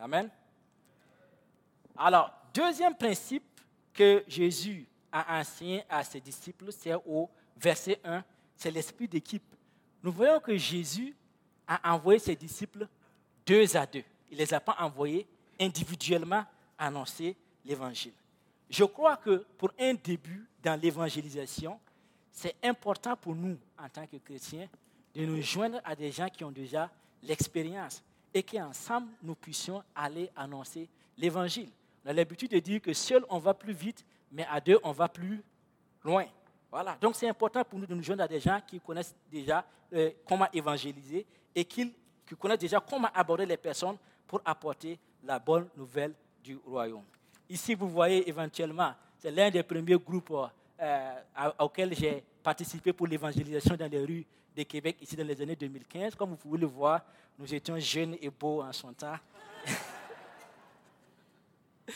Amen. 0.00 0.30
Alors, 1.96 2.32
deuxième 2.54 2.96
principe 2.96 3.60
que 3.92 4.24
Jésus 4.26 4.86
a 5.12 5.40
enseigné 5.40 5.84
à 5.88 6.02
ses 6.02 6.20
disciples, 6.20 6.72
c'est 6.72 6.94
au 6.94 7.28
verset 7.56 8.00
1, 8.02 8.24
c'est 8.56 8.70
l'esprit 8.70 9.06
d'équipe. 9.06 9.44
Nous 10.02 10.10
voyons 10.10 10.40
que 10.40 10.56
Jésus 10.56 11.14
a 11.66 11.94
envoyé 11.94 12.18
ses 12.18 12.34
disciples 12.34 12.88
deux 13.46 13.76
à 13.76 13.86
deux. 13.86 14.04
Il 14.30 14.38
ne 14.38 14.42
les 14.42 14.54
a 14.54 14.60
pas 14.60 14.76
envoyés 14.80 15.26
individuellement 15.60 16.44
annoncer 16.78 17.36
l'évangile. 17.64 18.12
Je 18.68 18.84
crois 18.84 19.16
que 19.16 19.44
pour 19.58 19.70
un 19.78 19.94
début 19.94 20.46
dans 20.62 20.80
l'évangélisation, 20.80 21.78
c'est 22.32 22.56
important 22.62 23.14
pour 23.16 23.34
nous, 23.34 23.58
en 23.78 23.88
tant 23.88 24.06
que 24.06 24.16
chrétiens, 24.16 24.66
de 25.14 25.26
nous 25.26 25.42
joindre 25.42 25.80
à 25.84 25.94
des 25.94 26.10
gens 26.10 26.28
qui 26.28 26.42
ont 26.42 26.50
déjà 26.50 26.90
l'expérience 27.22 28.02
et 28.32 28.42
qu'ensemble, 28.42 29.08
nous 29.22 29.34
puissions 29.34 29.82
aller 29.94 30.30
annoncer 30.34 30.88
l'évangile. 31.18 31.68
On 32.04 32.08
a 32.08 32.12
l'habitude 32.12 32.50
de 32.50 32.58
dire 32.58 32.80
que 32.80 32.94
seul, 32.94 33.24
on 33.28 33.38
va 33.38 33.52
plus 33.52 33.74
vite, 33.74 34.04
mais 34.32 34.46
à 34.50 34.60
deux, 34.60 34.78
on 34.82 34.92
va 34.92 35.08
plus 35.08 35.42
loin. 36.02 36.24
Voilà. 36.70 36.96
Donc, 37.00 37.14
c'est 37.14 37.28
important 37.28 37.62
pour 37.64 37.78
nous 37.78 37.86
de 37.86 37.94
nous 37.94 38.02
joindre 38.02 38.24
à 38.24 38.28
des 38.28 38.40
gens 38.40 38.60
qui 38.66 38.80
connaissent 38.80 39.14
déjà 39.30 39.64
euh, 39.92 40.10
comment 40.26 40.48
évangéliser 40.52 41.26
et 41.54 41.64
qui, 41.64 41.94
connaissent 42.38 42.58
déjà 42.58 42.80
comment 42.80 43.08
aborder 43.14 43.44
les 43.44 43.58
personnes 43.58 43.96
pour 44.26 44.40
apporter 44.44 44.98
la 45.22 45.38
bonne 45.38 45.68
nouvelle 45.76 46.14
du 46.42 46.58
royaume. 46.66 47.04
Ici, 47.48 47.74
vous 47.74 47.90
voyez 47.90 48.26
éventuellement, 48.26 48.94
c'est 49.18 49.30
l'un 49.30 49.50
des 49.50 49.62
premiers 49.62 49.98
groupes 49.98 50.32
euh, 50.80 51.14
auxquels 51.58 51.94
j'ai 51.94 52.24
participé 52.42 52.94
pour 52.94 53.06
l'évangélisation 53.06 53.76
dans 53.76 53.90
les 53.90 54.02
rues 54.02 54.24
de 54.56 54.62
Québec, 54.62 54.96
ici 55.02 55.14
dans 55.14 55.26
les 55.26 55.40
années 55.42 55.56
2015. 55.56 56.14
Comme 56.14 56.30
vous 56.30 56.36
pouvez 56.36 56.58
le 56.58 56.66
voir, 56.66 57.02
nous 57.38 57.54
étions 57.54 57.78
jeunes 57.78 58.16
et 58.20 58.30
beaux 58.30 58.62
en 58.62 58.72
son 58.72 58.94
temps. 58.94 59.16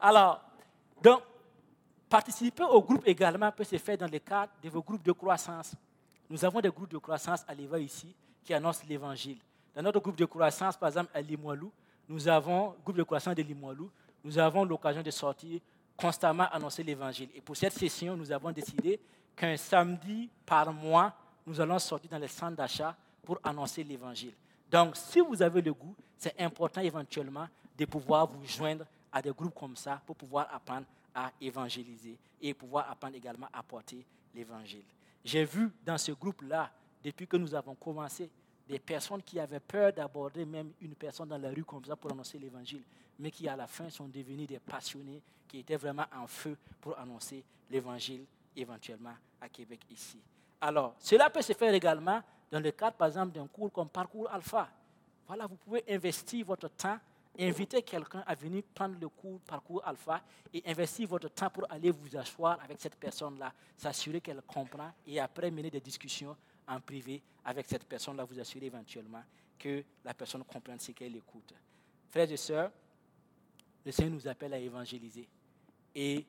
Alors, 0.00 0.40
donc, 1.02 1.22
participer 2.08 2.64
au 2.64 2.82
groupe 2.82 3.06
également 3.06 3.50
peut 3.52 3.64
se 3.64 3.76
faire 3.78 3.98
dans 3.98 4.10
le 4.10 4.18
cadre 4.18 4.52
de 4.62 4.68
vos 4.68 4.82
groupes 4.82 5.02
de 5.02 5.12
croissance. 5.12 5.74
Nous 6.30 6.44
avons 6.44 6.60
des 6.60 6.70
groupes 6.70 6.90
de 6.90 6.98
croissance 6.98 7.44
à 7.46 7.54
l'Éva 7.54 7.78
ici 7.78 8.14
qui 8.44 8.54
annoncent 8.54 8.84
l'évangile. 8.88 9.38
Dans 9.74 9.82
notre 9.82 10.00
groupe 10.00 10.16
de 10.16 10.24
croissance, 10.24 10.76
par 10.76 10.88
exemple, 10.88 11.10
à 11.14 11.20
Limoilou, 11.20 11.70
nous 12.08 12.26
avons, 12.28 12.74
groupe 12.84 12.96
de 12.96 13.02
croissance 13.02 13.34
de 13.34 13.42
Limoilou, 13.42 13.90
nous 14.24 14.38
avons 14.38 14.64
l'occasion 14.64 15.02
de 15.02 15.10
sortir 15.10 15.60
constamment 15.96 16.46
annoncer 16.52 16.82
l'évangile. 16.82 17.28
Et 17.34 17.40
pour 17.40 17.56
cette 17.56 17.72
session, 17.72 18.16
nous 18.16 18.30
avons 18.32 18.50
décidé 18.52 18.98
qu'un 19.36 19.56
samedi 19.56 20.28
par 20.46 20.72
mois, 20.72 21.12
nous 21.46 21.60
allons 21.60 21.78
sortir 21.78 22.10
dans 22.10 22.18
les 22.18 22.28
centres 22.28 22.56
d'achat 22.56 22.94
pour 23.22 23.38
annoncer 23.44 23.84
l'évangile. 23.84 24.32
Donc, 24.70 24.96
si 24.96 25.20
vous 25.20 25.40
avez 25.42 25.60
le 25.60 25.72
goût, 25.72 25.94
c'est 26.16 26.38
important 26.40 26.80
éventuellement 26.80 27.46
de 27.76 27.84
pouvoir 27.84 28.26
vous 28.26 28.44
joindre 28.46 28.84
à 29.12 29.22
des 29.22 29.30
groupes 29.30 29.54
comme 29.54 29.76
ça 29.76 30.00
pour 30.06 30.16
pouvoir 30.16 30.48
apprendre 30.52 30.86
à 31.18 31.32
évangéliser 31.40 32.16
et 32.40 32.54
pouvoir 32.54 32.88
apprendre 32.88 33.16
également 33.16 33.48
à 33.52 33.60
porter 33.64 34.06
l'évangile. 34.32 34.84
J'ai 35.24 35.44
vu 35.44 35.68
dans 35.84 35.98
ce 35.98 36.12
groupe-là, 36.12 36.70
depuis 37.02 37.26
que 37.26 37.36
nous 37.36 37.52
avons 37.54 37.74
commencé, 37.74 38.30
des 38.68 38.78
personnes 38.78 39.22
qui 39.22 39.40
avaient 39.40 39.58
peur 39.58 39.92
d'aborder 39.92 40.44
même 40.44 40.72
une 40.80 40.94
personne 40.94 41.28
dans 41.28 41.38
la 41.38 41.50
rue 41.50 41.64
comme 41.64 41.84
ça 41.84 41.96
pour 41.96 42.12
annoncer 42.12 42.38
l'évangile, 42.38 42.82
mais 43.18 43.32
qui 43.32 43.48
à 43.48 43.56
la 43.56 43.66
fin 43.66 43.90
sont 43.90 44.06
devenus 44.06 44.46
des 44.46 44.60
passionnés 44.60 45.20
qui 45.48 45.58
étaient 45.58 45.76
vraiment 45.76 46.04
en 46.14 46.26
feu 46.28 46.56
pour 46.80 46.96
annoncer 46.96 47.42
l'évangile 47.68 48.24
éventuellement 48.54 49.14
à 49.40 49.48
Québec 49.48 49.80
ici. 49.90 50.20
Alors, 50.60 50.94
cela 51.00 51.30
peut 51.30 51.42
se 51.42 51.52
faire 51.52 51.74
également 51.74 52.22
dans 52.50 52.60
le 52.60 52.70
cadre, 52.70 52.96
par 52.96 53.08
exemple, 53.08 53.32
d'un 53.32 53.46
cours 53.48 53.72
comme 53.72 53.88
Parcours 53.88 54.30
Alpha. 54.30 54.68
Voilà, 55.26 55.46
vous 55.46 55.56
pouvez 55.56 55.82
investir 55.88 56.46
votre 56.46 56.68
temps, 56.68 56.98
inviter 57.38 57.82
quelqu'un 57.82 58.22
à 58.26 58.34
venir 58.34 58.62
prendre 58.74 58.98
le 59.00 59.08
cours 59.08 59.40
Parcours 59.40 59.86
Alpha 59.86 60.22
et 60.52 60.62
investir 60.66 61.08
votre 61.08 61.28
temps 61.28 61.50
pour 61.50 61.70
aller 61.70 61.90
vous 61.90 62.16
asseoir 62.16 62.58
avec 62.62 62.80
cette 62.80 62.96
personne-là, 62.96 63.52
s'assurer 63.76 64.20
qu'elle 64.20 64.42
comprend 64.42 64.92
et 65.06 65.20
après 65.20 65.50
mener 65.50 65.70
des 65.70 65.80
discussions 65.80 66.36
en 66.66 66.80
privé 66.80 67.22
avec 67.44 67.66
cette 67.66 67.84
personne-là, 67.84 68.24
vous 68.24 68.38
assurer 68.40 68.66
éventuellement 68.66 69.22
que 69.58 69.84
la 70.04 70.14
personne 70.14 70.44
comprenne 70.44 70.80
ce 70.80 70.92
qu'elle 70.92 71.16
écoute. 71.16 71.54
Frères 72.10 72.30
et 72.30 72.36
sœurs, 72.36 72.70
le 73.84 73.92
Seigneur 73.92 74.14
nous 74.14 74.28
appelle 74.28 74.54
à 74.54 74.58
évangéliser. 74.58 75.28
Et 75.94 76.24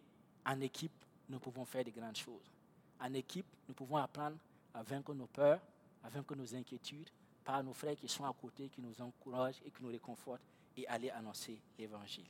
en 0.46 0.62
équipe, 0.62 0.94
nous 1.28 1.40
pouvons 1.40 1.66
faire 1.66 1.84
de 1.84 1.92
grandes 1.92 2.16
choses. 2.18 2.52
En 3.00 3.14
équipe, 3.14 3.46
nous 3.68 3.74
pouvons 3.74 3.98
apprendre 3.98 4.38
à 4.74 4.84
vaincre 4.84 5.14
nos 5.14 5.28
peurs, 5.28 5.60
à 6.04 6.10
vaincre 6.10 6.36
nos 6.36 6.56
inquiétudes 6.56 7.10
par 7.44 7.64
nos 7.64 7.74
frères 7.74 7.96
qui 7.96 8.08
sont 8.08 8.26
à 8.26 8.34
côté, 8.34 8.70
qui 8.70 8.82
nous 8.82 9.02
encouragent 9.02 9.62
et 9.66 9.72
qui 9.72 9.82
nous 9.84 9.90
réconfortent 9.90 10.42
et 10.82 10.88
aller 10.88 11.10
annoncer 11.10 11.60
l'Évangile. 11.78 12.26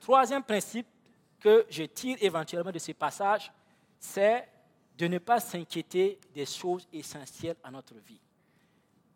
Troisième 0.00 0.42
principe 0.42 0.86
que 1.38 1.66
je 1.68 1.84
tire 1.84 2.16
éventuellement 2.20 2.72
de 2.72 2.78
ce 2.78 2.92
passage, 2.92 3.52
c'est 3.98 4.48
de 4.96 5.06
ne 5.06 5.18
pas 5.18 5.40
s'inquiéter 5.40 6.18
des 6.34 6.46
choses 6.46 6.86
essentielles 6.92 7.56
à 7.62 7.70
notre 7.70 7.94
vie. 7.94 8.20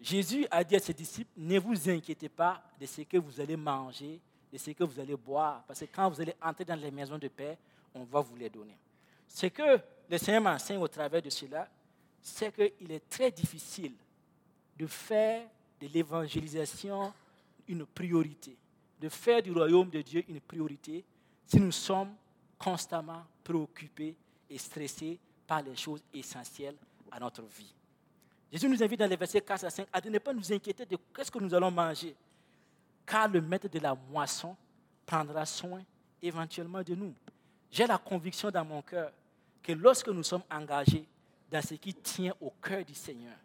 Jésus 0.01 0.47
a 0.51 0.63
dit 0.65 0.77
à 0.77 0.81
ses 0.81 0.93
disciples, 0.93 1.31
ne 1.37 1.59
vous 1.59 1.89
inquiétez 1.89 2.29
pas 2.29 2.63
de 2.79 2.87
ce 2.87 3.03
que 3.03 3.17
vous 3.17 3.41
allez 3.41 3.57
manger, 3.57 4.21
de 4.53 4.59
ce 4.59 4.71
que 4.71 4.85
vous 4.85 5.01
allez 5.01 5.17
boire, 5.17 5.65
parce 5.67 5.81
que 5.81 5.87
quand 5.87 6.09
vous 6.11 6.21
allez 6.21 6.35
entrer 6.43 6.65
dans 6.65 6.75
les 6.75 6.91
maisons 6.91 7.19
de 7.19 7.29
paix, 7.29 7.59
on 7.95 8.05
va 8.05 8.21
vous 8.21 8.37
les 8.37 8.51
donner. 8.51 8.77
Ce 9.29 9.47
que 9.47 9.81
le 10.09 10.19
Seigneur 10.19 10.43
m'enseigne 10.43 10.79
au 10.79 10.89
travers 10.89 11.23
de 11.23 11.31
cela, 11.31 11.69
c'est 12.21 12.53
qu'il 12.55 12.91
est 12.93 13.09
très 13.09 13.31
difficile 13.31 13.95
de 14.77 14.87
faire 14.87 15.47
de 15.81 15.87
l'évangélisation 15.89 17.13
une 17.69 17.87
priorité, 17.87 18.57
de 19.01 19.09
faire 19.09 19.43
du 19.43 19.53
royaume 19.53 19.91
de 19.91 20.03
Dieu 20.03 20.25
une 20.29 20.41
priorité 20.41 21.05
si 21.47 21.61
nous 21.61 21.73
sommes 21.73 22.15
constamment 22.59 23.25
préoccupés 23.43 24.15
et 24.49 24.59
stressés 24.59 25.19
par 25.47 25.63
les 25.63 25.77
choses 25.77 26.03
essentielles 26.13 26.77
à 27.11 27.21
notre 27.21 27.43
vie. 27.43 27.75
Jésus 28.51 28.69
nous 28.69 28.83
invite 28.83 29.01
dans 29.01 29.09
les 29.09 29.17
versets 29.17 29.41
4 29.41 29.65
à 29.65 29.71
5 29.71 29.89
à 29.93 30.01
ne 30.01 30.19
pas 30.19 30.33
nous 30.33 30.53
inquiéter 30.53 30.87
de 30.87 30.97
ce 31.23 31.31
que 31.31 31.39
nous 31.39 31.53
allons 31.53 31.71
manger, 31.71 32.15
car 33.05 33.29
le 33.29 33.41
maître 33.41 33.69
de 33.69 33.79
la 33.79 33.95
moisson 33.95 34.57
prendra 35.05 35.45
soin 35.45 35.83
éventuellement 36.23 36.83
de 36.83 36.95
nous. 36.95 37.15
J'ai 37.71 37.87
la 37.87 37.99
conviction 37.99 38.51
dans 38.51 38.65
mon 38.65 38.81
cœur 38.83 39.13
que 39.63 39.73
lorsque 39.73 40.09
nous 40.09 40.23
sommes 40.23 40.45
engagés 40.51 41.05
dans 41.51 41.61
ce 41.61 41.75
qui 41.75 41.93
tient 41.95 42.35
au 42.41 42.51
cœur 42.63 42.85
du 42.85 42.95
Seigneur, 42.95 43.37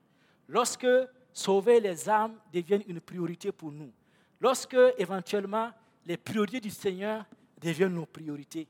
lorsque 0.48 0.88
sauver 1.34 1.80
les 1.80 2.08
âmes 2.08 2.36
devient 2.54 2.82
une 2.88 3.02
priorité 3.02 3.52
pour 3.52 3.72
nous, 3.72 3.92
lorsque 4.40 4.78
éventuellement 4.98 5.72
les 6.06 6.18
priorités 6.18 6.60
du 6.60 6.70
Seigneur 6.70 7.26
deviennent 7.60 7.94
nos 7.94 8.06
priorités, 8.06 8.68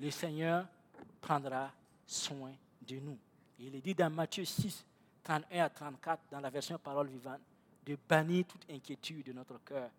le 0.00 0.10
Seigneur 0.10 0.66
prendra 1.20 1.72
soin 2.06 2.52
de 2.86 2.96
nous. 2.96 3.18
Il 3.58 3.74
est 3.74 3.80
dit 3.80 3.94
dans 3.94 4.10
Matthieu 4.10 4.44
6, 4.44 4.84
31 5.22 5.64
à 5.64 5.70
34, 5.70 6.22
dans 6.30 6.40
la 6.40 6.50
version 6.50 6.78
parole 6.78 7.08
vivante, 7.08 7.40
de 7.84 7.96
bannir 8.08 8.44
toute 8.46 8.66
inquiétude 8.70 9.26
de 9.26 9.32
notre 9.32 9.58
cœur, 9.64 9.90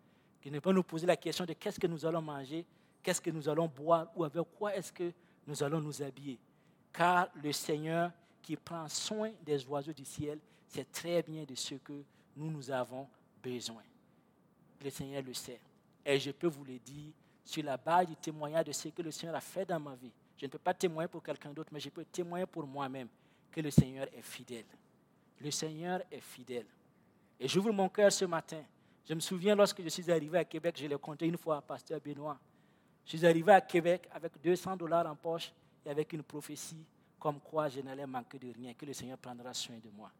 de 0.44 0.50
ne 0.50 0.60
pas 0.60 0.72
nous 0.72 0.82
poser 0.82 1.06
la 1.06 1.16
question 1.16 1.44
de 1.44 1.54
qu'est-ce 1.54 1.80
que 1.80 1.86
nous 1.86 2.04
allons 2.06 2.22
manger, 2.22 2.64
qu'est-ce 3.02 3.20
que 3.20 3.30
nous 3.30 3.48
allons 3.48 3.66
boire 3.66 4.08
ou 4.14 4.24
avec 4.24 4.44
quoi 4.56 4.74
est-ce 4.76 4.92
que 4.92 5.12
nous 5.46 5.62
allons 5.62 5.80
nous 5.80 6.02
habiller. 6.02 6.38
Car 6.92 7.28
le 7.42 7.52
Seigneur 7.52 8.12
qui 8.42 8.56
prend 8.56 8.88
soin 8.88 9.32
des 9.44 9.66
oiseaux 9.66 9.92
du 9.92 10.04
ciel 10.04 10.38
sait 10.66 10.84
très 10.84 11.22
bien 11.22 11.44
de 11.44 11.54
ce 11.54 11.74
que 11.76 12.04
nous, 12.36 12.50
nous 12.50 12.70
avons 12.70 13.08
besoin. 13.42 13.82
Le 14.82 14.90
Seigneur 14.90 15.22
le 15.22 15.34
sait. 15.34 15.60
Et 16.04 16.18
je 16.18 16.30
peux 16.30 16.46
vous 16.46 16.64
le 16.64 16.78
dire 16.78 17.12
sur 17.44 17.62
la 17.62 17.76
base 17.76 18.06
du 18.06 18.16
témoignage 18.16 18.66
de 18.66 18.72
ce 18.72 18.88
que 18.88 19.02
le 19.02 19.10
Seigneur 19.10 19.34
a 19.34 19.40
fait 19.40 19.64
dans 19.64 19.80
ma 19.80 19.94
vie. 19.94 20.12
Je 20.36 20.46
ne 20.46 20.50
peux 20.50 20.58
pas 20.58 20.74
témoigner 20.74 21.08
pour 21.08 21.22
quelqu'un 21.22 21.52
d'autre, 21.52 21.70
mais 21.72 21.80
je 21.80 21.88
peux 21.90 22.04
témoigner 22.04 22.46
pour 22.46 22.66
moi-même 22.66 23.08
que 23.50 23.60
le 23.60 23.70
Seigneur 23.70 24.06
est 24.14 24.22
fidèle. 24.22 24.66
Le 25.40 25.50
Seigneur 25.50 26.02
est 26.10 26.20
fidèle. 26.20 26.66
Et 27.40 27.48
j'ouvre 27.48 27.72
mon 27.72 27.88
cœur 27.88 28.12
ce 28.12 28.24
matin. 28.24 28.62
Je 29.08 29.14
me 29.14 29.20
souviens 29.20 29.54
lorsque 29.54 29.82
je 29.82 29.88
suis 29.88 30.10
arrivé 30.10 30.38
à 30.38 30.44
Québec, 30.44 30.76
je 30.78 30.86
l'ai 30.86 30.98
compté 30.98 31.26
une 31.26 31.38
fois 31.38 31.56
à 31.56 31.60
Pasteur 31.60 32.00
Benoît. 32.00 32.38
Je 33.04 33.16
suis 33.16 33.26
arrivé 33.26 33.52
à 33.52 33.60
Québec 33.60 34.08
avec 34.12 34.40
200 34.42 34.76
dollars 34.76 35.06
en 35.06 35.16
poche 35.16 35.52
et 35.84 35.90
avec 35.90 36.12
une 36.12 36.22
prophétie 36.22 36.84
comme 37.18 37.40
quoi 37.40 37.68
je 37.68 37.80
n'allais 37.80 38.06
manquer 38.06 38.38
de 38.38 38.52
rien, 38.52 38.74
que 38.74 38.86
le 38.86 38.92
Seigneur 38.92 39.18
prendra 39.18 39.52
soin 39.52 39.76
de 39.76 39.90
moi. 39.90 40.10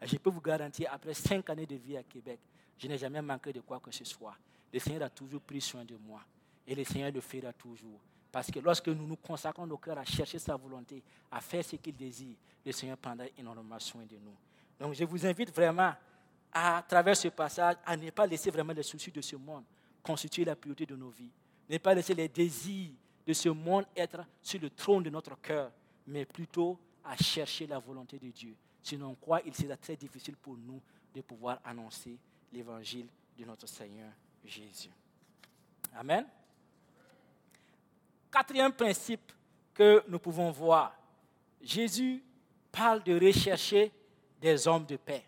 Et 0.00 0.06
je 0.06 0.16
peux 0.16 0.30
vous 0.30 0.40
garantir, 0.40 0.88
après 0.92 1.14
cinq 1.14 1.48
années 1.50 1.66
de 1.66 1.76
vie 1.76 1.96
à 1.96 2.02
Québec, 2.02 2.40
je 2.82 2.88
n'ai 2.88 2.98
jamais 2.98 3.22
manqué 3.22 3.52
de 3.52 3.60
quoi 3.60 3.78
que 3.78 3.92
ce 3.92 4.04
soit. 4.04 4.34
Le 4.72 4.78
Seigneur 4.80 5.04
a 5.04 5.10
toujours 5.10 5.40
pris 5.40 5.60
soin 5.60 5.84
de 5.84 5.96
moi. 5.96 6.20
Et 6.66 6.74
le 6.74 6.82
Seigneur 6.82 7.12
le 7.12 7.20
fera 7.20 7.52
toujours. 7.52 8.00
Parce 8.32 8.50
que 8.50 8.58
lorsque 8.58 8.88
nous 8.88 9.06
nous 9.06 9.16
consacrons 9.16 9.66
nos 9.66 9.76
cœurs 9.76 9.98
à 9.98 10.04
chercher 10.04 10.40
sa 10.40 10.56
volonté, 10.56 11.00
à 11.30 11.40
faire 11.40 11.64
ce 11.64 11.76
qu'il 11.76 11.94
désire, 11.94 12.34
le 12.66 12.72
Seigneur 12.72 12.96
prendra 12.96 13.26
énormément 13.38 13.78
soin 13.78 14.02
de 14.02 14.16
nous. 14.16 14.34
Donc 14.80 14.94
je 14.94 15.04
vous 15.04 15.24
invite 15.24 15.54
vraiment, 15.54 15.92
à 16.52 16.82
travers 16.88 17.16
ce 17.16 17.28
passage, 17.28 17.76
à 17.86 17.96
ne 17.96 18.10
pas 18.10 18.26
laisser 18.26 18.50
vraiment 18.50 18.72
les 18.72 18.82
soucis 18.82 19.12
de 19.12 19.20
ce 19.20 19.36
monde 19.36 19.62
constituer 20.02 20.44
la 20.44 20.56
priorité 20.56 20.84
de 20.84 20.96
nos 20.96 21.10
vies. 21.10 21.30
Ne 21.70 21.78
pas 21.78 21.94
laisser 21.94 22.14
les 22.14 22.26
désirs 22.26 22.90
de 23.24 23.32
ce 23.32 23.48
monde 23.48 23.84
être 23.94 24.24
sur 24.42 24.60
le 24.60 24.70
trône 24.70 25.04
de 25.04 25.10
notre 25.10 25.40
cœur, 25.40 25.70
mais 26.08 26.24
plutôt 26.24 26.76
à 27.04 27.16
chercher 27.16 27.68
la 27.68 27.78
volonté 27.78 28.18
de 28.18 28.28
Dieu. 28.30 28.56
Sinon, 28.82 29.14
quoi, 29.20 29.40
il 29.46 29.54
sera 29.54 29.76
très 29.76 29.94
difficile 29.94 30.36
pour 30.36 30.56
nous 30.56 30.80
de 31.14 31.20
pouvoir 31.20 31.60
annoncer 31.64 32.18
l'évangile 32.52 33.08
de 33.38 33.44
notre 33.44 33.66
Seigneur 33.66 34.10
Jésus. 34.44 34.90
Amen. 35.94 36.26
Quatrième 38.30 38.72
principe 38.72 39.32
que 39.74 40.04
nous 40.08 40.18
pouvons 40.18 40.50
voir, 40.50 40.94
Jésus 41.60 42.22
parle 42.70 43.02
de 43.02 43.14
rechercher 43.24 43.92
des 44.40 44.66
hommes 44.66 44.86
de 44.86 44.96
paix. 44.96 45.24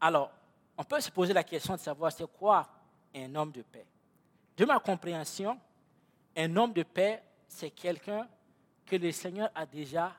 Alors, 0.00 0.30
on 0.76 0.84
peut 0.84 1.00
se 1.00 1.10
poser 1.10 1.32
la 1.32 1.44
question 1.44 1.74
de 1.74 1.80
savoir 1.80 2.12
c'est 2.12 2.30
quoi 2.32 2.68
un 3.14 3.34
homme 3.34 3.52
de 3.52 3.62
paix. 3.62 3.86
De 4.56 4.64
ma 4.64 4.78
compréhension, 4.78 5.58
un 6.36 6.56
homme 6.56 6.72
de 6.72 6.82
paix 6.82 7.22
c'est 7.48 7.70
quelqu'un 7.70 8.28
que 8.84 8.96
le 8.96 9.12
Seigneur 9.12 9.50
a 9.54 9.64
déjà 9.64 10.14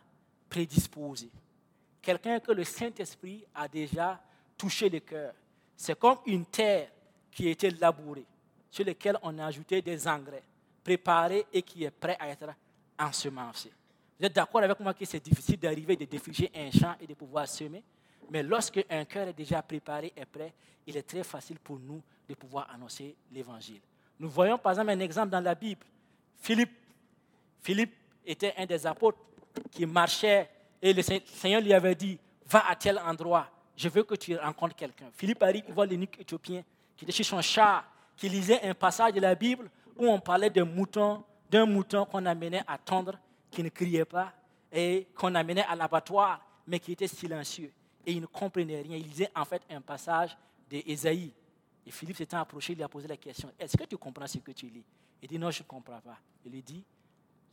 prédisposé. 0.49 1.29
Quelqu'un 2.01 2.39
que 2.39 2.51
le 2.51 2.63
Saint-Esprit 2.63 3.45
a 3.53 3.67
déjà 3.67 4.21
touché 4.57 4.89
le 4.89 4.99
cœur. 4.99 5.33
C'est 5.77 5.97
comme 5.97 6.17
une 6.25 6.45
terre 6.47 6.89
qui 7.31 7.47
a 7.47 7.51
été 7.51 7.69
labourée, 7.69 8.25
sur 8.69 8.83
laquelle 8.83 9.17
on 9.21 9.37
a 9.37 9.45
ajouté 9.45 9.81
des 9.81 10.07
engrais, 10.07 10.43
préparés 10.83 11.45
et 11.53 11.61
qui 11.61 11.83
est 11.83 11.91
prêt 11.91 12.17
à 12.19 12.27
être 12.29 12.49
ensemencé. 12.97 13.71
Vous 14.19 14.25
êtes 14.25 14.33
d'accord 14.33 14.63
avec 14.63 14.79
moi 14.79 14.95
que 14.95 15.05
c'est 15.05 15.23
difficile 15.23 15.59
d'arriver, 15.59 15.95
de 15.95 16.05
défricher 16.05 16.51
un 16.55 16.71
champ 16.71 16.95
et 16.99 17.05
de 17.05 17.13
pouvoir 17.13 17.47
semer? 17.47 17.83
Mais 18.31 18.41
lorsque 18.41 18.83
un 18.89 19.05
cœur 19.05 19.27
est 19.27 19.33
déjà 19.33 19.61
préparé 19.61 20.11
et 20.17 20.25
prêt, 20.25 20.51
il 20.87 20.97
est 20.97 21.03
très 21.03 21.23
facile 21.23 21.59
pour 21.59 21.77
nous 21.79 22.01
de 22.27 22.33
pouvoir 22.33 22.67
annoncer 22.73 23.15
l'Évangile. 23.31 23.81
Nous 24.19 24.29
voyons 24.29 24.57
par 24.57 24.71
exemple 24.71 24.89
un 24.89 24.99
exemple 24.99 25.29
dans 25.29 25.39
la 25.39 25.53
Bible. 25.53 25.85
Philippe, 26.39 26.73
Philippe 27.61 27.93
était 28.25 28.53
un 28.57 28.65
des 28.65 28.85
apôtres 28.87 29.19
qui 29.71 29.85
marchait 29.85 30.49
et 30.81 30.91
le 30.91 31.03
Seigneur 31.03 31.61
lui 31.61 31.73
avait 31.73 31.95
dit, 31.95 32.17
va 32.47 32.67
à 32.67 32.75
tel 32.75 32.97
endroit, 32.99 33.47
je 33.77 33.89
veux 33.89 34.03
que 34.03 34.15
tu 34.15 34.35
rencontres 34.35 34.75
quelqu'un. 34.75 35.09
Philippe 35.13 35.43
arrive, 35.43 35.63
il 35.67 35.73
voit 35.73 35.85
l'eunuque 35.85 36.19
éthiopien 36.19 36.63
qui 36.95 37.05
était 37.05 37.13
chez 37.13 37.23
son 37.23 37.41
chat, 37.41 37.85
qui 38.15 38.27
lisait 38.27 38.61
un 38.63 38.73
passage 38.73 39.13
de 39.13 39.19
la 39.19 39.35
Bible 39.35 39.69
où 39.95 40.07
on 40.07 40.19
parlait 40.19 40.49
d'un 40.49 40.65
mouton, 40.65 41.23
d'un 41.49 41.67
mouton 41.67 42.05
qu'on 42.05 42.25
amenait 42.25 42.63
à 42.67 42.77
tendre, 42.79 43.19
qui 43.51 43.61
ne 43.61 43.69
criait 43.69 44.05
pas, 44.05 44.33
et 44.71 45.07
qu'on 45.15 45.33
amenait 45.35 45.63
à 45.63 45.75
l'abattoir, 45.75 46.43
mais 46.65 46.79
qui 46.79 46.93
était 46.93 47.07
silencieux. 47.07 47.71
Et 48.05 48.13
il 48.13 48.21
ne 48.21 48.25
comprenait 48.25 48.81
rien. 48.81 48.97
Il 48.97 49.07
lisait 49.07 49.31
en 49.35 49.45
fait 49.45 49.61
un 49.69 49.81
passage 49.81 50.35
d'Ésaïe. 50.69 51.31
Et 51.85 51.91
Philippe 51.91 52.17
s'était 52.17 52.35
approché, 52.35 52.73
il 52.73 52.77
lui 52.77 52.83
a 52.83 52.89
posé 52.89 53.07
la 53.07 53.15
question, 53.15 53.49
est-ce 53.57 53.77
que 53.77 53.85
tu 53.85 53.95
comprends 53.95 54.27
ce 54.27 54.39
que 54.39 54.51
tu 54.51 54.65
lis? 54.65 54.83
Il 55.21 55.29
dit, 55.29 55.39
non, 55.39 55.51
je 55.51 55.61
ne 55.61 55.67
comprends 55.67 56.01
pas. 56.01 56.17
Il 56.43 56.51
lui 56.51 56.61
dit, 56.61 56.83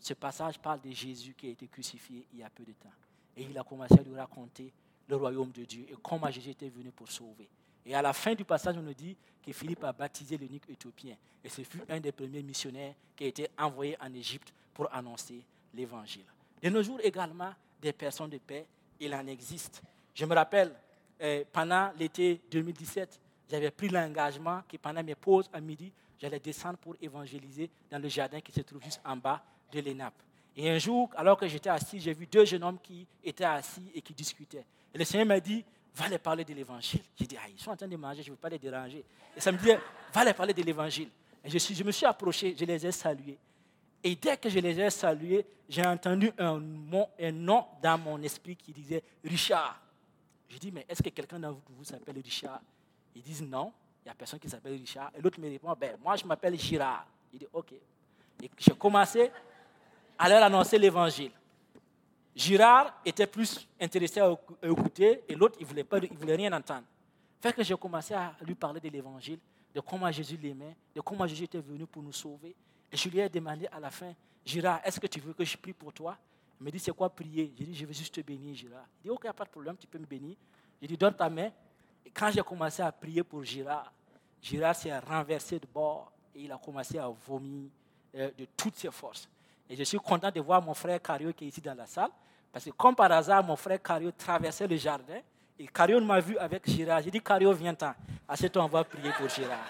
ce 0.00 0.14
passage 0.14 0.58
parle 0.58 0.80
de 0.80 0.90
Jésus 0.90 1.34
qui 1.34 1.48
a 1.48 1.50
été 1.50 1.68
crucifié 1.68 2.26
il 2.32 2.40
y 2.40 2.42
a 2.42 2.50
peu 2.50 2.64
de 2.64 2.72
temps. 2.72 2.92
Et 3.37 3.42
il 3.42 3.56
a 3.56 3.62
commencé 3.62 3.94
à 3.98 4.02
lui 4.02 4.16
raconter 4.16 4.72
le 5.08 5.16
royaume 5.16 5.50
de 5.50 5.64
Dieu 5.64 5.86
et 5.88 5.94
comment 6.02 6.30
Jésus 6.30 6.50
était 6.50 6.68
venu 6.68 6.90
pour 6.90 7.10
sauver. 7.10 7.48
Et 7.86 7.94
à 7.94 8.02
la 8.02 8.12
fin 8.12 8.34
du 8.34 8.44
passage, 8.44 8.76
on 8.78 8.82
nous 8.82 8.94
dit 8.94 9.16
que 9.44 9.52
Philippe 9.52 9.84
a 9.84 9.92
baptisé 9.92 10.36
l'unique 10.36 10.64
éthiopien. 10.68 11.16
Et 11.42 11.48
ce 11.48 11.62
fut 11.62 11.82
un 11.88 12.00
des 12.00 12.12
premiers 12.12 12.42
missionnaires 12.42 12.94
qui 13.14 13.24
a 13.24 13.26
été 13.26 13.48
envoyé 13.58 13.96
en 14.00 14.12
Égypte 14.14 14.52
pour 14.72 14.92
annoncer 14.92 15.44
l'évangile. 15.74 16.24
De 16.62 16.70
nos 16.70 16.82
jours 16.82 16.98
également, 17.02 17.52
des 17.80 17.92
personnes 17.92 18.30
de 18.30 18.38
paix, 18.38 18.66
il 18.98 19.14
en 19.14 19.26
existe. 19.26 19.82
Je 20.14 20.24
me 20.24 20.34
rappelle, 20.34 20.74
eh, 21.20 21.44
pendant 21.52 21.92
l'été 21.98 22.40
2017, 22.50 23.20
j'avais 23.50 23.70
pris 23.70 23.88
l'engagement 23.88 24.62
que 24.66 24.78
pendant 24.78 25.02
mes 25.04 25.14
pauses 25.14 25.50
à 25.52 25.60
midi, 25.60 25.92
j'allais 26.18 26.40
descendre 26.40 26.78
pour 26.78 26.96
évangéliser 27.02 27.70
dans 27.90 27.98
le 27.98 28.08
jardin 28.08 28.40
qui 28.40 28.52
se 28.52 28.62
trouve 28.62 28.82
juste 28.82 29.00
en 29.04 29.16
bas 29.16 29.44
de 29.70 29.80
l'ENAP. 29.80 30.14
Et 30.56 30.70
un 30.70 30.78
jour, 30.78 31.10
alors 31.16 31.36
que 31.36 31.48
j'étais 31.48 31.70
assis, 31.70 32.00
j'ai 32.00 32.12
vu 32.12 32.26
deux 32.26 32.44
jeunes 32.44 32.62
hommes 32.62 32.78
qui 32.80 33.06
étaient 33.22 33.44
assis 33.44 33.90
et 33.94 34.00
qui 34.00 34.14
discutaient. 34.14 34.64
Et 34.92 34.98
le 34.98 35.04
Seigneur 35.04 35.26
m'a 35.26 35.40
dit, 35.40 35.64
va 35.94 36.08
les 36.08 36.18
parler 36.18 36.44
de 36.44 36.54
l'évangile. 36.54 37.02
J'ai 37.16 37.26
dit, 37.26 37.36
ah, 37.38 37.48
ils 37.48 37.60
sont 37.60 37.70
en 37.70 37.76
train 37.76 37.88
de 37.88 37.96
manger, 37.96 38.22
je 38.22 38.30
ne 38.30 38.34
veux 38.34 38.40
pas 38.40 38.48
les 38.48 38.58
déranger. 38.58 39.04
Et 39.36 39.40
ça 39.40 39.50
me 39.50 39.58
dit, 39.58 39.70
va 40.12 40.24
les 40.24 40.32
parler 40.32 40.54
de 40.54 40.62
l'évangile. 40.62 41.08
Et 41.44 41.50
je, 41.50 41.84
me 41.84 41.90
suis 41.90 42.06
approché, 42.06 42.54
je 42.58 42.64
les 42.64 42.86
ai 42.86 42.92
salués. 42.92 43.38
Et 44.02 44.14
dès 44.14 44.36
que 44.36 44.48
je 44.48 44.58
les 44.58 44.78
ai 44.80 44.90
salués, 44.90 45.44
j'ai 45.68 45.84
entendu 45.84 46.30
un, 46.38 46.62
un 47.18 47.32
nom 47.32 47.66
dans 47.82 47.98
mon 47.98 48.22
esprit 48.22 48.56
qui 48.56 48.72
disait 48.72 49.02
Richard. 49.24 49.80
Je 50.48 50.58
dis, 50.58 50.70
mais 50.70 50.86
est-ce 50.88 51.02
que 51.02 51.08
quelqu'un 51.08 51.40
d'entre 51.40 51.60
vous 51.70 51.84
s'appelle 51.84 52.20
Richard? 52.22 52.60
Ils 53.16 53.22
disent 53.22 53.42
non, 53.42 53.72
il 54.04 54.08
n'y 54.08 54.12
a 54.12 54.14
personne 54.14 54.38
qui 54.38 54.48
s'appelle 54.48 54.74
Richard. 54.74 55.10
Et 55.16 55.20
l'autre 55.20 55.40
me 55.40 55.48
répond, 55.48 55.74
ben, 55.78 55.96
moi 56.02 56.16
je 56.16 56.24
m'appelle 56.24 56.58
Girard. 56.58 57.06
Il 57.32 57.38
dit, 57.38 57.46
ok. 57.52 57.72
Et 58.42 58.50
j'ai 58.58 58.72
commencé 58.72 59.30
à 60.18 60.29
leur 60.29 60.42
annoncer 60.42 60.79
l'évangile. 60.79 61.33
Girard 62.35 63.00
était 63.05 63.27
plus 63.27 63.68
intéressé 63.81 64.20
à 64.20 64.37
écouter 64.62 65.22
et 65.29 65.35
l'autre, 65.35 65.57
il 65.61 65.64
ne 65.64 65.68
voulait, 65.68 65.87
voulait 66.12 66.37
rien 66.37 66.53
entendre. 66.53 66.85
Fait 67.40 67.53
que 67.53 67.62
j'ai 67.62 67.77
commencé 67.77 68.14
à 68.14 68.35
lui 68.40 68.55
parler 68.55 68.81
de 68.81 68.88
l'évangile, 68.88 69.38
de 69.74 69.81
comment 69.81 70.11
Jésus 70.11 70.37
l'aimait, 70.37 70.77
de 70.94 71.00
comment 71.00 71.27
Jésus 71.27 71.44
était 71.44 71.61
venu 71.61 71.87
pour 71.87 72.03
nous 72.03 72.12
sauver. 72.12 72.57
Et 72.90 72.96
je 72.96 73.09
lui 73.09 73.18
ai 73.20 73.29
demandé 73.29 73.66
à 73.70 73.79
la 73.79 73.90
fin, 73.90 74.12
Girard, 74.44 74.81
est-ce 74.85 74.98
que 74.98 75.07
tu 75.07 75.20
veux 75.20 75.33
que 75.33 75.44
je 75.44 75.57
prie 75.57 75.72
pour 75.72 75.92
toi? 75.92 76.16
Il 76.61 76.64
me 76.64 76.70
dit, 76.70 76.79
c'est 76.79 76.92
quoi 76.92 77.09
prier? 77.09 77.53
J'ai 77.57 77.64
dit, 77.64 77.74
je 77.74 77.87
veux 77.87 77.92
juste 77.92 78.14
te 78.14 78.20
bénir, 78.20 78.55
Girard. 78.55 78.87
Il 79.00 79.05
dit, 79.05 79.11
ok, 79.11 79.33
pas 79.33 79.44
de 79.44 79.50
problème, 79.50 79.77
tu 79.77 79.87
peux 79.87 79.98
me 79.98 80.07
bénir. 80.07 80.37
J'ai 80.81 80.88
dit, 80.88 80.96
donne 80.96 81.14
ta 81.14 81.29
main. 81.29 81.50
Et 82.05 82.11
quand 82.11 82.31
j'ai 82.31 82.42
commencé 82.42 82.83
à 82.83 82.90
prier 82.92 83.22
pour 83.22 83.44
Girard, 83.44 83.92
Girard 84.40 84.77
s'est 84.77 84.96
renversé 84.98 85.59
de 85.59 85.66
bord 85.66 86.12
et 86.35 86.42
il 86.42 86.53
a 86.53 86.59
commencé 86.59 86.98
à 86.98 87.09
vomir 87.09 87.70
euh, 88.14 88.31
de 88.37 88.46
toutes 88.57 88.77
ses 88.77 88.90
forces. 88.90 89.29
Et 89.68 89.77
je 89.77 89.85
suis 89.85 89.98
content 89.98 90.31
de 90.31 90.40
voir 90.40 90.62
mon 90.62 90.74
frère 90.74 91.00
Cario 91.00 91.33
qui 91.33 91.44
est 91.44 91.48
ici 91.48 91.61
dans 91.61 91.74
la 91.74 91.87
salle, 91.87 92.11
parce 92.53 92.64
que 92.64 92.70
comme 92.70 92.94
par 92.94 93.11
hasard, 93.11 93.42
mon 93.42 93.57
frère 93.57 93.83
Cario 93.83 94.11
traversait 94.12 94.66
le 94.66 94.77
jardin 94.77 95.20
et 95.59 95.66
Cario 95.66 96.00
m'a 96.00 96.20
vu 96.20 96.37
avec 96.38 96.68
Girard. 96.68 97.03
J'ai 97.03 97.11
dit, 97.11 97.20
Cario, 97.20 97.53
viens-t'en. 97.53 97.94
À 98.29 98.37
ce 98.37 98.46
temps, 98.48 98.64
on 98.64 98.68
va 98.68 98.85
prier 98.85 99.11
pour 99.16 99.29
Girard. 99.29 99.66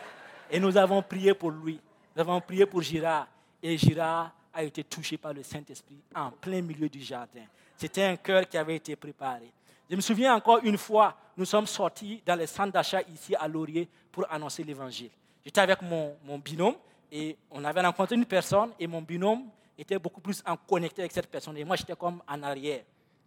Et 0.51 0.59
nous 0.59 0.77
avons 0.77 1.03
prié 1.03 1.35
pour 1.35 1.51
lui. 1.51 1.81
Nous 2.15 2.21
avons 2.21 2.41
prié 2.41 2.65
pour 2.67 2.81
Girard. 2.83 3.27
Et 3.63 3.77
Girard 3.77 4.33
a 4.53 4.63
été 4.63 4.85
touché 4.85 5.19
par 5.19 5.35
le 5.35 5.43
Saint-Esprit 5.43 5.99
en 6.15 6.31
plein 6.31 6.63
milieu 6.63 6.89
du 6.89 7.01
jardin. 7.01 7.43
C'était 7.77 8.05
un 8.05 8.17
cœur 8.17 8.49
qui 8.49 8.57
avait 8.57 8.77
été 8.77 8.97
préparé. 8.97 9.53
Je 9.91 9.97
me 9.97 10.01
souviens 10.01 10.35
encore 10.35 10.61
une 10.63 10.79
fois, 10.79 11.15
nous 11.37 11.45
sommes 11.45 11.67
sortis 11.67 12.23
dans 12.25 12.37
le 12.37 12.47
centre 12.47 12.73
d'achat 12.73 13.03
ici 13.03 13.35
à 13.35 13.47
Laurier 13.49 13.89
pour 14.11 14.31
annoncer 14.33 14.63
l'évangile. 14.63 15.11
J'étais 15.45 15.61
avec 15.61 15.83
mon, 15.83 16.17
binôme 16.39 16.77
et 17.13 17.37
on 17.51 17.63
avait 17.65 17.83
rencontré 17.83 18.15
une 18.17 18.25
personne 18.25 18.71
et 18.79 18.87
mon 18.87 19.03
binôme 19.03 19.45
était 19.79 19.99
beaucoup 19.99 20.21
plus 20.21 20.43
en 20.47 20.57
connecté 20.57 21.03
avec 21.03 21.13
cette 21.13 21.29
personne. 21.29 21.57
Et 21.57 21.65
moi, 21.65 21.77
j'étais 21.77 21.97
comme 21.97 22.23
en 22.27 22.43
arrière. 22.43 22.85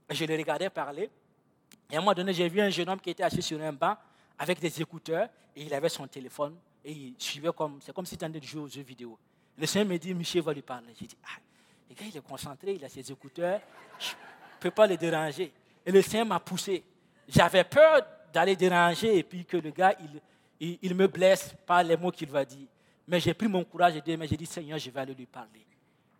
Je 0.09 0.25
le 0.25 0.35
regardais 0.35 0.69
parler. 0.69 1.09
Et 1.89 1.95
à 1.95 1.97
un 1.97 2.01
moment 2.01 2.13
donné, 2.13 2.33
j'ai 2.33 2.47
vu 2.47 2.61
un 2.61 2.69
jeune 2.69 2.89
homme 2.89 2.99
qui 2.99 3.09
était 3.09 3.23
assis 3.23 3.41
sur 3.41 3.61
un 3.61 3.73
banc 3.73 3.95
avec 4.37 4.59
des 4.59 4.81
écouteurs 4.81 5.29
et 5.55 5.63
il 5.63 5.73
avait 5.73 5.89
son 5.89 6.07
téléphone 6.07 6.55
et 6.83 6.91
il 6.91 7.15
suivait 7.17 7.51
comme, 7.55 7.79
c'est 7.81 7.93
comme 7.93 8.05
s'il 8.05 8.15
était 8.15 8.25
en 8.25 8.29
train 8.29 8.39
de 8.39 8.45
jouer 8.45 8.61
aux 8.61 8.67
jeux 8.67 8.81
vidéo. 8.81 9.17
Le 9.57 9.65
Seigneur 9.65 9.89
me 9.89 9.97
dit, 9.97 10.13
Michel 10.13 10.41
va 10.41 10.53
lui 10.53 10.61
parler. 10.61 10.93
J'ai 10.99 11.07
dit, 11.07 11.17
ah, 11.23 11.39
le 11.89 11.95
gars, 11.95 12.05
il 12.07 12.17
est 12.17 12.21
concentré, 12.21 12.73
il 12.75 12.85
a 12.85 12.89
ses 12.89 13.11
écouteurs, 13.11 13.59
je 13.99 14.11
ne 14.11 14.59
peux 14.59 14.71
pas 14.71 14.87
le 14.87 14.95
déranger. 14.95 15.51
Et 15.85 15.91
le 15.91 16.01
Seigneur 16.01 16.27
m'a 16.27 16.39
poussé. 16.39 16.83
J'avais 17.27 17.63
peur 17.63 18.01
d'aller 18.31 18.55
déranger 18.55 19.17
et 19.17 19.23
puis 19.23 19.45
que 19.45 19.57
le 19.57 19.71
gars, 19.71 19.95
il, 20.59 20.77
il, 20.81 20.95
me 20.95 21.07
blesse 21.07 21.55
par 21.65 21.83
les 21.83 21.97
mots 21.97 22.11
qu'il 22.11 22.29
va 22.29 22.45
dire. 22.45 22.67
Mais 23.07 23.19
j'ai 23.19 23.33
pris 23.33 23.47
mon 23.47 23.63
courage 23.63 23.95
et 23.95 24.03
j'ai 24.05 24.37
dit, 24.37 24.45
Seigneur, 24.45 24.77
je 24.77 24.89
vais 24.89 24.99
aller 24.99 25.13
lui 25.13 25.25
parler. 25.25 25.65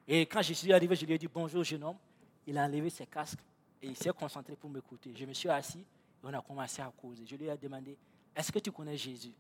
Et 0.07 0.25
quand 0.25 0.41
je 0.41 0.53
suis 0.53 0.71
arrivé, 0.71 0.95
je 0.95 1.05
lui 1.05 1.13
ai 1.13 1.17
dit, 1.17 1.27
bonjour 1.27 1.63
jeune 1.63 1.83
homme. 1.83 1.97
Il 2.45 2.57
a 2.57 2.63
enlevé 2.63 2.89
ses 2.89 3.05
casques 3.05 3.39
et 3.81 3.87
il 3.87 3.95
s'est 3.97 4.11
concentré 4.11 4.55
pour 4.55 4.69
m'écouter. 4.69 5.11
Je 5.13 5.25
me 5.25 5.33
suis 5.33 5.49
assis 5.49 5.79
et 5.79 5.83
on 6.23 6.33
a 6.33 6.41
commencé 6.41 6.81
à 6.81 6.91
causer. 6.95 7.23
Je 7.25 7.35
lui 7.35 7.47
ai 7.47 7.57
demandé, 7.57 7.97
est-ce 8.33 8.51
que 8.51 8.59
tu 8.59 8.71
connais 8.71 8.95
Jésus? 8.95 9.33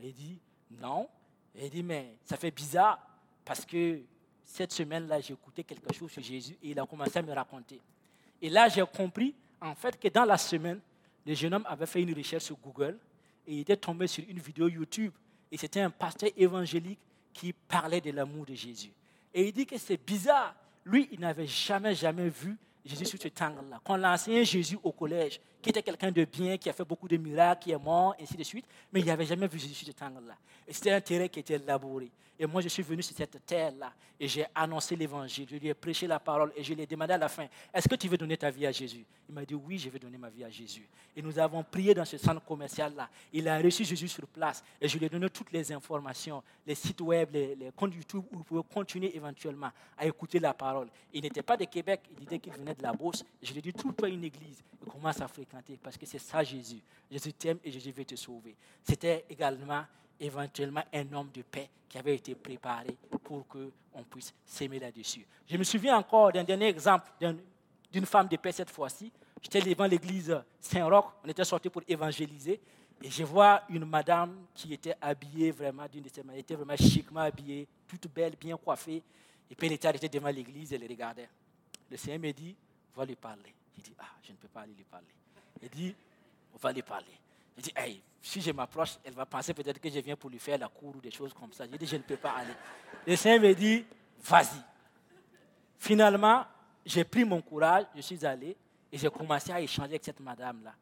Il 0.00 0.12
dit, 0.12 0.38
non. 0.80 1.08
Il 1.54 1.70
dit, 1.70 1.82
mais 1.82 2.16
ça 2.24 2.36
fait 2.36 2.50
bizarre 2.50 2.98
parce 3.44 3.64
que 3.64 4.00
cette 4.44 4.72
semaine-là, 4.72 5.20
j'ai 5.20 5.34
écouté 5.34 5.62
quelque 5.62 5.94
chose 5.94 6.10
sur 6.10 6.22
Jésus 6.22 6.56
et 6.62 6.70
il 6.70 6.80
a 6.80 6.86
commencé 6.86 7.18
à 7.18 7.22
me 7.22 7.32
raconter. 7.32 7.80
Et 8.42 8.50
là, 8.50 8.68
j'ai 8.68 8.84
compris 8.84 9.34
en 9.60 9.74
fait 9.74 9.98
que 9.98 10.08
dans 10.08 10.24
la 10.24 10.38
semaine, 10.38 10.80
le 11.24 11.34
jeune 11.34 11.54
homme 11.54 11.66
avait 11.68 11.86
fait 11.86 12.02
une 12.02 12.14
recherche 12.14 12.44
sur 12.44 12.56
Google 12.56 12.98
et 13.46 13.54
il 13.54 13.60
était 13.60 13.76
tombé 13.76 14.06
sur 14.08 14.24
une 14.28 14.38
vidéo 14.38 14.68
YouTube. 14.68 15.12
Et 15.52 15.56
c'était 15.56 15.80
un 15.80 15.90
pasteur 15.90 16.30
évangélique 16.36 16.98
qui 17.32 17.52
parlait 17.52 18.00
de 18.00 18.10
l'amour 18.10 18.46
de 18.46 18.54
Jésus. 18.54 18.92
Et 19.38 19.46
il 19.46 19.52
dit 19.52 19.66
que 19.66 19.78
c'est 19.78 20.04
bizarre. 20.04 20.52
Lui, 20.84 21.08
il 21.12 21.20
n'avait 21.20 21.46
jamais, 21.46 21.94
jamais 21.94 22.28
vu 22.28 22.56
Jésus 22.84 23.04
sur 23.04 23.20
ce 23.20 23.28
angle-là. 23.44 23.80
Quand 23.84 23.94
on 23.94 23.96
l'a 23.96 24.14
enseigné 24.14 24.44
Jésus 24.44 24.76
au 24.82 24.90
collège, 24.90 25.40
qui 25.62 25.70
était 25.70 25.80
quelqu'un 25.80 26.10
de 26.10 26.24
bien, 26.24 26.58
qui 26.58 26.68
a 26.68 26.72
fait 26.72 26.84
beaucoup 26.84 27.06
de 27.06 27.16
miracles, 27.16 27.62
qui 27.62 27.70
est 27.70 27.78
mort, 27.78 28.16
ainsi 28.20 28.36
de 28.36 28.42
suite, 28.42 28.66
mais 28.92 28.98
il 28.98 29.06
n'avait 29.06 29.26
jamais 29.26 29.46
vu 29.46 29.60
Jésus 29.60 29.74
sur 29.74 29.94
ce 29.96 30.04
angle-là. 30.04 30.34
Et 30.66 30.72
c'était 30.72 30.90
un 30.90 31.00
terrain 31.00 31.28
qui 31.28 31.38
était 31.38 31.56
labouré. 31.56 32.10
Et 32.38 32.46
moi, 32.46 32.60
je 32.60 32.68
suis 32.68 32.82
venu 32.84 33.02
sur 33.02 33.16
cette 33.16 33.44
terre-là 33.44 33.92
et 34.20 34.28
j'ai 34.28 34.46
annoncé 34.54 34.94
l'évangile. 34.94 35.48
Je 35.50 35.56
lui 35.56 35.68
ai 35.68 35.74
prêché 35.74 36.06
la 36.06 36.20
parole 36.20 36.52
et 36.54 36.62
je 36.62 36.72
lui 36.72 36.82
ai 36.82 36.86
demandé 36.86 37.14
à 37.14 37.18
la 37.18 37.28
fin 37.28 37.48
Est-ce 37.74 37.88
que 37.88 37.96
tu 37.96 38.06
veux 38.06 38.16
donner 38.16 38.36
ta 38.36 38.48
vie 38.50 38.64
à 38.64 38.70
Jésus? 38.70 39.04
Il 39.28 39.34
m'a 39.34 39.44
dit 39.44 39.54
Oui, 39.54 39.76
je 39.76 39.90
veux 39.90 39.98
donner 39.98 40.18
ma 40.18 40.30
vie 40.30 40.44
à 40.44 40.50
Jésus. 40.50 40.88
Et 41.16 41.22
nous 41.22 41.36
avons 41.36 41.64
prié 41.64 41.94
dans 41.94 42.04
ce 42.04 42.16
centre 42.16 42.44
commercial-là. 42.44 43.08
Il 43.32 43.48
a 43.48 43.58
reçu 43.58 43.84
Jésus 43.84 44.06
sur 44.06 44.26
place 44.28 44.62
et 44.80 44.86
je 44.86 44.96
lui 44.98 45.06
ai 45.06 45.08
donné 45.08 45.28
toutes 45.30 45.50
les 45.50 45.72
informations, 45.72 46.42
les 46.64 46.76
sites 46.76 47.00
web, 47.00 47.30
les, 47.32 47.72
comptes 47.74 47.94
YouTube 47.94 48.24
où 48.30 48.36
vous 48.36 48.44
pouvez 48.44 48.62
continuer 48.72 49.16
éventuellement 49.16 49.70
à 49.96 50.06
écouter 50.06 50.38
la 50.38 50.54
parole. 50.54 50.88
Il 51.12 51.22
n'était 51.22 51.42
pas 51.42 51.56
de 51.56 51.64
Québec, 51.64 52.02
il 52.10 52.24
disait 52.24 52.38
qu'il 52.38 52.52
venait 52.52 52.74
de 52.74 52.82
la 52.82 52.92
Beauce. 52.92 53.24
Je 53.42 53.50
lui 53.52 53.58
ai 53.58 53.62
dit 53.62 53.72
Trouve-toi 53.72 54.10
une 54.10 54.22
église 54.22 54.62
et 54.80 54.88
commence 54.88 55.20
à 55.20 55.26
fréquenter 55.26 55.76
parce 55.82 55.96
que 55.96 56.06
c'est 56.06 56.20
ça 56.20 56.44
Jésus. 56.44 56.80
Jésus 57.10 57.32
t'aime 57.32 57.58
et 57.64 57.70
Jésus 57.72 57.90
veut 57.90 58.04
te 58.04 58.14
sauver. 58.14 58.54
C'était 58.84 59.24
également 59.28 59.84
éventuellement 60.20 60.84
un 60.92 61.12
homme 61.12 61.30
de 61.32 61.42
paix 61.42 61.68
qui 61.88 61.98
avait 61.98 62.16
été 62.16 62.34
préparé 62.34 62.96
pour 63.22 63.46
qu'on 63.46 64.02
puisse 64.10 64.34
s'aimer 64.44 64.78
là-dessus. 64.78 65.26
Je 65.46 65.56
me 65.56 65.64
souviens 65.64 65.96
encore 65.96 66.32
d'un 66.32 66.44
dernier 66.44 66.66
exemple 66.66 67.10
d'une 67.90 68.06
femme 68.06 68.28
de 68.28 68.36
paix 68.36 68.52
cette 68.52 68.70
fois-ci. 68.70 69.10
J'étais 69.42 69.60
devant 69.60 69.86
l'église 69.86 70.36
Saint-Roch, 70.60 71.14
on 71.24 71.28
était 71.28 71.44
sorti 71.44 71.70
pour 71.70 71.82
évangéliser, 71.86 72.60
et 73.00 73.10
je 73.10 73.22
vois 73.22 73.62
une 73.68 73.84
madame 73.84 74.46
qui 74.54 74.74
était 74.74 74.96
habillée 75.00 75.52
vraiment 75.52 75.86
d'une 75.86 76.02
de 76.02 76.08
ces 76.08 76.22
était 76.36 76.56
vraiment 76.56 76.76
chiquement 76.76 77.20
habillée, 77.20 77.68
toute 77.86 78.08
belle, 78.08 78.34
bien 78.38 78.56
coiffée. 78.56 79.02
Et 79.50 79.54
puis, 79.54 79.68
elle 79.68 79.74
était 79.74 79.88
arrêtée 79.88 80.08
devant 80.08 80.28
l'église, 80.28 80.72
elle 80.72 80.82
regardait. 80.82 81.28
Le 81.88 81.96
Seigneur 81.96 82.20
me 82.20 82.32
dit, 82.32 82.56
va 82.94 83.04
lui 83.04 83.14
parler. 83.14 83.54
J'ai 83.76 83.82
dit, 83.82 83.94
ah, 83.98 84.04
je 84.22 84.32
ne 84.32 84.36
peux 84.36 84.48
pas 84.48 84.62
aller 84.62 84.74
lui 84.74 84.84
parler. 84.84 85.06
Il 85.62 85.70
dit, 85.70 85.94
on 86.52 86.58
va 86.58 86.72
lui 86.72 86.82
parler. 86.82 87.06
Il 87.58 87.62
dit, 87.62 88.02
si 88.22 88.40
je 88.40 88.52
m'approche, 88.52 88.98
elle 89.04 89.14
va 89.14 89.26
penser 89.26 89.52
peut-être 89.52 89.80
que 89.80 89.90
je 89.90 89.98
viens 89.98 90.16
pour 90.16 90.30
lui 90.30 90.38
faire 90.38 90.58
la 90.58 90.68
cour 90.68 90.94
ou 90.94 91.00
des 91.00 91.10
choses 91.10 91.34
comme 91.34 91.52
ça. 91.52 91.64
J'ai 91.68 91.76
dit, 91.76 91.86
je 91.86 91.96
ne 91.96 92.02
peux 92.02 92.16
pas 92.16 92.30
aller. 92.30 92.52
Le 93.04 93.16
Seigneur 93.16 93.40
me 93.40 93.52
dit, 93.52 93.84
vas-y. 94.22 94.62
Finalement, 95.76 96.44
j'ai 96.86 97.04
pris 97.04 97.24
mon 97.24 97.42
courage, 97.42 97.86
je 97.96 98.00
suis 98.00 98.24
allé 98.24 98.56
et 98.92 98.96
j'ai 98.96 99.10
commencé 99.10 99.50
à 99.50 99.60
échanger 99.60 99.90
avec 99.90 100.04
cette 100.04 100.20
madame-là, 100.20 100.74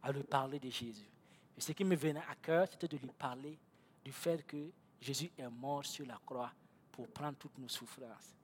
à 0.00 0.12
lui 0.12 0.22
parler 0.22 0.60
de 0.60 0.70
Jésus. 0.70 1.08
Et 1.56 1.60
ce 1.60 1.72
qui 1.72 1.84
me 1.84 1.96
venait 1.96 2.22
à 2.30 2.36
cœur, 2.36 2.68
c'était 2.70 2.88
de 2.88 2.96
lui 2.96 3.10
parler 3.18 3.58
du 4.04 4.12
fait 4.12 4.46
que 4.46 4.70
Jésus 5.00 5.30
est 5.36 5.48
mort 5.48 5.84
sur 5.84 6.06
la 6.06 6.18
croix 6.24 6.52
pour 6.92 7.08
prendre 7.08 7.36
toutes 7.36 7.58
nos 7.58 7.68
souffrances. 7.68 8.36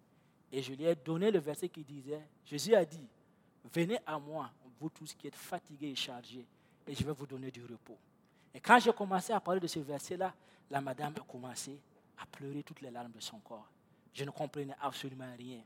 Et 0.51 0.63
je 0.63 0.73
lui 0.73 0.85
ai 0.85 0.97
donné 0.97 1.31
le 1.31 1.39
verset 1.39 1.69
qui 1.69 1.85
disait, 1.85 2.27
Jésus 2.45 2.75
a 2.75 2.85
dit, 2.85 3.07
venez 3.73 3.99
à 4.05 4.19
moi, 4.19 4.51
vous 4.81 4.89
tous 4.91 5.15
qui 5.15 5.29
êtes 5.29 5.37
fatigués 5.37 5.91
et 5.91 5.95
chargés, 5.95 6.47
et 6.89 6.95
je 6.95 7.05
vais 7.05 7.13
vous 7.13 7.27
donner 7.27 7.51
du 7.51 7.63
repos. 7.63 7.99
Et 8.55 8.61
quand 8.61 8.79
j'ai 8.79 8.93
commencé 8.93 9.33
à 9.33 9.41
parler 9.41 9.61
de 9.61 9.67
ce 9.67 9.79
verset-là, 9.79 10.35
la 10.71 10.81
madame 10.81 11.15
a 11.17 11.21
commencé 11.21 11.79
à 12.17 12.27
pleurer 12.27 12.63
toutes 12.63 12.81
les 12.81 12.91
larmes 12.91 13.13
de 13.13 13.21
son 13.21 13.39
corps. 13.39 13.71
Je 14.13 14.25
ne 14.25 14.31
comprenais 14.31 14.75
absolument 14.81 15.33
rien. 15.37 15.61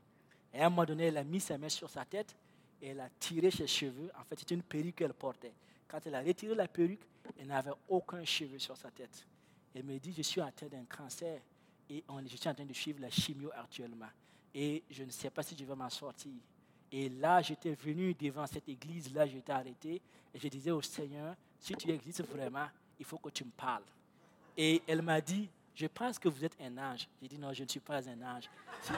Et 0.53 0.59
à 0.61 0.67
un 0.67 0.69
moment 0.69 0.85
donné, 0.85 1.05
elle 1.05 1.17
a 1.17 1.23
mis 1.23 1.39
sa 1.39 1.57
main 1.57 1.69
sur 1.69 1.89
sa 1.89 2.05
tête 2.05 2.35
et 2.81 2.89
elle 2.89 2.99
a 2.99 3.09
tiré 3.19 3.49
ses 3.49 3.65
cheveux. 3.65 4.11
En 4.19 4.23
fait, 4.25 4.37
c'était 4.37 4.53
une 4.53 4.61
perruque 4.61 4.95
qu'elle 4.95 5.13
portait. 5.13 5.53
Quand 5.87 5.99
elle 6.05 6.15
a 6.15 6.21
retiré 6.21 6.53
la 6.53 6.67
perruque, 6.67 7.07
elle 7.39 7.47
n'avait 7.47 7.71
aucun 7.87 8.23
cheveu 8.25 8.59
sur 8.59 8.75
sa 8.75 8.91
tête. 8.91 9.25
Elle 9.73 9.83
me 9.83 9.97
dit, 9.97 10.13
je 10.15 10.21
suis 10.21 10.41
atteint 10.41 10.67
d'un 10.67 10.85
cancer 10.85 11.41
et 11.89 12.03
je 12.29 12.35
suis 12.35 12.49
en 12.49 12.53
train 12.53 12.65
de 12.65 12.73
suivre 12.73 12.99
la 12.99 13.09
chimio 13.09 13.49
actuellement. 13.55 14.09
Et 14.53 14.83
je 14.89 15.03
ne 15.03 15.09
sais 15.09 15.29
pas 15.29 15.41
si 15.41 15.57
je 15.57 15.65
vais 15.65 15.75
m'en 15.75 15.89
sortir. 15.89 16.33
Et 16.95 17.09
là, 17.09 17.41
j'étais 17.41 17.73
venu 17.73 18.13
devant 18.13 18.45
cette 18.45 18.69
église-là, 18.69 19.25
j'étais 19.25 19.51
arrêté. 19.51 19.99
Et 20.31 20.37
je 20.39 20.47
disais 20.47 20.69
au 20.69 20.83
Seigneur, 20.83 21.35
si 21.59 21.73
tu 21.73 21.89
existes 21.89 22.23
vraiment, 22.23 22.67
il 22.99 23.05
faut 23.05 23.17
que 23.17 23.29
tu 23.29 23.43
me 23.43 23.49
parles. 23.49 23.81
Et 24.55 24.79
elle 24.85 25.01
m'a 25.01 25.19
dit, 25.19 25.49
je 25.73 25.87
pense 25.87 26.19
que 26.19 26.29
vous 26.29 26.45
êtes 26.45 26.55
un 26.61 26.77
ange. 26.77 27.07
J'ai 27.19 27.27
dit, 27.27 27.39
non, 27.39 27.51
je 27.51 27.63
ne 27.63 27.67
suis 27.67 27.79
pas 27.79 28.07
un 28.07 28.21
ange. 28.21 28.47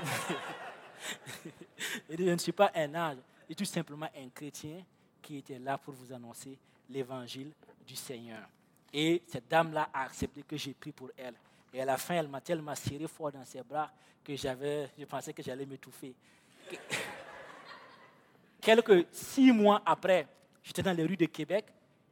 je 2.09 2.21
ne 2.21 2.37
suis 2.37 2.51
pas 2.51 2.69
un 2.75 2.93
ange. 2.95 3.17
Je 3.39 3.45
suis 3.45 3.55
tout 3.55 3.63
simplement 3.65 4.09
un 4.13 4.27
chrétien 4.27 4.83
qui 5.21 5.37
était 5.37 5.59
là 5.59 5.77
pour 5.77 5.93
vous 5.93 6.11
annoncer 6.11 6.57
l'évangile 6.89 7.53
du 7.87 7.95
Seigneur. 7.95 8.45
Et 8.91 9.23
cette 9.25 9.47
dame-là 9.47 9.89
a 9.93 10.03
accepté 10.03 10.43
que 10.43 10.57
j'ai 10.57 10.73
pris 10.73 10.91
pour 10.91 11.11
elle. 11.15 11.35
Et 11.73 11.81
à 11.81 11.85
la 11.85 11.95
fin, 11.95 12.15
elle 12.15 12.27
m'a 12.27 12.41
tellement 12.41 12.75
serré 12.75 13.07
fort 13.07 13.31
dans 13.31 13.45
ses 13.45 13.61
bras 13.61 13.89
que 14.21 14.35
j'avais, 14.35 14.89
je 14.99 15.05
pensais 15.05 15.31
que 15.31 15.41
j'allais 15.41 15.65
m'étouffer. 15.65 16.13
Quelques 18.65 19.05
six 19.11 19.51
mois 19.51 19.83
après, 19.85 20.27
j'étais 20.63 20.81
dans 20.81 20.91
les 20.91 21.03
rues 21.03 21.15
de 21.15 21.27
Québec 21.27 21.65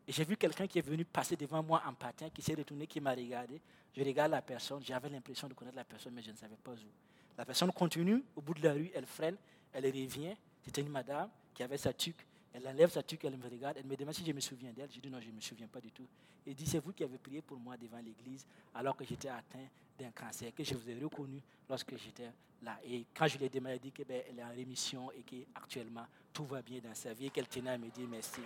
et 0.07 0.11
j'ai 0.11 0.23
vu 0.23 0.37
quelqu'un 0.37 0.67
qui 0.67 0.77
est 0.77 0.85
venu 0.87 1.03
passer 1.03 1.35
devant 1.35 1.63
moi 1.63 1.81
en 1.83 1.95
patin, 1.95 2.29
qui 2.29 2.43
s'est 2.43 2.53
retourné, 2.53 2.85
qui 2.85 3.01
m'a 3.01 3.09
regardé. 3.15 3.59
Je 3.97 4.03
regarde 4.03 4.29
la 4.29 4.43
personne, 4.43 4.79
j'avais 4.83 5.09
l'impression 5.09 5.47
de 5.47 5.55
connaître 5.55 5.77
la 5.77 5.83
personne, 5.83 6.13
mais 6.13 6.21
je 6.21 6.29
ne 6.29 6.35
savais 6.35 6.55
pas 6.63 6.73
où. 6.73 7.35
La 7.39 7.43
personne 7.43 7.71
continue, 7.71 8.23
au 8.35 8.41
bout 8.41 8.53
de 8.53 8.61
la 8.61 8.73
rue, 8.73 8.91
elle 8.93 9.07
freine, 9.07 9.35
elle 9.71 9.87
revient. 9.87 10.35
C'était 10.61 10.81
une 10.81 10.89
madame 10.89 11.27
qui 11.55 11.63
avait 11.63 11.79
sa 11.79 11.91
tuque. 11.91 12.23
Elle 12.53 12.67
enlève 12.67 12.91
sa 12.91 13.01
tuque, 13.01 13.25
elle 13.25 13.35
me 13.35 13.49
regarde, 13.49 13.77
elle 13.79 13.87
me 13.87 13.95
demande 13.95 14.13
si 14.13 14.23
je 14.23 14.31
me 14.31 14.39
souviens 14.39 14.71
d'elle. 14.73 14.91
Je 14.93 14.99
dis 14.99 15.09
non, 15.09 15.19
je 15.19 15.29
ne 15.29 15.33
me 15.33 15.41
souviens 15.41 15.67
pas 15.67 15.81
du 15.81 15.89
tout. 15.89 16.05
Elle 16.45 16.53
dit, 16.53 16.67
c'est 16.67 16.77
vous 16.77 16.93
qui 16.93 17.03
avez 17.03 17.17
prié 17.17 17.41
pour 17.41 17.57
moi 17.57 17.77
devant 17.77 17.97
l'église 17.97 18.45
alors 18.75 18.95
que 18.95 19.05
j'étais 19.05 19.29
atteint 19.29 19.67
d'un 19.97 20.11
cancer, 20.11 20.53
que 20.53 20.63
je 20.63 20.75
vous 20.75 20.87
ai 20.87 21.03
reconnu 21.03 21.41
lorsque 21.67 21.97
j'étais 21.97 22.31
là. 22.61 22.77
Et 22.85 23.07
quand 23.11 23.25
je 23.25 23.39
lui 23.39 23.45
ai 23.45 23.49
demandé, 23.49 23.73
elle 23.73 23.79
dit 23.79 23.91
qu'elle 23.91 24.11
est 24.11 24.43
en 24.43 24.53
rémission 24.55 25.11
et 25.13 25.23
qu'actuellement 25.23 26.05
tout 26.33 26.45
va 26.45 26.61
bien 26.61 26.79
dans 26.79 26.95
sa 26.95 27.13
vie 27.13 27.31
à 27.35 27.77
me 27.77 27.89
dire 27.89 28.07
merci. 28.09 28.41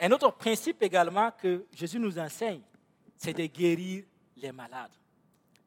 Un 0.00 0.10
autre 0.12 0.30
principe 0.30 0.82
également 0.82 1.30
que 1.32 1.66
Jésus 1.74 1.98
nous 1.98 2.18
enseigne, 2.18 2.62
c'est 3.16 3.34
de 3.34 3.44
guérir 3.46 4.04
les 4.36 4.52
malades. 4.52 4.92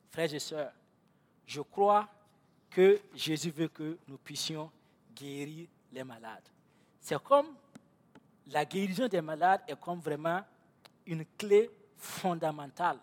Frères 0.09 0.33
et 0.33 0.39
sœurs, 0.39 0.71
je 1.45 1.61
crois 1.61 2.07
que 2.69 2.99
Jésus 3.13 3.51
veut 3.51 3.67
que 3.67 3.99
nous 4.07 4.17
puissions 4.17 4.71
guérir 5.13 5.67
les 5.91 6.03
malades. 6.03 6.47
C'est 6.99 7.21
comme 7.21 7.47
la 8.47 8.65
guérison 8.65 9.07
des 9.07 9.21
malades 9.21 9.61
est 9.67 9.79
comme 9.79 9.99
vraiment 9.99 10.41
une 11.05 11.25
clé 11.37 11.69
fondamentale 11.97 12.97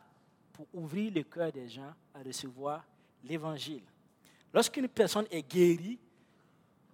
pour 0.59 0.67
ouvrir 0.73 1.13
le 1.15 1.23
cœur 1.23 1.53
des 1.53 1.69
gens 1.69 1.95
à 2.13 2.21
recevoir 2.21 2.85
l'évangile. 3.23 3.85
Lorsqu'une 4.53 4.89
personne 4.89 5.27
est 5.31 5.49
guérie 5.49 5.97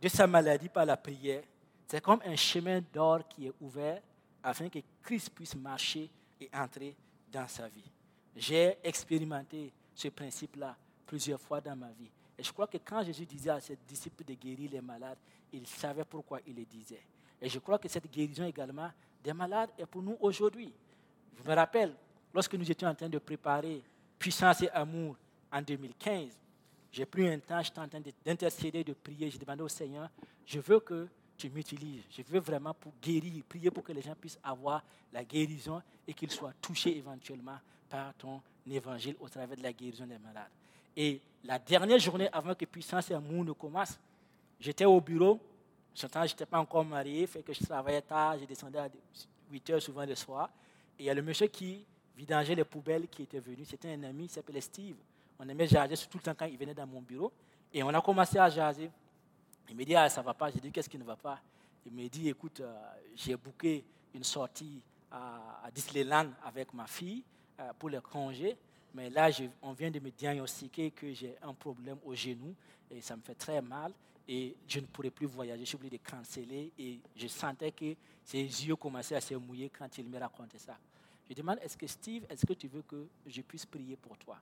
de 0.02 0.08
sa 0.08 0.26
maladie 0.26 0.68
par 0.68 0.84
la 0.84 0.98
prière, 0.98 1.42
c'est 1.86 2.02
comme 2.02 2.20
un 2.26 2.36
chemin 2.36 2.82
d'or 2.92 3.26
qui 3.26 3.46
est 3.46 3.52
ouvert 3.62 4.02
afin 4.42 4.68
que 4.68 4.80
Christ 5.02 5.30
puisse 5.30 5.56
marcher 5.56 6.10
et 6.38 6.50
entrer 6.52 6.94
dans 7.32 7.48
sa 7.48 7.66
vie. 7.68 7.90
J'ai 8.36 8.76
expérimenté 8.84 9.72
ce 9.94 10.08
principe-là 10.08 10.76
plusieurs 11.06 11.40
fois 11.40 11.62
dans 11.62 11.74
ma 11.74 11.90
vie. 11.92 12.10
Et 12.36 12.42
je 12.42 12.52
crois 12.52 12.66
que 12.66 12.76
quand 12.84 13.02
Jésus 13.02 13.24
disait 13.24 13.48
à 13.48 13.60
ses 13.60 13.78
disciples 13.88 14.24
de 14.24 14.34
guérir 14.34 14.72
les 14.72 14.82
malades, 14.82 15.16
il 15.54 15.66
savait 15.66 16.04
pourquoi 16.04 16.40
il 16.46 16.54
le 16.54 16.66
disait. 16.66 17.02
Et 17.40 17.48
je 17.48 17.58
crois 17.60 17.78
que 17.78 17.88
cette 17.88 18.10
guérison 18.12 18.44
également 18.44 18.90
des 19.22 19.32
malades 19.32 19.70
est 19.78 19.86
pour 19.86 20.02
nous 20.02 20.18
aujourd'hui. 20.20 20.70
Je 21.38 21.48
me 21.48 21.54
rappelle, 21.54 21.94
lorsque 22.34 22.54
nous 22.54 22.70
étions 22.70 22.88
en 22.88 22.94
train 22.94 23.08
de 23.08 23.18
préparer 23.18 23.80
Puissance 24.18 24.62
et 24.62 24.70
Amour 24.70 25.16
en 25.52 25.62
2015, 25.62 26.30
j'ai 26.92 27.06
pris 27.06 27.28
un 27.28 27.38
temps, 27.38 27.62
j'étais 27.62 27.78
en 27.78 27.88
train 27.88 28.00
d'intercéder, 28.24 28.84
de 28.84 28.92
prier. 28.92 29.30
J'ai 29.30 29.38
demandé 29.38 29.62
au 29.62 29.68
Seigneur, 29.68 30.08
je 30.44 30.60
veux 30.60 30.80
que 30.80 31.08
tu 31.36 31.50
m'utilises. 31.50 32.02
Je 32.10 32.22
veux 32.22 32.40
vraiment 32.40 32.74
pour 32.74 32.92
guérir, 33.02 33.42
prier 33.48 33.70
pour 33.70 33.82
que 33.82 33.92
les 33.92 34.02
gens 34.02 34.14
puissent 34.14 34.38
avoir 34.42 34.82
la 35.12 35.24
guérison 35.24 35.82
et 36.06 36.14
qu'ils 36.14 36.30
soient 36.30 36.52
touchés 36.60 36.96
éventuellement 36.96 37.58
par 37.88 38.14
ton 38.14 38.40
évangile 38.68 39.16
au 39.20 39.28
travers 39.28 39.56
de 39.56 39.62
la 39.62 39.72
guérison 39.72 40.06
des 40.06 40.18
malades. 40.18 40.50
Et 40.96 41.20
la 41.44 41.58
dernière 41.58 41.98
journée 41.98 42.28
avant 42.32 42.54
que 42.54 42.64
Puissance 42.64 43.10
et 43.10 43.14
Amour 43.14 43.44
ne 43.44 43.52
commence, 43.52 43.98
j'étais 44.60 44.84
au 44.84 45.00
bureau. 45.00 45.40
Ce 45.92 46.06
je 46.12 46.18
n'étais 46.20 46.46
pas 46.46 46.58
encore 46.58 46.84
marié, 46.84 47.26
fait 47.26 47.42
que 47.42 47.52
je 47.52 47.64
travaillais 47.64 48.02
tard, 48.02 48.36
je 48.38 48.44
descendais 48.44 48.78
à 48.78 48.88
8 49.50 49.70
heures 49.70 49.82
souvent 49.82 50.04
le 50.04 50.14
soir. 50.16 50.50
Et 50.98 51.04
il 51.04 51.06
y 51.06 51.10
a 51.10 51.14
le 51.14 51.22
monsieur 51.22 51.46
qui 51.46 51.84
vidangeait 52.16 52.54
les 52.54 52.64
poubelles 52.64 53.08
qui 53.08 53.22
était 53.22 53.40
venu. 53.40 53.64
C'était 53.64 53.92
un 53.92 54.02
ami, 54.04 54.24
il 54.24 54.30
s'appelait 54.30 54.60
Steve. 54.60 54.96
On 55.38 55.48
aimait 55.48 55.66
jaser 55.66 55.96
tout 56.08 56.18
le 56.18 56.22
temps 56.22 56.34
quand 56.36 56.46
il 56.46 56.56
venait 56.56 56.74
dans 56.74 56.86
mon 56.86 57.00
bureau. 57.00 57.32
Et 57.72 57.82
on 57.82 57.88
a 57.88 58.00
commencé 58.00 58.38
à 58.38 58.48
jaser. 58.48 58.90
Il 59.68 59.76
me 59.76 59.84
dit, 59.84 59.94
ah, 59.94 60.08
ça 60.08 60.20
ne 60.20 60.26
va 60.26 60.34
pas. 60.34 60.50
J'ai 60.50 60.60
dit, 60.60 60.70
qu'est-ce 60.70 60.88
qui 60.88 60.98
ne 60.98 61.04
va 61.04 61.16
pas? 61.16 61.40
Il 61.86 61.92
me 61.92 62.08
dit, 62.08 62.28
écoute, 62.28 62.60
euh, 62.60 62.74
j'ai 63.14 63.36
booké 63.36 63.84
une 64.14 64.24
sortie 64.24 64.80
à, 65.10 65.70
Disneyland 65.74 66.28
avec 66.44 66.72
ma 66.72 66.86
fille 66.86 67.22
euh, 67.60 67.72
pour 67.78 67.90
le 67.90 68.00
congé. 68.00 68.56
Mais 68.94 69.10
là, 69.10 69.28
on 69.62 69.72
vient 69.72 69.90
de 69.90 69.98
me 69.98 70.10
diagnostiquer 70.10 70.92
que 70.92 71.12
j'ai 71.12 71.36
un 71.42 71.52
problème 71.52 71.98
au 72.04 72.14
genou 72.14 72.54
et 72.90 73.00
ça 73.00 73.16
me 73.16 73.22
fait 73.22 73.34
très 73.34 73.60
mal 73.60 73.92
et 74.28 74.56
je 74.68 74.80
ne 74.80 74.86
pourrais 74.86 75.10
plus 75.10 75.26
voyager. 75.26 75.60
Je 75.60 75.68
suis 75.68 75.76
obligé 75.76 75.98
de 75.98 76.02
canceller 76.10 76.72
et 76.78 77.00
je 77.16 77.26
sentais 77.26 77.72
que 77.72 77.94
ses 78.22 78.42
yeux 78.42 78.76
commençaient 78.76 79.16
à 79.16 79.20
se 79.20 79.34
mouiller 79.34 79.70
quand 79.76 79.98
il 79.98 80.06
me 80.06 80.18
racontait 80.18 80.58
ça. 80.58 80.76
Je 81.28 81.34
demande, 81.34 81.58
est-ce 81.62 81.76
que 81.76 81.86
Steve, 81.86 82.26
est-ce 82.28 82.44
que 82.44 82.52
tu 82.52 82.68
veux 82.68 82.82
que 82.82 83.06
je 83.26 83.40
puisse 83.42 83.64
prier 83.64 83.96
pour 83.96 84.16
toi? 84.18 84.38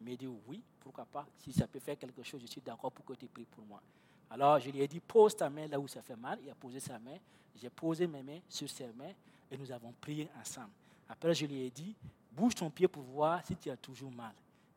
Il 0.00 0.08
m'a 0.10 0.16
dit, 0.16 0.28
oui, 0.46 0.60
pourquoi 0.80 1.04
pas? 1.04 1.26
Si 1.38 1.52
ça 1.52 1.66
peut 1.66 1.78
faire 1.78 1.98
quelque 1.98 2.22
chose, 2.22 2.40
je 2.40 2.46
suis 2.46 2.60
d'accord 2.60 2.92
pour 2.92 3.04
que 3.04 3.12
tu 3.14 3.26
pries 3.26 3.44
pour 3.44 3.64
moi. 3.64 3.80
Alors 4.30 4.58
je 4.58 4.70
lui 4.70 4.80
ai 4.80 4.88
dit, 4.88 5.00
pose 5.00 5.36
ta 5.36 5.48
main 5.48 5.66
là 5.66 5.78
où 5.78 5.86
ça 5.86 6.02
fait 6.02 6.16
mal. 6.16 6.38
Il 6.42 6.50
a 6.50 6.54
posé 6.54 6.80
sa 6.80 6.98
main. 6.98 7.16
J'ai 7.54 7.70
posé 7.70 8.06
mes 8.06 8.22
mains 8.22 8.40
sur 8.48 8.68
ses 8.68 8.92
mains 8.92 9.12
et 9.50 9.56
nous 9.56 9.70
avons 9.70 9.92
prié 10.00 10.28
ensemble. 10.40 10.72
Après, 11.08 11.34
je 11.34 11.46
lui 11.46 11.60
ai 11.60 11.70
dit, 11.70 11.94
bouge 12.32 12.54
ton 12.54 12.70
pied 12.70 12.88
pour 12.88 13.02
voir 13.02 13.44
si 13.46 13.54
tu 13.56 13.70
as 13.70 13.76
toujours 13.76 14.10
mal. 14.10 14.32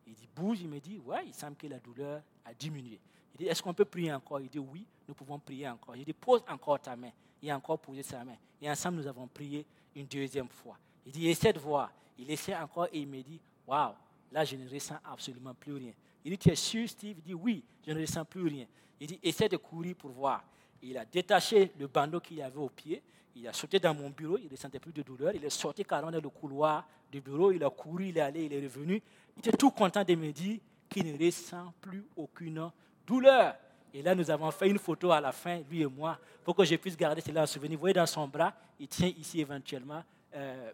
Il 0.06 0.14
dit, 0.14 0.28
bouge. 0.34 0.60
Il 0.60 0.68
me 0.68 0.78
dit, 0.78 0.98
ouais, 0.98 1.26
il 1.26 1.34
semble 1.34 1.56
que 1.56 1.66
la 1.66 1.78
douleur 1.78 2.22
a 2.44 2.54
diminué. 2.54 3.00
Il 3.34 3.38
dit, 3.38 3.46
est-ce 3.46 3.62
qu'on 3.62 3.74
peut 3.74 3.84
prier 3.84 4.12
encore? 4.12 4.40
Il 4.40 4.48
dit, 4.48 4.58
oui, 4.58 4.84
nous 5.08 5.14
pouvons 5.14 5.38
prier 5.38 5.68
encore. 5.68 5.96
Il 5.96 6.04
dit, 6.04 6.12
pose 6.12 6.42
encore 6.48 6.80
ta 6.80 6.94
main. 6.94 7.10
Il 7.42 7.50
a 7.50 7.56
encore 7.56 7.78
posé 7.78 8.02
sa 8.02 8.24
main. 8.24 8.36
Et 8.60 8.70
ensemble, 8.70 8.98
nous 8.98 9.06
avons 9.06 9.26
prié 9.26 9.66
une 9.94 10.06
deuxième 10.06 10.48
fois. 10.48 10.78
Il 11.08 11.12
dit, 11.12 11.28
essaie 11.30 11.54
de 11.54 11.58
voir. 11.58 11.90
Il 12.18 12.30
essaie 12.30 12.54
encore 12.54 12.86
et 12.92 12.98
il 12.98 13.08
me 13.08 13.22
dit, 13.22 13.40
waouh, 13.66 13.94
là, 14.30 14.44
je 14.44 14.56
ne 14.56 14.68
ressens 14.68 14.98
absolument 15.10 15.54
plus 15.54 15.72
rien. 15.72 15.92
Il 16.22 16.32
dit, 16.32 16.36
tu 16.36 16.50
es 16.50 16.54
sûr, 16.54 16.86
Steve? 16.86 17.16
Il 17.20 17.22
dit, 17.22 17.32
oui, 17.32 17.64
je 17.86 17.92
ne 17.92 18.00
ressens 18.02 18.26
plus 18.26 18.46
rien. 18.46 18.66
Il 19.00 19.06
dit, 19.06 19.18
essaie 19.22 19.48
de 19.48 19.56
courir 19.56 19.96
pour 19.96 20.10
voir. 20.10 20.44
Il 20.82 20.98
a 20.98 21.06
détaché 21.06 21.72
le 21.78 21.86
bandeau 21.86 22.20
qu'il 22.20 22.42
avait 22.42 22.58
au 22.58 22.68
pied. 22.68 23.02
Il 23.34 23.48
a 23.48 23.54
sauté 23.54 23.78
dans 23.78 23.94
mon 23.94 24.10
bureau. 24.10 24.36
Il 24.36 24.44
ne 24.44 24.50
ressentait 24.50 24.78
plus 24.78 24.92
de 24.92 25.00
douleur. 25.00 25.32
Il 25.34 25.42
est 25.42 25.48
sorti 25.48 25.82
carrément 25.82 26.10
dans 26.10 26.20
le 26.20 26.28
couloir 26.28 26.86
du 27.10 27.22
bureau. 27.22 27.52
Il 27.52 27.64
a 27.64 27.70
couru, 27.70 28.08
il 28.08 28.18
est 28.18 28.20
allé, 28.20 28.44
il 28.44 28.52
est 28.52 28.60
revenu. 28.60 29.02
Il 29.34 29.38
était 29.38 29.56
tout 29.56 29.70
content 29.70 30.04
de 30.04 30.14
me 30.14 30.30
dire 30.30 30.58
qu'il 30.90 31.10
ne 31.10 31.24
ressent 31.24 31.72
plus 31.80 32.04
aucune 32.16 32.70
douleur. 33.06 33.54
Et 33.94 34.02
là, 34.02 34.14
nous 34.14 34.30
avons 34.30 34.50
fait 34.50 34.68
une 34.68 34.78
photo 34.78 35.10
à 35.10 35.22
la 35.22 35.32
fin, 35.32 35.62
lui 35.70 35.80
et 35.80 35.86
moi, 35.86 36.18
pour 36.44 36.54
que 36.54 36.64
je 36.64 36.76
puisse 36.76 36.98
garder 36.98 37.22
cela 37.22 37.44
en 37.44 37.46
souvenir. 37.46 37.78
Vous 37.78 37.80
voyez 37.80 37.94
dans 37.94 38.04
son 38.04 38.28
bras, 38.28 38.52
il 38.78 38.88
tient 38.88 39.08
ici 39.08 39.40
éventuellement 39.40 40.04
euh, 40.34 40.70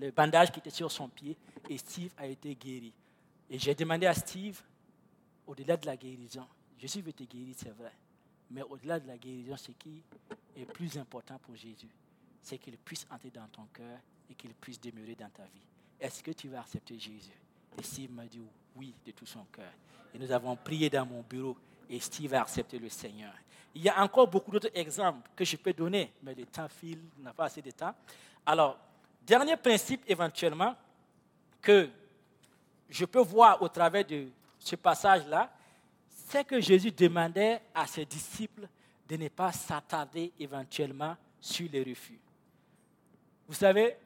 le 0.00 0.10
bandage 0.10 0.52
qui 0.52 0.60
était 0.60 0.70
sur 0.70 0.90
son 0.90 1.08
pied 1.08 1.36
et 1.68 1.78
Steve 1.78 2.12
a 2.16 2.26
été 2.26 2.54
guéri. 2.54 2.92
Et 3.50 3.58
j'ai 3.58 3.74
demandé 3.74 4.06
à 4.06 4.14
Steve, 4.14 4.60
au-delà 5.46 5.76
de 5.76 5.86
la 5.86 5.96
guérison, 5.96 6.46
Jésus 6.78 7.00
veut 7.00 7.12
te 7.12 7.24
guérir, 7.24 7.54
c'est 7.56 7.74
vrai, 7.74 7.92
mais 8.50 8.62
au-delà 8.62 9.00
de 9.00 9.08
la 9.08 9.16
guérison, 9.18 9.56
ce 9.56 9.72
qui 9.72 10.02
est 10.56 10.64
plus 10.66 10.96
important 10.98 11.38
pour 11.38 11.56
Jésus, 11.56 11.88
c'est 12.42 12.58
qu'il 12.58 12.76
puisse 12.78 13.06
entrer 13.10 13.30
dans 13.30 13.48
ton 13.48 13.66
cœur 13.72 13.98
et 14.30 14.34
qu'il 14.34 14.54
puisse 14.54 14.80
demeurer 14.80 15.14
dans 15.14 15.30
ta 15.30 15.44
vie. 15.44 15.62
Est-ce 16.00 16.22
que 16.22 16.30
tu 16.30 16.48
vas 16.48 16.60
accepter 16.60 16.98
Jésus? 16.98 17.32
Et 17.78 17.82
Steve 17.82 18.12
m'a 18.12 18.26
dit 18.26 18.40
oui 18.76 18.94
de 19.04 19.10
tout 19.12 19.26
son 19.26 19.44
cœur. 19.52 19.72
Et 20.14 20.18
nous 20.18 20.30
avons 20.30 20.56
prié 20.56 20.88
dans 20.88 21.04
mon 21.04 21.22
bureau 21.22 21.56
et 21.90 21.98
Steve 21.98 22.34
a 22.34 22.42
accepté 22.42 22.78
le 22.78 22.88
Seigneur. 22.88 23.32
Il 23.74 23.82
y 23.82 23.88
a 23.88 24.02
encore 24.02 24.28
beaucoup 24.28 24.50
d'autres 24.50 24.70
exemples 24.74 25.28
que 25.34 25.44
je 25.44 25.56
peux 25.56 25.72
donner, 25.72 26.12
mais 26.22 26.34
le 26.34 26.46
temps 26.46 26.68
file, 26.68 27.00
on 27.18 27.22
n'a 27.22 27.32
pas 27.32 27.46
assez 27.46 27.62
de 27.62 27.70
temps. 27.70 27.94
Alors, 28.46 28.78
dernier 29.28 29.56
principe 29.58 30.02
éventuellement 30.08 30.74
que 31.60 31.90
je 32.88 33.04
peux 33.04 33.20
voir 33.20 33.60
au 33.60 33.68
travers 33.68 34.04
de 34.04 34.28
ce 34.58 34.74
passage-là, 34.74 35.52
c'est 36.08 36.44
que 36.44 36.60
Jésus 36.60 36.90
demandait 36.90 37.60
à 37.74 37.86
ses 37.86 38.06
disciples 38.06 38.66
de 39.06 39.16
ne 39.16 39.28
pas 39.28 39.52
s'attarder 39.52 40.32
éventuellement 40.40 41.14
sur 41.40 41.68
les 41.70 41.82
refus. 41.82 42.18
Vous 43.46 43.54
savez, 43.54 43.96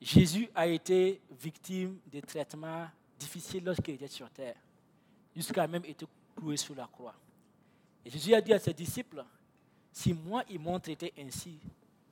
Jésus 0.00 0.48
a 0.54 0.66
été 0.66 1.20
victime 1.30 1.98
de 2.12 2.20
traitements 2.20 2.88
difficiles 3.18 3.64
lorsqu'il 3.64 3.94
était 3.94 4.06
sur 4.06 4.28
terre, 4.30 4.56
jusqu'à 5.34 5.66
même 5.66 5.84
être 5.86 6.06
cloué 6.36 6.56
sur 6.58 6.74
la 6.74 6.86
croix. 6.86 7.14
Et 8.04 8.10
Jésus 8.10 8.34
a 8.34 8.40
dit 8.40 8.52
à 8.52 8.58
ses 8.58 8.74
disciples, 8.74 9.24
si 9.90 10.12
moi 10.12 10.44
ils 10.50 10.60
m'ont 10.60 10.78
traité 10.78 11.12
ainsi, 11.18 11.58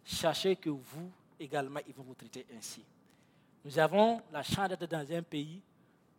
sachez 0.04 0.56
que 0.56 0.70
vous 0.70 1.12
également 1.38 1.80
ils 1.86 1.94
vont 1.94 2.02
vous 2.02 2.14
traiter 2.14 2.46
ainsi. 2.56 2.84
Nous 3.64 3.78
avons 3.78 4.22
la 4.32 4.42
chance 4.42 4.68
d'être 4.68 4.86
dans 4.86 5.10
un 5.12 5.22
pays 5.22 5.60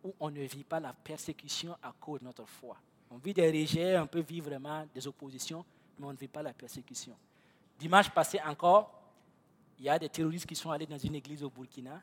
où 0.04 0.14
on 0.20 0.30
ne 0.30 0.42
vit 0.42 0.64
pas 0.64 0.80
la 0.80 0.92
persécution 0.92 1.76
à 1.82 1.92
cause 1.98 2.20
de 2.20 2.26
notre 2.26 2.44
foi. 2.44 2.76
On 3.10 3.16
vit 3.16 3.32
des 3.32 3.50
rejets, 3.50 3.98
on 3.98 4.06
peut 4.06 4.20
vivre 4.20 4.50
vraiment 4.50 4.86
des 4.94 5.06
oppositions, 5.06 5.64
mais 5.98 6.06
on 6.06 6.12
ne 6.12 6.16
vit 6.16 6.28
pas 6.28 6.42
la 6.42 6.52
persécution. 6.52 7.16
Dimanche 7.78 8.10
passé 8.10 8.38
encore, 8.44 8.92
il 9.78 9.86
y 9.86 9.88
a 9.88 9.98
des 9.98 10.08
terroristes 10.08 10.46
qui 10.46 10.56
sont 10.56 10.70
allés 10.70 10.86
dans 10.86 10.98
une 10.98 11.14
église 11.14 11.42
au 11.42 11.50
Burkina, 11.50 12.02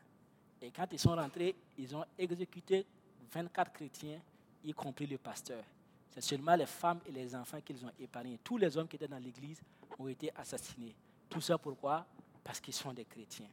et 0.60 0.70
quand 0.70 0.86
ils 0.90 0.98
sont 0.98 1.14
rentrés, 1.14 1.54
ils 1.78 1.94
ont 1.94 2.04
exécuté 2.18 2.86
24 3.32 3.72
chrétiens, 3.72 4.20
y 4.64 4.72
compris 4.72 5.06
le 5.06 5.18
pasteur. 5.18 5.62
C'est 6.10 6.22
seulement 6.22 6.56
les 6.56 6.66
femmes 6.66 7.00
et 7.06 7.12
les 7.12 7.34
enfants 7.34 7.60
qu'ils 7.60 7.84
ont 7.84 7.92
épargnés. 8.00 8.38
Tous 8.42 8.56
les 8.56 8.76
hommes 8.76 8.88
qui 8.88 8.96
étaient 8.96 9.06
dans 9.06 9.18
l'église 9.18 9.60
ont 9.98 10.08
été 10.08 10.32
assassinés. 10.34 10.94
Tout 11.28 11.40
ça 11.40 11.58
pourquoi? 11.58 12.06
Parce 12.46 12.60
qu'ils 12.60 12.74
sont 12.74 12.92
des 12.92 13.04
chrétiens. 13.04 13.48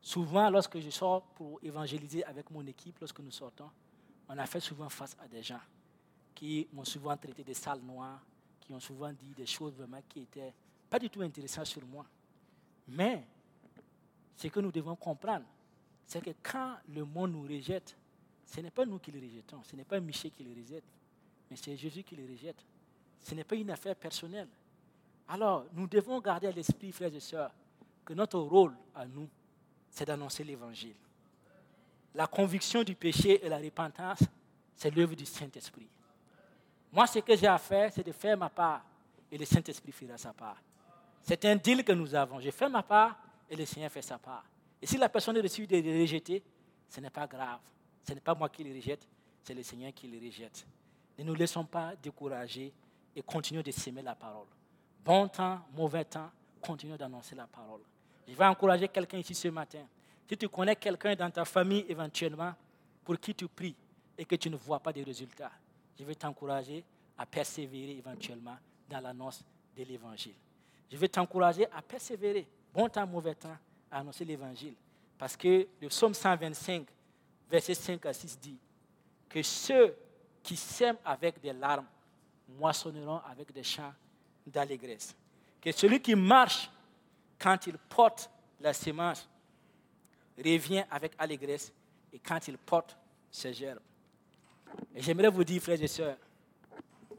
Souvent, 0.00 0.50
lorsque 0.50 0.80
je 0.80 0.90
sors 0.90 1.22
pour 1.22 1.60
évangéliser 1.62 2.24
avec 2.24 2.50
mon 2.50 2.66
équipe, 2.66 2.98
lorsque 2.98 3.20
nous 3.20 3.30
sortons, 3.30 3.70
on 4.28 4.36
a 4.36 4.44
fait 4.44 4.58
souvent 4.58 4.88
face 4.88 5.16
à 5.22 5.28
des 5.28 5.40
gens 5.40 5.60
qui 6.34 6.66
m'ont 6.72 6.84
souvent 6.84 7.16
traité 7.16 7.44
de 7.44 7.52
sales 7.52 7.80
noirs, 7.80 8.20
qui 8.60 8.74
ont 8.74 8.80
souvent 8.80 9.12
dit 9.12 9.32
des 9.36 9.46
choses 9.46 9.74
vraiment 9.74 10.02
qui 10.08 10.22
étaient 10.22 10.52
pas 10.90 10.98
du 10.98 11.08
tout 11.08 11.22
intéressantes 11.22 11.66
sur 11.66 11.86
moi. 11.86 12.04
Mais 12.88 13.24
ce 14.36 14.48
que 14.48 14.58
nous 14.58 14.72
devons 14.72 14.96
comprendre, 14.96 15.44
c'est 16.04 16.20
que 16.20 16.30
quand 16.42 16.78
le 16.88 17.04
monde 17.04 17.30
nous 17.30 17.42
rejette, 17.42 17.96
ce 18.44 18.60
n'est 18.60 18.72
pas 18.72 18.84
nous 18.84 18.98
qui 18.98 19.12
le 19.12 19.20
rejetons, 19.20 19.62
ce 19.62 19.76
n'est 19.76 19.84
pas 19.84 20.00
Michel 20.00 20.32
qui 20.32 20.42
le 20.42 20.60
rejette, 20.60 20.84
mais 21.48 21.56
c'est 21.56 21.76
Jésus 21.76 22.02
qui 22.02 22.16
le 22.16 22.26
rejette. 22.28 22.64
Ce 23.20 23.32
n'est 23.36 23.44
pas 23.44 23.54
une 23.54 23.70
affaire 23.70 23.94
personnelle. 23.94 24.48
Alors, 25.28 25.66
nous 25.72 25.86
devons 25.86 26.20
garder 26.20 26.48
à 26.48 26.50
l'esprit, 26.50 26.90
frères 26.90 27.14
et 27.14 27.20
sœurs, 27.20 27.52
que 28.04 28.14
notre 28.14 28.38
rôle 28.38 28.74
à 28.94 29.06
nous, 29.06 29.28
c'est 29.90 30.04
d'annoncer 30.04 30.44
l'Évangile. 30.44 30.96
La 32.14 32.26
conviction 32.26 32.82
du 32.82 32.94
péché 32.94 33.44
et 33.44 33.48
la 33.48 33.58
repentance, 33.58 34.20
c'est 34.74 34.94
l'œuvre 34.94 35.14
du 35.14 35.24
Saint-Esprit. 35.24 35.88
Moi, 36.92 37.06
ce 37.06 37.20
que 37.20 37.36
j'ai 37.36 37.46
à 37.46 37.58
faire, 37.58 37.90
c'est 37.92 38.04
de 38.04 38.12
faire 38.12 38.36
ma 38.36 38.50
part 38.50 38.84
et 39.30 39.38
le 39.38 39.44
Saint-Esprit 39.44 39.92
fera 39.92 40.18
sa 40.18 40.32
part. 40.32 40.60
C'est 41.22 41.44
un 41.46 41.56
deal 41.56 41.84
que 41.84 41.92
nous 41.92 42.14
avons. 42.14 42.40
Je 42.40 42.50
fais 42.50 42.68
ma 42.68 42.82
part 42.82 43.16
et 43.48 43.56
le 43.56 43.64
Seigneur 43.64 43.90
fait 43.90 44.02
sa 44.02 44.18
part. 44.18 44.44
Et 44.80 44.86
si 44.86 44.98
la 44.98 45.08
personne 45.08 45.38
reçue 45.38 45.66
de 45.66 45.76
le 45.76 46.00
rejeter, 46.00 46.42
ce 46.88 47.00
n'est 47.00 47.10
pas 47.10 47.26
grave. 47.26 47.60
Ce 48.06 48.12
n'est 48.12 48.20
pas 48.20 48.34
moi 48.34 48.48
qui 48.48 48.64
le 48.64 48.74
rejette, 48.74 49.06
c'est 49.42 49.54
le 49.54 49.62
Seigneur 49.62 49.92
qui 49.94 50.08
le 50.08 50.18
rejette. 50.18 50.66
Ne 51.18 51.24
nous 51.24 51.34
laissons 51.34 51.64
pas 51.64 51.94
décourager 51.96 52.72
et 53.14 53.22
continuons 53.22 53.62
de 53.62 53.70
s'aimer 53.70 54.02
la 54.02 54.14
parole. 54.14 54.48
Bon 55.04 55.28
temps, 55.28 55.60
mauvais 55.72 56.04
temps, 56.04 56.30
continuons 56.60 56.96
d'annoncer 56.96 57.34
la 57.34 57.46
parole. 57.46 57.80
Je 58.26 58.34
vais 58.34 58.44
encourager 58.44 58.88
quelqu'un 58.88 59.18
ici 59.18 59.34
ce 59.34 59.48
matin. 59.48 59.84
Si 60.28 60.36
tu 60.36 60.48
connais 60.48 60.76
quelqu'un 60.76 61.14
dans 61.14 61.30
ta 61.30 61.44
famille 61.44 61.84
éventuellement 61.88 62.54
pour 63.04 63.18
qui 63.18 63.34
tu 63.34 63.48
pries 63.48 63.74
et 64.16 64.24
que 64.24 64.36
tu 64.36 64.48
ne 64.48 64.56
vois 64.56 64.80
pas 64.80 64.92
de 64.92 65.02
résultats, 65.02 65.50
je 65.98 66.04
vais 66.04 66.14
t'encourager 66.14 66.84
à 67.18 67.26
persévérer 67.26 67.98
éventuellement 67.98 68.56
dans 68.88 69.00
l'annonce 69.00 69.44
de 69.76 69.84
l'évangile. 69.84 70.34
Je 70.90 70.96
vais 70.96 71.08
t'encourager 71.08 71.66
à 71.70 71.82
persévérer, 71.82 72.46
bon 72.72 72.88
temps, 72.88 73.06
mauvais 73.06 73.34
temps, 73.34 73.56
à 73.90 73.98
annoncer 73.98 74.24
l'évangile. 74.24 74.74
Parce 75.18 75.36
que 75.36 75.66
le 75.80 75.88
psaume 75.88 76.14
125, 76.14 76.86
verset 77.50 77.74
5 77.74 78.06
à 78.06 78.12
6 78.12 78.38
dit 78.40 78.58
que 79.28 79.42
ceux 79.42 79.94
qui 80.42 80.56
sèment 80.56 80.98
avec 81.04 81.40
des 81.40 81.52
larmes 81.52 81.86
moissonneront 82.48 83.20
avec 83.30 83.52
des 83.52 83.62
chants 83.62 83.92
d'allégresse. 84.46 85.14
Que 85.60 85.70
celui 85.72 86.00
qui 86.00 86.14
marche 86.14 86.70
quand 87.42 87.66
il 87.66 87.76
porte 87.76 88.30
la 88.60 88.72
semence 88.72 89.28
revient 90.38 90.84
avec 90.90 91.12
allégresse 91.18 91.72
et 92.12 92.18
quand 92.20 92.46
il 92.46 92.56
porte 92.56 92.96
ses 93.30 93.52
gerbes. 93.52 93.80
Et 94.94 95.02
j'aimerais 95.02 95.28
vous 95.28 95.44
dire, 95.44 95.60
frères 95.60 95.82
et 95.82 95.88
sœurs, 95.88 96.16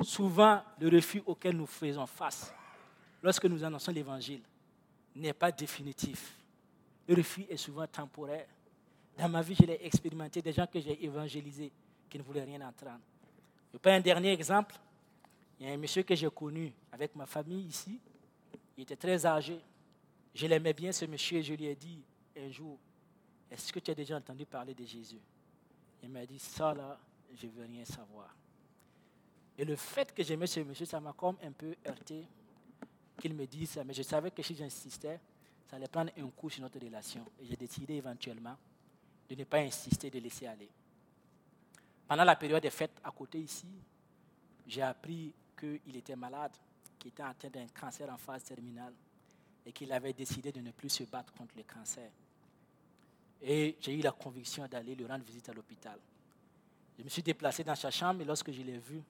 souvent 0.01 0.61
le 0.79 0.89
refus 0.89 1.21
auquel 1.25 1.57
nous 1.57 1.65
faisons 1.65 2.05
face 2.05 2.53
lorsque 3.21 3.45
nous 3.45 3.63
annonçons 3.63 3.91
l'évangile 3.91 4.41
n'est 5.15 5.33
pas 5.33 5.51
définitif. 5.51 6.35
Le 7.07 7.15
refus 7.15 7.45
est 7.49 7.57
souvent 7.57 7.85
temporaire. 7.85 8.47
Dans 9.17 9.29
ma 9.29 9.41
vie, 9.41 9.55
je 9.55 9.65
l'ai 9.65 9.79
expérimenté, 9.85 10.41
des 10.41 10.53
gens 10.53 10.65
que 10.65 10.79
j'ai 10.79 11.03
évangélisés 11.03 11.71
qui 12.09 12.17
ne 12.17 12.23
voulaient 12.23 12.43
rien 12.43 12.61
entendre. 12.61 12.99
Je 13.71 13.77
prends 13.77 13.91
un 13.91 13.99
dernier 13.99 14.31
exemple. 14.31 14.75
Il 15.59 15.67
y 15.67 15.69
a 15.69 15.73
un 15.73 15.77
monsieur 15.77 16.03
que 16.03 16.15
j'ai 16.15 16.29
connu 16.29 16.73
avec 16.91 17.15
ma 17.15 17.25
famille 17.25 17.65
ici. 17.65 17.99
Il 18.77 18.83
était 18.83 18.95
très 18.95 19.25
âgé. 19.25 19.59
Je 20.33 20.47
l'aimais 20.47 20.73
bien, 20.73 20.91
ce 20.91 21.05
monsieur, 21.05 21.37
et 21.39 21.43
je 21.43 21.53
lui 21.53 21.65
ai 21.65 21.75
dit 21.75 22.01
un 22.37 22.49
jour, 22.49 22.77
est-ce 23.51 23.71
que 23.71 23.79
tu 23.79 23.91
as 23.91 23.95
déjà 23.95 24.17
entendu 24.17 24.45
parler 24.45 24.73
de 24.73 24.83
Jésus? 24.83 25.21
Il 26.01 26.09
m'a 26.09 26.25
dit, 26.25 26.39
ça 26.39 26.73
là, 26.73 26.99
je 27.35 27.45
ne 27.45 27.51
veux 27.51 27.65
rien 27.65 27.85
savoir. 27.85 28.35
Et 29.57 29.63
le 29.65 29.75
fait 29.75 30.13
que 30.13 30.23
j'aimais 30.23 30.47
ce 30.47 30.61
monsieur, 30.61 30.85
ça 30.85 30.99
m'a 30.99 31.13
comme 31.13 31.37
un 31.43 31.51
peu 31.51 31.75
heurté 31.87 32.27
qu'il 33.19 33.35
me 33.35 33.45
dise 33.45 33.71
ça. 33.71 33.83
Mais 33.83 33.93
je 33.93 34.01
savais 34.01 34.31
que 34.31 34.41
si 34.41 34.55
j'insistais, 34.55 35.19
ça 35.69 35.75
allait 35.75 35.87
prendre 35.87 36.11
un 36.17 36.27
coup 36.29 36.49
sur 36.49 36.61
notre 36.61 36.79
relation. 36.79 37.23
Et 37.39 37.45
j'ai 37.45 37.55
décidé 37.55 37.93
éventuellement 37.95 38.57
de 39.29 39.35
ne 39.35 39.43
pas 39.43 39.59
insister, 39.59 40.09
de 40.09 40.19
laisser 40.19 40.47
aller. 40.47 40.69
Pendant 42.07 42.23
la 42.23 42.35
période 42.35 42.61
des 42.61 42.71
fêtes 42.71 42.99
à 43.03 43.11
côté 43.11 43.39
ici, 43.39 43.67
j'ai 44.65 44.81
appris 44.81 45.33
qu'il 45.57 45.95
était 45.95 46.15
malade, 46.15 46.51
qu'il 46.97 47.09
était 47.09 47.23
atteint 47.23 47.49
d'un 47.49 47.67
cancer 47.67 48.11
en 48.11 48.17
phase 48.17 48.43
terminale 48.43 48.93
et 49.65 49.71
qu'il 49.71 49.91
avait 49.91 50.13
décidé 50.13 50.51
de 50.51 50.59
ne 50.61 50.71
plus 50.71 50.89
se 50.89 51.03
battre 51.03 51.33
contre 51.33 51.55
le 51.55 51.63
cancer. 51.63 52.09
Et 53.41 53.75
j'ai 53.79 53.93
eu 53.93 54.01
la 54.01 54.11
conviction 54.11 54.67
d'aller 54.67 54.95
lui 54.95 55.05
rendre 55.05 55.23
visite 55.23 55.49
à 55.49 55.53
l'hôpital. 55.53 55.99
Je 56.97 57.03
me 57.03 57.09
suis 57.09 57.23
déplacé 57.23 57.63
dans 57.63 57.75
sa 57.75 57.91
chambre 57.91 58.21
et 58.21 58.25
lorsque 58.25 58.51
je 58.51 58.61
l'ai 58.61 58.77
vu, 58.77 59.01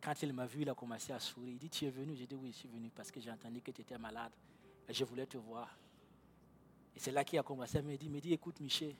quand 0.00 0.14
il 0.22 0.32
m'a 0.32 0.46
vu, 0.46 0.62
il 0.62 0.70
a 0.70 0.74
commencé 0.74 1.12
à 1.12 1.18
sourire. 1.18 1.52
Il 1.52 1.58
dit, 1.58 1.68
tu 1.68 1.84
es 1.84 1.90
venu? 1.90 2.14
J'ai 2.16 2.26
dit, 2.26 2.34
oui, 2.34 2.52
je 2.52 2.58
suis 2.58 2.68
venu 2.68 2.90
parce 2.94 3.10
que 3.10 3.20
j'ai 3.20 3.30
entendu 3.30 3.60
que 3.60 3.70
tu 3.70 3.82
étais 3.82 3.98
malade 3.98 4.32
et 4.88 4.94
je 4.94 5.04
voulais 5.04 5.26
te 5.26 5.36
voir. 5.36 5.76
Et 6.96 6.98
c'est 6.98 7.12
là 7.12 7.24
qu'il 7.24 7.38
a 7.38 7.42
commencé 7.42 7.78
à 7.78 7.82
me 7.82 7.96
dire, 7.96 8.20
dit, 8.20 8.32
écoute 8.32 8.60
Michel, 8.60 8.94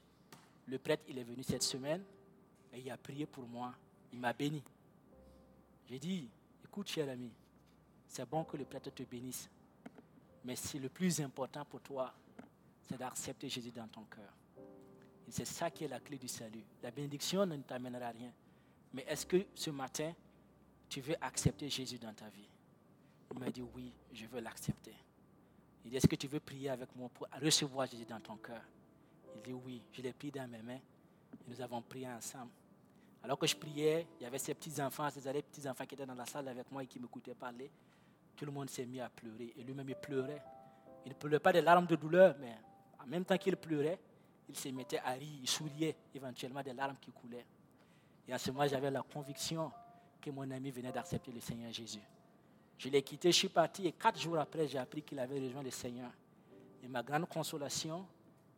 le 0.66 0.78
prêtre, 0.78 1.04
il 1.08 1.18
est 1.18 1.24
venu 1.24 1.42
cette 1.42 1.62
semaine, 1.62 2.02
et 2.72 2.78
il 2.78 2.90
a 2.90 2.96
prié 2.96 3.26
pour 3.26 3.46
moi. 3.46 3.74
Il 4.12 4.20
m'a 4.20 4.32
béni. 4.32 4.62
J'ai 5.88 5.98
dit, 5.98 6.28
écoute, 6.64 6.88
cher 6.88 7.08
ami, 7.08 7.30
c'est 8.06 8.28
bon 8.28 8.44
que 8.44 8.56
le 8.56 8.64
prêtre 8.64 8.90
te 8.90 9.02
bénisse. 9.02 9.48
Mais 10.44 10.56
c'est 10.56 10.78
le 10.78 10.88
plus 10.88 11.20
important 11.20 11.64
pour 11.64 11.80
toi, 11.80 12.12
c'est 12.82 12.98
d'accepter 12.98 13.48
Jésus 13.48 13.70
dans 13.70 13.88
ton 13.88 14.04
cœur. 14.04 14.32
C'est 15.28 15.44
ça 15.44 15.70
qui 15.70 15.84
est 15.84 15.88
la 15.88 16.00
clé 16.00 16.18
du 16.18 16.26
salut. 16.26 16.64
La 16.82 16.90
bénédiction 16.90 17.46
ne 17.46 17.56
t'amènera 17.58 18.08
rien. 18.08 18.32
Mais 18.92 19.02
est-ce 19.02 19.24
que 19.24 19.46
ce 19.54 19.70
matin, 19.70 20.12
tu 20.88 21.00
veux 21.00 21.14
accepter 21.20 21.68
Jésus 21.68 21.98
dans 21.98 22.12
ta 22.12 22.28
vie? 22.28 22.48
Il 23.32 23.38
m'a 23.38 23.50
dit, 23.50 23.62
oui, 23.62 23.92
je 24.12 24.26
veux 24.26 24.40
l'accepter. 24.40 24.94
Il 25.84 25.90
dit, 25.90 25.96
est-ce 25.96 26.08
que 26.08 26.16
tu 26.16 26.26
veux 26.26 26.40
prier 26.40 26.70
avec 26.70 26.94
moi 26.96 27.08
pour 27.14 27.28
recevoir 27.40 27.86
Jésus 27.86 28.06
dans 28.06 28.18
ton 28.18 28.36
cœur? 28.36 28.62
Il 29.36 29.42
dit, 29.42 29.52
oui, 29.52 29.80
je 29.92 30.02
l'ai 30.02 30.12
pris 30.12 30.32
dans 30.32 30.48
mes 30.48 30.62
mains 30.62 30.74
et 30.74 31.48
nous 31.48 31.60
avons 31.60 31.80
prié 31.80 32.08
ensemble. 32.08 32.50
Alors 33.22 33.38
que 33.38 33.46
je 33.46 33.54
priais, 33.54 34.08
il 34.18 34.24
y 34.24 34.26
avait 34.26 34.38
ces 34.38 34.54
petits-enfants, 34.54 35.08
ces 35.10 35.20
petits-enfants 35.20 35.86
qui 35.86 35.94
étaient 35.94 36.06
dans 36.06 36.14
la 36.14 36.26
salle 36.26 36.48
avec 36.48 36.70
moi 36.72 36.82
et 36.82 36.86
qui 36.86 36.98
m'écoutaient 36.98 37.34
parler. 37.34 37.70
Tout 38.40 38.46
le 38.46 38.52
monde 38.52 38.70
s'est 38.70 38.86
mis 38.86 38.98
à 39.02 39.10
pleurer. 39.10 39.52
Et 39.58 39.62
lui-même, 39.62 39.90
il 39.90 39.96
pleurait. 39.96 40.42
Il 41.04 41.10
ne 41.10 41.14
pleurait 41.14 41.40
pas 41.40 41.52
des 41.52 41.60
larmes 41.60 41.84
de 41.84 41.94
douleur, 41.94 42.34
mais 42.40 42.56
En 42.98 43.06
même 43.06 43.22
temps 43.22 43.36
qu'il 43.36 43.54
pleurait, 43.54 44.00
il 44.48 44.56
se 44.56 44.70
mettait 44.70 44.98
à 45.00 45.10
rire, 45.10 45.40
il 45.42 45.46
souriait 45.46 45.94
éventuellement 46.14 46.62
des 46.62 46.72
larmes 46.72 46.96
qui 46.98 47.10
coulaient. 47.12 47.44
Et 48.26 48.32
à 48.32 48.38
ce 48.38 48.50
moment, 48.50 48.66
j'avais 48.66 48.90
la 48.90 49.02
conviction 49.02 49.70
que 50.22 50.30
mon 50.30 50.50
ami 50.50 50.70
venait 50.70 50.90
d'accepter 50.90 51.30
le 51.32 51.40
Seigneur 51.40 51.70
Jésus. 51.70 52.00
Je 52.78 52.88
l'ai 52.88 53.02
quitté, 53.02 53.30
je 53.30 53.36
suis 53.36 53.50
parti 53.50 53.86
et 53.86 53.92
quatre 53.92 54.18
jours 54.18 54.38
après, 54.38 54.66
j'ai 54.66 54.78
appris 54.78 55.02
qu'il 55.02 55.18
avait 55.18 55.38
rejoint 55.38 55.62
le 55.62 55.70
Seigneur. 55.70 56.10
Et 56.82 56.88
ma 56.88 57.02
grande 57.02 57.28
consolation, 57.28 58.06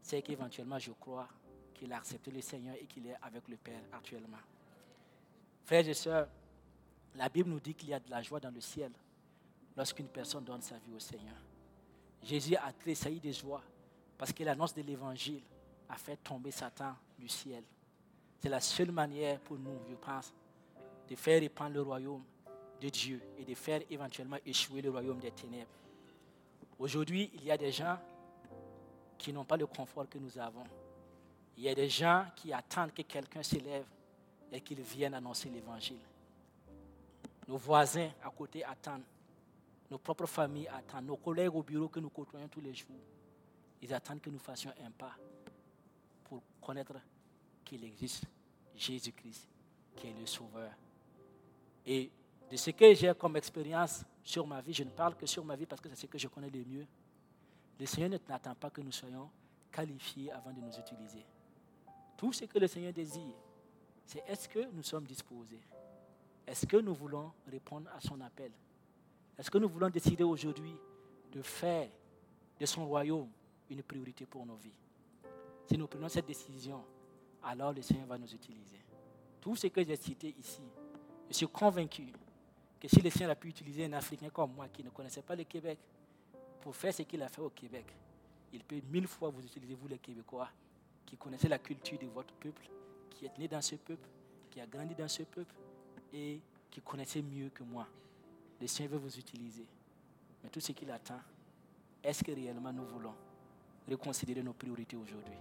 c'est 0.00 0.22
qu'éventuellement, 0.22 0.78
je 0.78 0.92
crois 0.92 1.26
qu'il 1.74 1.92
a 1.92 1.96
accepté 1.96 2.30
le 2.30 2.40
Seigneur 2.40 2.76
et 2.80 2.86
qu'il 2.86 3.04
est 3.08 3.16
avec 3.20 3.48
le 3.48 3.56
Père 3.56 3.80
actuellement. 3.92 4.38
Frères 5.64 5.88
et 5.88 5.94
sœurs, 5.94 6.28
la 7.16 7.28
Bible 7.28 7.50
nous 7.50 7.58
dit 7.58 7.74
qu'il 7.74 7.88
y 7.88 7.94
a 7.94 7.98
de 7.98 8.10
la 8.10 8.22
joie 8.22 8.38
dans 8.38 8.52
le 8.52 8.60
ciel 8.60 8.92
lorsqu'une 9.76 10.08
personne 10.08 10.44
donne 10.44 10.62
sa 10.62 10.76
vie 10.78 10.92
au 10.94 10.98
Seigneur. 10.98 11.36
Jésus 12.22 12.56
a 12.56 12.72
tressailli 12.72 13.20
de 13.20 13.32
joie 13.32 13.62
parce 14.16 14.32
que 14.32 14.44
l'annonce 14.44 14.74
de 14.74 14.82
l'Évangile 14.82 15.42
a 15.88 15.96
fait 15.96 16.16
tomber 16.16 16.50
Satan 16.50 16.94
du 17.18 17.28
ciel. 17.28 17.64
C'est 18.40 18.48
la 18.48 18.60
seule 18.60 18.92
manière 18.92 19.40
pour 19.40 19.58
nous, 19.58 19.78
je 19.88 19.94
pense, 19.94 20.32
de 21.08 21.14
faire 21.16 21.40
répandre 21.40 21.74
le 21.74 21.82
royaume 21.82 22.22
de 22.80 22.88
Dieu 22.88 23.22
et 23.38 23.44
de 23.44 23.54
faire 23.54 23.80
éventuellement 23.90 24.38
échouer 24.44 24.82
le 24.82 24.90
royaume 24.90 25.18
des 25.18 25.30
ténèbres. 25.30 25.70
Aujourd'hui, 26.78 27.30
il 27.34 27.44
y 27.44 27.50
a 27.50 27.56
des 27.56 27.70
gens 27.70 27.98
qui 29.16 29.32
n'ont 29.32 29.44
pas 29.44 29.56
le 29.56 29.66
confort 29.66 30.08
que 30.08 30.18
nous 30.18 30.36
avons. 30.38 30.64
Il 31.56 31.64
y 31.64 31.68
a 31.68 31.74
des 31.74 31.88
gens 31.88 32.26
qui 32.34 32.52
attendent 32.52 32.92
que 32.92 33.02
quelqu'un 33.02 33.42
s'élève 33.42 33.86
et 34.50 34.60
qu'il 34.60 34.80
vienne 34.80 35.14
annoncer 35.14 35.48
l'évangile. 35.48 36.00
Nos 37.46 37.56
voisins 37.56 38.10
à 38.24 38.30
côté 38.30 38.64
attendent. 38.64 39.04
Nos 39.92 39.98
propres 39.98 40.24
familles 40.24 40.68
attendent. 40.68 41.04
Nos 41.04 41.18
collègues 41.18 41.54
au 41.54 41.62
bureau 41.62 41.86
que 41.86 42.00
nous 42.00 42.08
côtoyons 42.08 42.48
tous 42.48 42.62
les 42.62 42.72
jours, 42.72 42.96
ils 43.82 43.92
attendent 43.92 44.22
que 44.22 44.30
nous 44.30 44.38
fassions 44.38 44.72
un 44.82 44.90
pas 44.90 45.14
pour 46.24 46.42
connaître 46.62 46.94
qu'il 47.62 47.84
existe 47.84 48.24
Jésus-Christ, 48.74 49.46
qui 49.94 50.06
est 50.06 50.14
le 50.18 50.24
Sauveur. 50.24 50.72
Et 51.84 52.10
de 52.50 52.56
ce 52.56 52.70
que 52.70 52.94
j'ai 52.94 53.12
comme 53.18 53.36
expérience 53.36 54.02
sur 54.24 54.46
ma 54.46 54.62
vie, 54.62 54.72
je 54.72 54.82
ne 54.82 54.88
parle 54.88 55.14
que 55.14 55.26
sur 55.26 55.44
ma 55.44 55.56
vie 55.56 55.66
parce 55.66 55.82
que 55.82 55.90
c'est 55.90 55.96
ce 55.96 56.06
que 56.06 56.16
je 56.16 56.28
connais 56.28 56.48
le 56.48 56.64
mieux. 56.64 56.86
Le 57.78 57.84
Seigneur 57.84 58.18
n'attend 58.26 58.54
pas 58.54 58.70
que 58.70 58.80
nous 58.80 58.92
soyons 58.92 59.28
qualifiés 59.70 60.32
avant 60.32 60.54
de 60.54 60.60
nous 60.60 60.72
utiliser. 60.72 61.26
Tout 62.16 62.32
ce 62.32 62.46
que 62.46 62.58
le 62.58 62.66
Seigneur 62.66 62.94
désire, 62.94 63.36
c'est 64.06 64.24
est-ce 64.26 64.48
que 64.48 64.70
nous 64.72 64.84
sommes 64.84 65.04
disposés? 65.04 65.60
Est-ce 66.46 66.64
que 66.64 66.78
nous 66.78 66.94
voulons 66.94 67.30
répondre 67.46 67.90
à 67.94 68.00
son 68.00 68.18
appel? 68.22 68.52
Est-ce 69.38 69.50
que 69.50 69.58
nous 69.58 69.68
voulons 69.68 69.88
décider 69.88 70.24
aujourd'hui 70.24 70.76
de 71.32 71.42
faire 71.42 71.88
de 72.58 72.66
son 72.66 72.86
royaume 72.86 73.28
une 73.70 73.82
priorité 73.82 74.26
pour 74.26 74.44
nos 74.44 74.56
vies? 74.56 74.74
Si 75.66 75.78
nous 75.78 75.86
prenons 75.86 76.08
cette 76.08 76.26
décision, 76.26 76.84
alors 77.42 77.72
le 77.72 77.82
Seigneur 77.82 78.06
va 78.06 78.18
nous 78.18 78.32
utiliser. 78.32 78.78
Tout 79.40 79.56
ce 79.56 79.66
que 79.68 79.84
j'ai 79.84 79.96
cité 79.96 80.34
ici, 80.38 80.62
je 81.28 81.34
suis 81.34 81.48
convaincu 81.48 82.12
que 82.78 82.88
si 82.88 83.00
le 83.00 83.10
Seigneur 83.10 83.30
a 83.30 83.34
pu 83.34 83.48
utiliser 83.48 83.84
un 83.86 83.92
Africain 83.94 84.28
comme 84.28 84.54
moi 84.54 84.68
qui 84.68 84.84
ne 84.84 84.90
connaissait 84.90 85.22
pas 85.22 85.34
le 85.34 85.44
Québec 85.44 85.78
pour 86.60 86.76
faire 86.76 86.92
ce 86.92 87.02
qu'il 87.02 87.22
a 87.22 87.28
fait 87.28 87.40
au 87.40 87.50
Québec, 87.50 87.86
il 88.52 88.62
peut 88.62 88.80
mille 88.90 89.06
fois 89.06 89.30
vous 89.30 89.42
utiliser, 89.42 89.74
vous 89.74 89.88
les 89.88 89.98
Québécois, 89.98 90.50
qui 91.06 91.16
connaissez 91.16 91.48
la 91.48 91.58
culture 91.58 91.98
de 91.98 92.06
votre 92.06 92.34
peuple, 92.34 92.68
qui 93.10 93.26
êtes 93.26 93.38
né 93.38 93.48
dans 93.48 93.62
ce 93.62 93.76
peuple, 93.76 94.08
qui 94.50 94.60
a 94.60 94.66
grandi 94.66 94.94
dans 94.94 95.08
ce 95.08 95.22
peuple 95.22 95.54
et 96.12 96.40
qui 96.70 96.80
connaissez 96.82 97.22
mieux 97.22 97.48
que 97.48 97.62
moi. 97.62 97.88
Le 98.62 98.68
Seigneur 98.68 98.92
veut 98.92 98.98
vous 98.98 99.18
utiliser. 99.18 99.66
Mais 100.42 100.48
tout 100.48 100.60
ce 100.60 100.70
qu'il 100.70 100.88
attend, 100.92 101.18
est-ce 102.04 102.22
que 102.22 102.30
réellement 102.30 102.72
nous 102.72 102.84
voulons 102.84 103.12
reconsidérer 103.90 104.40
nos 104.40 104.52
priorités 104.52 104.96
aujourd'hui? 104.96 105.34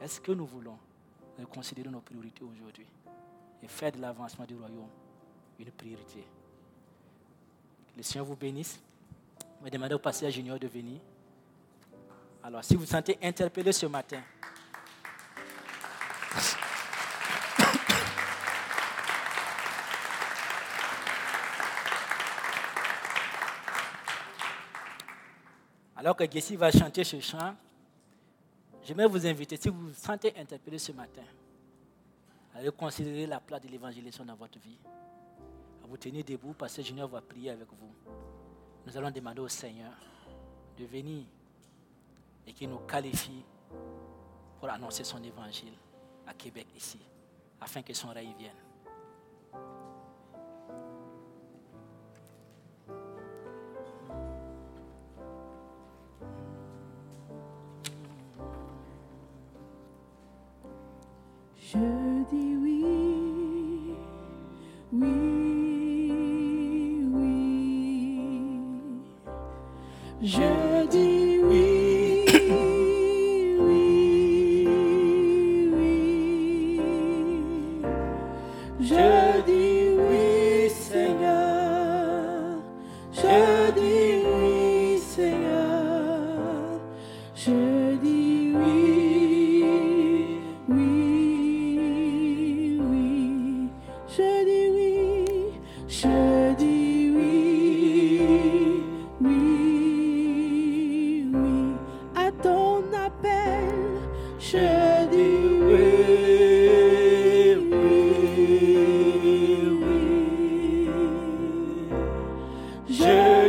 Est-ce 0.00 0.20
que 0.20 0.32
nous 0.32 0.44
voulons 0.44 0.76
reconsidérer 1.38 1.88
nos 1.88 2.00
priorités 2.00 2.42
aujourd'hui 2.42 2.84
et 3.62 3.68
faire 3.68 3.92
de 3.92 4.00
l'avancement 4.00 4.44
du 4.44 4.56
royaume 4.56 4.88
une 5.60 5.70
priorité? 5.70 6.24
Le 7.96 8.02
Seigneur 8.02 8.26
vous 8.26 8.34
bénisse. 8.36 8.80
Je 9.60 9.64
vais 9.64 9.70
demander 9.70 9.94
au 9.94 10.00
pasteur 10.00 10.32
Junior 10.32 10.58
de 10.58 10.66
venir. 10.66 10.98
Alors, 12.42 12.64
si 12.64 12.74
vous 12.74 12.80
vous 12.80 12.86
sentez 12.86 13.18
interpellé 13.22 13.70
ce 13.70 13.86
matin, 13.86 14.20
alors 26.00 26.16
que 26.16 26.24
Gessi 26.30 26.56
va 26.56 26.70
chanter 26.70 27.04
ce 27.04 27.20
chant, 27.20 27.54
j'aimerais 28.82 29.06
vous 29.06 29.26
inviter, 29.26 29.58
si 29.58 29.68
vous 29.68 29.88
vous 29.88 29.92
sentez 29.92 30.32
interpellé 30.34 30.78
ce 30.78 30.92
matin, 30.92 31.20
à 32.54 32.60
reconsidérer 32.60 33.26
la 33.26 33.38
place 33.38 33.60
de 33.60 33.68
l'évangélisation 33.68 34.24
dans 34.24 34.34
votre 34.34 34.58
vie. 34.60 34.78
À 35.84 35.86
vous 35.86 35.98
tenir 35.98 36.24
debout 36.24 36.54
parce 36.56 36.74
que 36.74 36.80
Junior 36.80 37.06
va 37.06 37.20
prier 37.20 37.50
avec 37.50 37.68
vous. 37.68 37.92
Nous 38.86 38.96
allons 38.96 39.10
demander 39.10 39.42
au 39.42 39.48
Seigneur 39.48 39.92
de 40.78 40.86
venir 40.86 41.24
et 42.46 42.54
qu'il 42.54 42.70
nous 42.70 42.78
qualifie 42.78 43.44
pour 44.58 44.70
annoncer 44.70 45.04
son 45.04 45.22
évangile 45.22 45.74
à 46.26 46.32
Québec 46.32 46.68
ici, 46.74 46.98
afin 47.60 47.82
que 47.82 47.92
son 47.92 48.08
règne 48.08 48.32
vienne. 48.38 48.69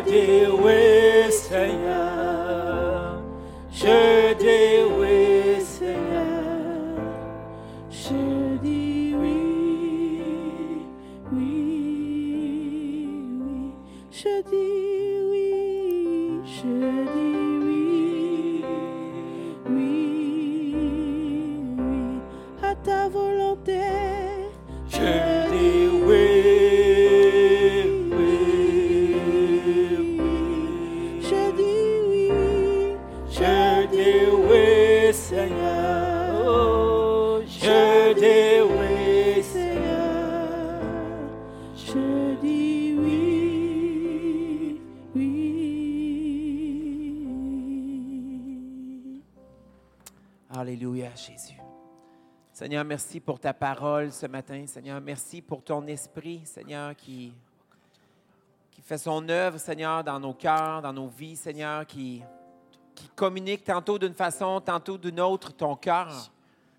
Je 0.04 0.10
dis 0.10 0.91
merci 53.02 53.20
pour 53.20 53.39
ta 53.39 53.52
parole 53.52 54.12
ce 54.12 54.28
matin. 54.28 54.64
Seigneur, 54.68 55.02
merci 55.02 55.41
pour 55.41 55.64
ton 55.64 55.88
esprit, 55.88 56.43
Seigneur, 56.45 56.95
qui, 56.95 57.34
qui 58.70 58.80
fait 58.84 58.99
son 58.99 59.28
œuvre, 59.28 59.58
Seigneur, 59.58 60.04
dans 60.04 60.20
nos 60.20 60.36
cœurs, 60.36 60.84
dans 60.84 60.93
nos 60.93 61.08
vies, 61.08 61.36
Seigneur, 61.36 61.84
qui, 61.88 62.22
qui 62.93 63.08
communique 63.16 63.64
tantôt 63.64 63.97
d'une 63.97 64.14
façon, 64.14 64.62
tantôt 64.62 64.99
d'une 64.99 65.20
autre, 65.20 65.52
ton 65.52 65.76
cœur, 65.76 66.30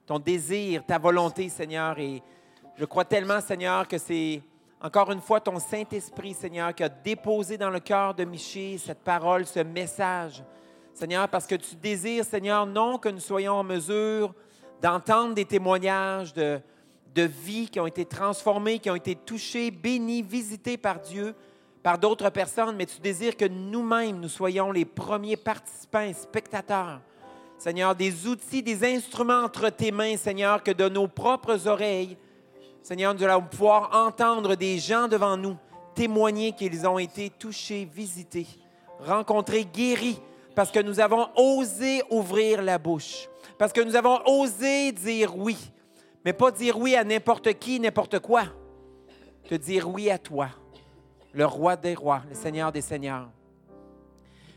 ton 0.07 0.21
désir, 0.21 0.87
ta 0.87 0.97
volonté, 0.97 1.49
Seigneur. 1.49 1.99
Et 1.99 2.23
je 2.77 2.85
crois 2.85 3.05
tellement, 3.05 3.41
Seigneur, 3.41 3.89
que 3.89 3.99
c'est 3.99 4.41
encore 4.81 5.11
une 5.11 5.21
fois 5.21 5.41
ton 5.41 5.59
Saint-Esprit, 5.59 6.35
Seigneur, 6.35 6.73
qui 6.73 6.85
a 6.85 6.89
déposé 6.89 7.59
dans 7.59 7.71
le 7.71 7.81
cœur 7.81 8.15
de 8.15 8.23
Miché 8.23 8.79
cette 8.79 9.01
parole, 9.01 9.45
ce 9.45 9.59
message. 9.59 10.45
Seigneur, 10.95 11.29
parce 11.29 11.49
que 11.49 11.57
tu 11.57 11.75
désires, 11.75 12.25
Seigneur, 12.25 12.65
non 12.65 12.97
que 12.97 13.09
nous 13.09 13.19
soyons 13.19 13.55
en 13.55 13.65
mesure 13.65 14.33
d'entendre 14.83 15.35
des 15.35 15.45
témoignages 15.45 16.35
de, 16.35 16.61
de 17.15 17.23
vie 17.23 17.69
qui 17.69 17.79
ont 17.79 17.87
été 17.87 18.05
transformés, 18.05 18.81
qui 18.81 18.91
ont 18.91 18.97
été 18.97 19.15
touchés, 19.15 19.71
bénis, 19.71 20.23
visités 20.23 20.77
par 20.77 21.01
Dieu, 21.01 21.35
par 21.83 21.99
d'autres 21.99 22.31
personnes, 22.31 22.77
mais 22.77 22.87
tu 22.87 23.01
désires 23.01 23.37
que 23.37 23.45
nous-mêmes, 23.45 24.21
nous 24.21 24.29
soyons 24.29 24.73
les 24.73 24.85
premiers 24.85 25.37
participants 25.37 26.13
spectateurs. 26.13 27.01
Seigneur, 27.59 27.95
des 27.95 28.27
outils, 28.27 28.63
des 28.63 28.85
instruments 28.85 29.45
entre 29.45 29.69
tes 29.71 29.93
mains, 29.93 30.17
Seigneur, 30.17 30.63
que 30.63 30.73
de 30.73 30.89
nos 30.89 31.07
propres 31.07 31.69
oreilles, 31.69 32.17
Seigneur, 32.83 33.15
nous 33.15 33.23
allons 33.23 33.43
pouvoir 33.43 33.91
entendre 33.95 34.57
des 34.57 34.79
gens 34.79 35.07
devant 35.07 35.37
nous 35.37 35.57
témoigner 35.95 36.53
qu'ils 36.53 36.87
ont 36.89 36.99
été 36.99 37.31
touchés, 37.31 37.89
visités, 37.93 38.49
rencontrés, 38.99 39.65
guéris, 39.65 40.21
parce 40.55 40.71
que 40.71 40.81
nous 40.81 41.01
avons 41.01 41.29
osé 41.37 42.03
ouvrir 42.11 42.63
la 42.63 42.79
bouche, 42.79 43.29
parce 43.59 43.73
que 43.73 43.81
nous 43.81 43.97
avons 43.97 44.21
osé 44.27 44.93
dire 44.93 45.37
oui, 45.37 45.57
mais 46.25 46.33
pas 46.33 46.51
dire 46.51 46.79
oui 46.79 46.95
à 46.95 47.05
n'importe 47.05 47.53
qui, 47.55 47.81
n'importe 47.81 48.19
quoi, 48.19 48.45
te 49.49 49.55
dire 49.55 49.89
oui 49.89 50.11
à 50.11 50.19
toi, 50.19 50.49
le 51.33 51.47
roi 51.47 51.77
des 51.77 51.95
rois, 51.95 52.23
le 52.29 52.35
Seigneur 52.35 52.73
des 52.73 52.81
seigneurs. 52.81 53.29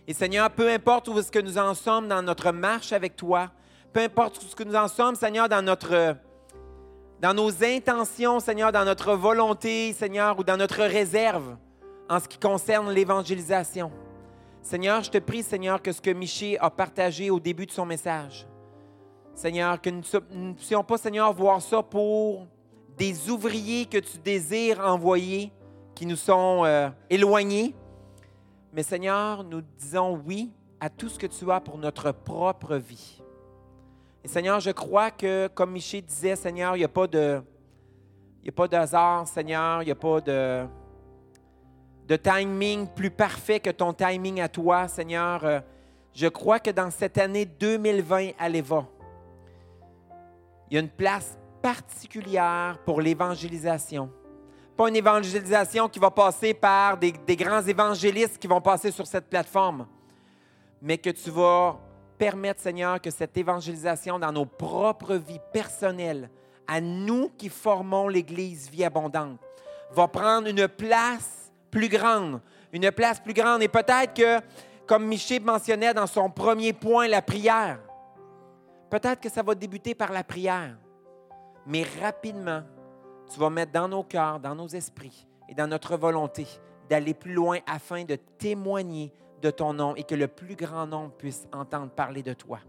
Et 0.08 0.14
Seigneur, 0.14 0.52
peu 0.52 0.70
importe 0.70 1.08
où 1.08 1.18
est-ce 1.18 1.32
que 1.32 1.40
nous 1.40 1.58
en 1.58 1.74
sommes 1.74 2.08
dans 2.08 2.22
notre 2.22 2.52
marche 2.52 2.94
avec 2.94 3.16
toi, 3.16 3.52
peu 3.92 4.02
importe 4.02 4.38
où 4.38 4.46
ce 4.46 4.56
que 4.56 4.64
nous 4.64 4.76
en 4.76 4.88
sommes, 4.88 5.16
Seigneur, 5.16 5.50
dans 5.50 5.64
notre 5.64 6.16
dans 7.22 7.34
nos 7.34 7.64
intentions, 7.64 8.42
Seigneur, 8.42 8.72
dans 8.72 8.84
notre 8.84 9.14
volonté, 9.14 9.94
Seigneur, 9.94 10.38
ou 10.38 10.44
dans 10.44 10.58
notre 10.58 10.84
réserve 10.84 11.56
en 12.10 12.20
ce 12.20 12.28
qui 12.28 12.38
concerne 12.38 12.92
l'évangélisation. 12.92 13.92
Seigneur, 14.66 15.04
je 15.04 15.12
te 15.12 15.20
prie, 15.20 15.44
Seigneur, 15.44 15.80
que 15.80 15.92
ce 15.92 16.02
que 16.02 16.10
Miché 16.10 16.58
a 16.58 16.72
partagé 16.72 17.30
au 17.30 17.40
début 17.40 17.68
de 17.68 17.72
son 17.72 17.86
message, 17.86 18.48
Seigneur, 19.36 19.80
que 19.80 19.92
nous 19.92 20.02
ne 20.32 20.54
puissions 20.54 20.84
pas, 20.84 20.98
Seigneur, 20.98 21.32
voir 21.34 21.62
ça 21.62 21.84
pour 21.84 22.48
des 22.98 23.30
ouvriers 23.30 23.86
que 23.86 24.00
tu 24.00 24.18
désires 24.18 24.80
envoyer, 24.80 25.54
qui 25.94 26.08
nous 26.08 26.16
sont 26.16 26.64
euh, 26.66 26.90
éloignés. 27.12 27.76
Mais 28.74 28.82
Seigneur, 28.82 29.44
nous 29.44 29.62
disons 29.62 30.20
oui 30.26 30.52
à 30.80 30.90
tout 30.90 31.10
ce 31.10 31.20
que 31.20 31.28
tu 31.28 31.52
as 31.52 31.62
pour 31.62 31.78
notre 31.78 32.12
propre 32.12 32.78
vie. 32.78 33.22
Et 34.24 34.28
Seigneur, 34.28 34.60
je 34.62 34.72
crois 34.72 35.12
que, 35.12 35.46
comme 35.46 35.74
Miché 35.74 36.02
disait, 36.02 36.36
Seigneur, 36.36 36.76
il 36.76 36.80
n'y 36.80 36.86
a 36.86 36.90
pas 36.90 37.06
de, 37.06 37.40
il 38.42 38.48
y 38.48 38.50
a 38.50 38.52
pas 38.52 38.68
de 38.68 38.78
hasard, 38.78 39.28
Seigneur, 39.28 39.84
il 39.84 39.86
n'y 39.86 39.92
a 39.92 39.96
pas 39.96 40.22
de, 40.22 40.66
de 42.08 42.16
timing 42.16 42.88
plus 42.88 43.10
parfait 43.10 43.60
que 43.60 43.72
ton 43.72 43.94
timing 43.94 44.40
à 44.42 44.50
toi, 44.50 44.88
Seigneur. 44.88 45.44
Euh, 45.44 45.60
je 46.14 46.28
crois 46.28 46.60
que 46.60 46.70
dans 46.70 46.92
cette 46.92 47.18
année 47.18 47.46
2020 47.46 48.32
à 48.38 48.48
l'EVA, 48.48 48.86
il 50.70 50.76
y 50.76 50.78
a 50.78 50.82
une 50.82 50.90
place 50.90 51.38
particulière 51.62 52.78
pour 52.86 53.02
l'évangélisation. 53.02 54.10
Pas 54.78 54.90
une 54.90 54.96
évangélisation 54.96 55.90
qui 55.90 56.00
va 56.00 56.12
passer 56.12 56.54
par 56.54 56.98
des, 56.98 57.12
des, 57.12 57.36
grands 57.36 57.62
évangélistes 57.62 58.38
qui 58.38 58.48
vont 58.48 58.62
passer 58.62 58.92
sur 58.92 59.08
cette 59.08 59.30
plateforme, 59.30 59.88
mais 60.82 60.98
que 60.98 61.10
tu 61.10 61.32
vas 61.32 61.80
permettre, 62.18 62.62
Seigneur, 62.62 63.02
que 63.02 63.10
cette 63.10 63.36
évangélisation 63.38 64.20
dans 64.20 64.32
nos 64.32 64.46
propres 64.46 65.16
vies 65.16 65.42
personnelles, 65.52 66.30
à 66.68 66.82
nous 66.82 67.32
qui 67.38 67.50
formons 67.50 68.08
l'Église 68.08 68.70
vie 68.70 68.84
abondante, 68.84 69.40
va 69.92 70.08
prendre 70.08 70.48
une 70.48 70.68
place 70.68 71.45
plus 71.76 71.90
une 72.72 72.92
place 72.92 73.20
plus 73.20 73.34
grande. 73.34 73.62
Et 73.62 73.68
peut-être 73.68 74.14
que, 74.14 74.40
comme 74.88 75.06
Miché 75.06 75.40
mentionnait 75.40 75.94
dans 75.94 76.08
son 76.08 76.30
premier 76.30 76.72
point, 76.72 77.08
la 77.08 77.22
prière, 77.22 77.80
peut-être 78.90 79.20
que 79.20 79.30
ça 79.30 79.44
va 79.44 79.56
débuter 79.56 79.94
par 79.94 80.14
la 80.14 80.24
prière, 80.24 80.78
mais 81.68 81.84
rapidement, 82.02 82.64
tu 83.32 83.40
vas 83.40 83.50
mettre 83.50 83.74
dans 83.74 83.90
nos 83.90 84.04
cœurs, 84.04 84.40
dans 84.40 84.56
nos 84.56 84.68
esprits 84.68 85.28
et 85.50 85.54
dans 85.54 85.68
notre 85.68 85.98
volonté 85.98 86.48
d'aller 86.90 87.14
plus 87.14 87.34
loin 87.34 87.58
afin 87.68 88.04
de 88.04 88.16
témoigner 88.16 89.12
de 89.42 89.50
ton 89.50 89.74
nom 89.74 89.96
et 89.96 90.04
que 90.04 90.16
le 90.16 90.28
plus 90.28 90.56
grand 90.56 90.88
nombre 90.88 91.12
puisse 91.12 91.46
entendre 91.52 91.90
parler 91.90 92.24
de 92.24 92.34
toi. 92.34 92.60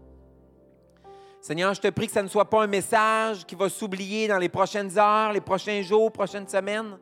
Seigneur, 1.39 1.73
je 1.73 1.79
te 1.79 1.87
prie 1.89 2.07
que 2.07 2.13
ça 2.13 2.23
ne 2.23 2.27
soit 2.27 2.49
pas 2.49 2.63
un 2.63 2.67
message 2.67 3.45
qui 3.45 3.55
va 3.55 3.69
s'oublier 3.69 4.27
dans 4.27 4.39
les 4.39 4.49
prochaines 4.49 4.97
heures, 4.97 5.31
les 5.31 5.39
prochains 5.39 5.81
jours, 5.81 6.11
prochaines 6.11 6.47
semaines. 6.47 6.97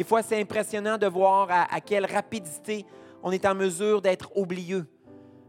Des 0.00 0.04
fois, 0.04 0.22
c'est 0.22 0.40
impressionnant 0.40 0.96
de 0.96 1.06
voir 1.06 1.48
à, 1.50 1.78
quelle 1.82 2.06
rapidité 2.06 2.86
on 3.22 3.32
est 3.32 3.44
en 3.44 3.54
mesure 3.54 4.00
d'être 4.00 4.34
oublieux. 4.34 4.86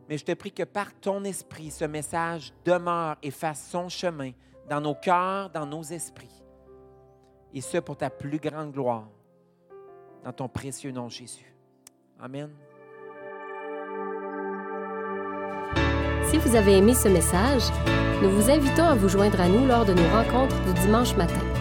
Mais 0.10 0.18
je 0.18 0.26
te 0.26 0.34
prie 0.34 0.52
que 0.52 0.64
par 0.64 0.94
ton 0.94 1.24
esprit, 1.24 1.72
ce 1.72 1.86
message 1.86 2.52
demeure 2.66 3.16
et 3.24 3.32
fasse 3.32 3.70
son 3.72 3.88
chemin 3.88 4.32
dans 4.70 4.82
nos 4.82 4.94
cœurs, 4.94 5.52
dans 5.52 5.66
nos 5.66 5.84
esprits. 5.84 6.44
Et 7.54 7.62
ce, 7.62 7.78
pour 7.78 7.96
ta 7.96 8.10
plus 8.10 8.40
grande 8.40 8.74
gloire. 8.74 9.08
Dans 10.26 10.34
ton 10.34 10.50
précieux 10.50 10.92
nom, 10.92 11.08
Jésus. 11.08 11.56
Amen. 12.20 12.50
Si 16.30 16.38
vous 16.40 16.58
avez 16.58 16.76
aimé 16.76 16.94
ce 16.94 17.08
message, 17.08 17.64
nous 18.22 18.30
vous 18.30 18.52
invitons 18.52 18.84
à 18.84 18.96
vous 18.96 19.08
joindre 19.08 19.40
à 19.40 19.48
nous 19.48 19.66
lors 19.66 19.86
de 19.86 19.94
nos 19.94 20.10
rencontres 20.10 20.62
du 20.66 20.74
dimanche 20.82 21.16
matin. 21.16 21.61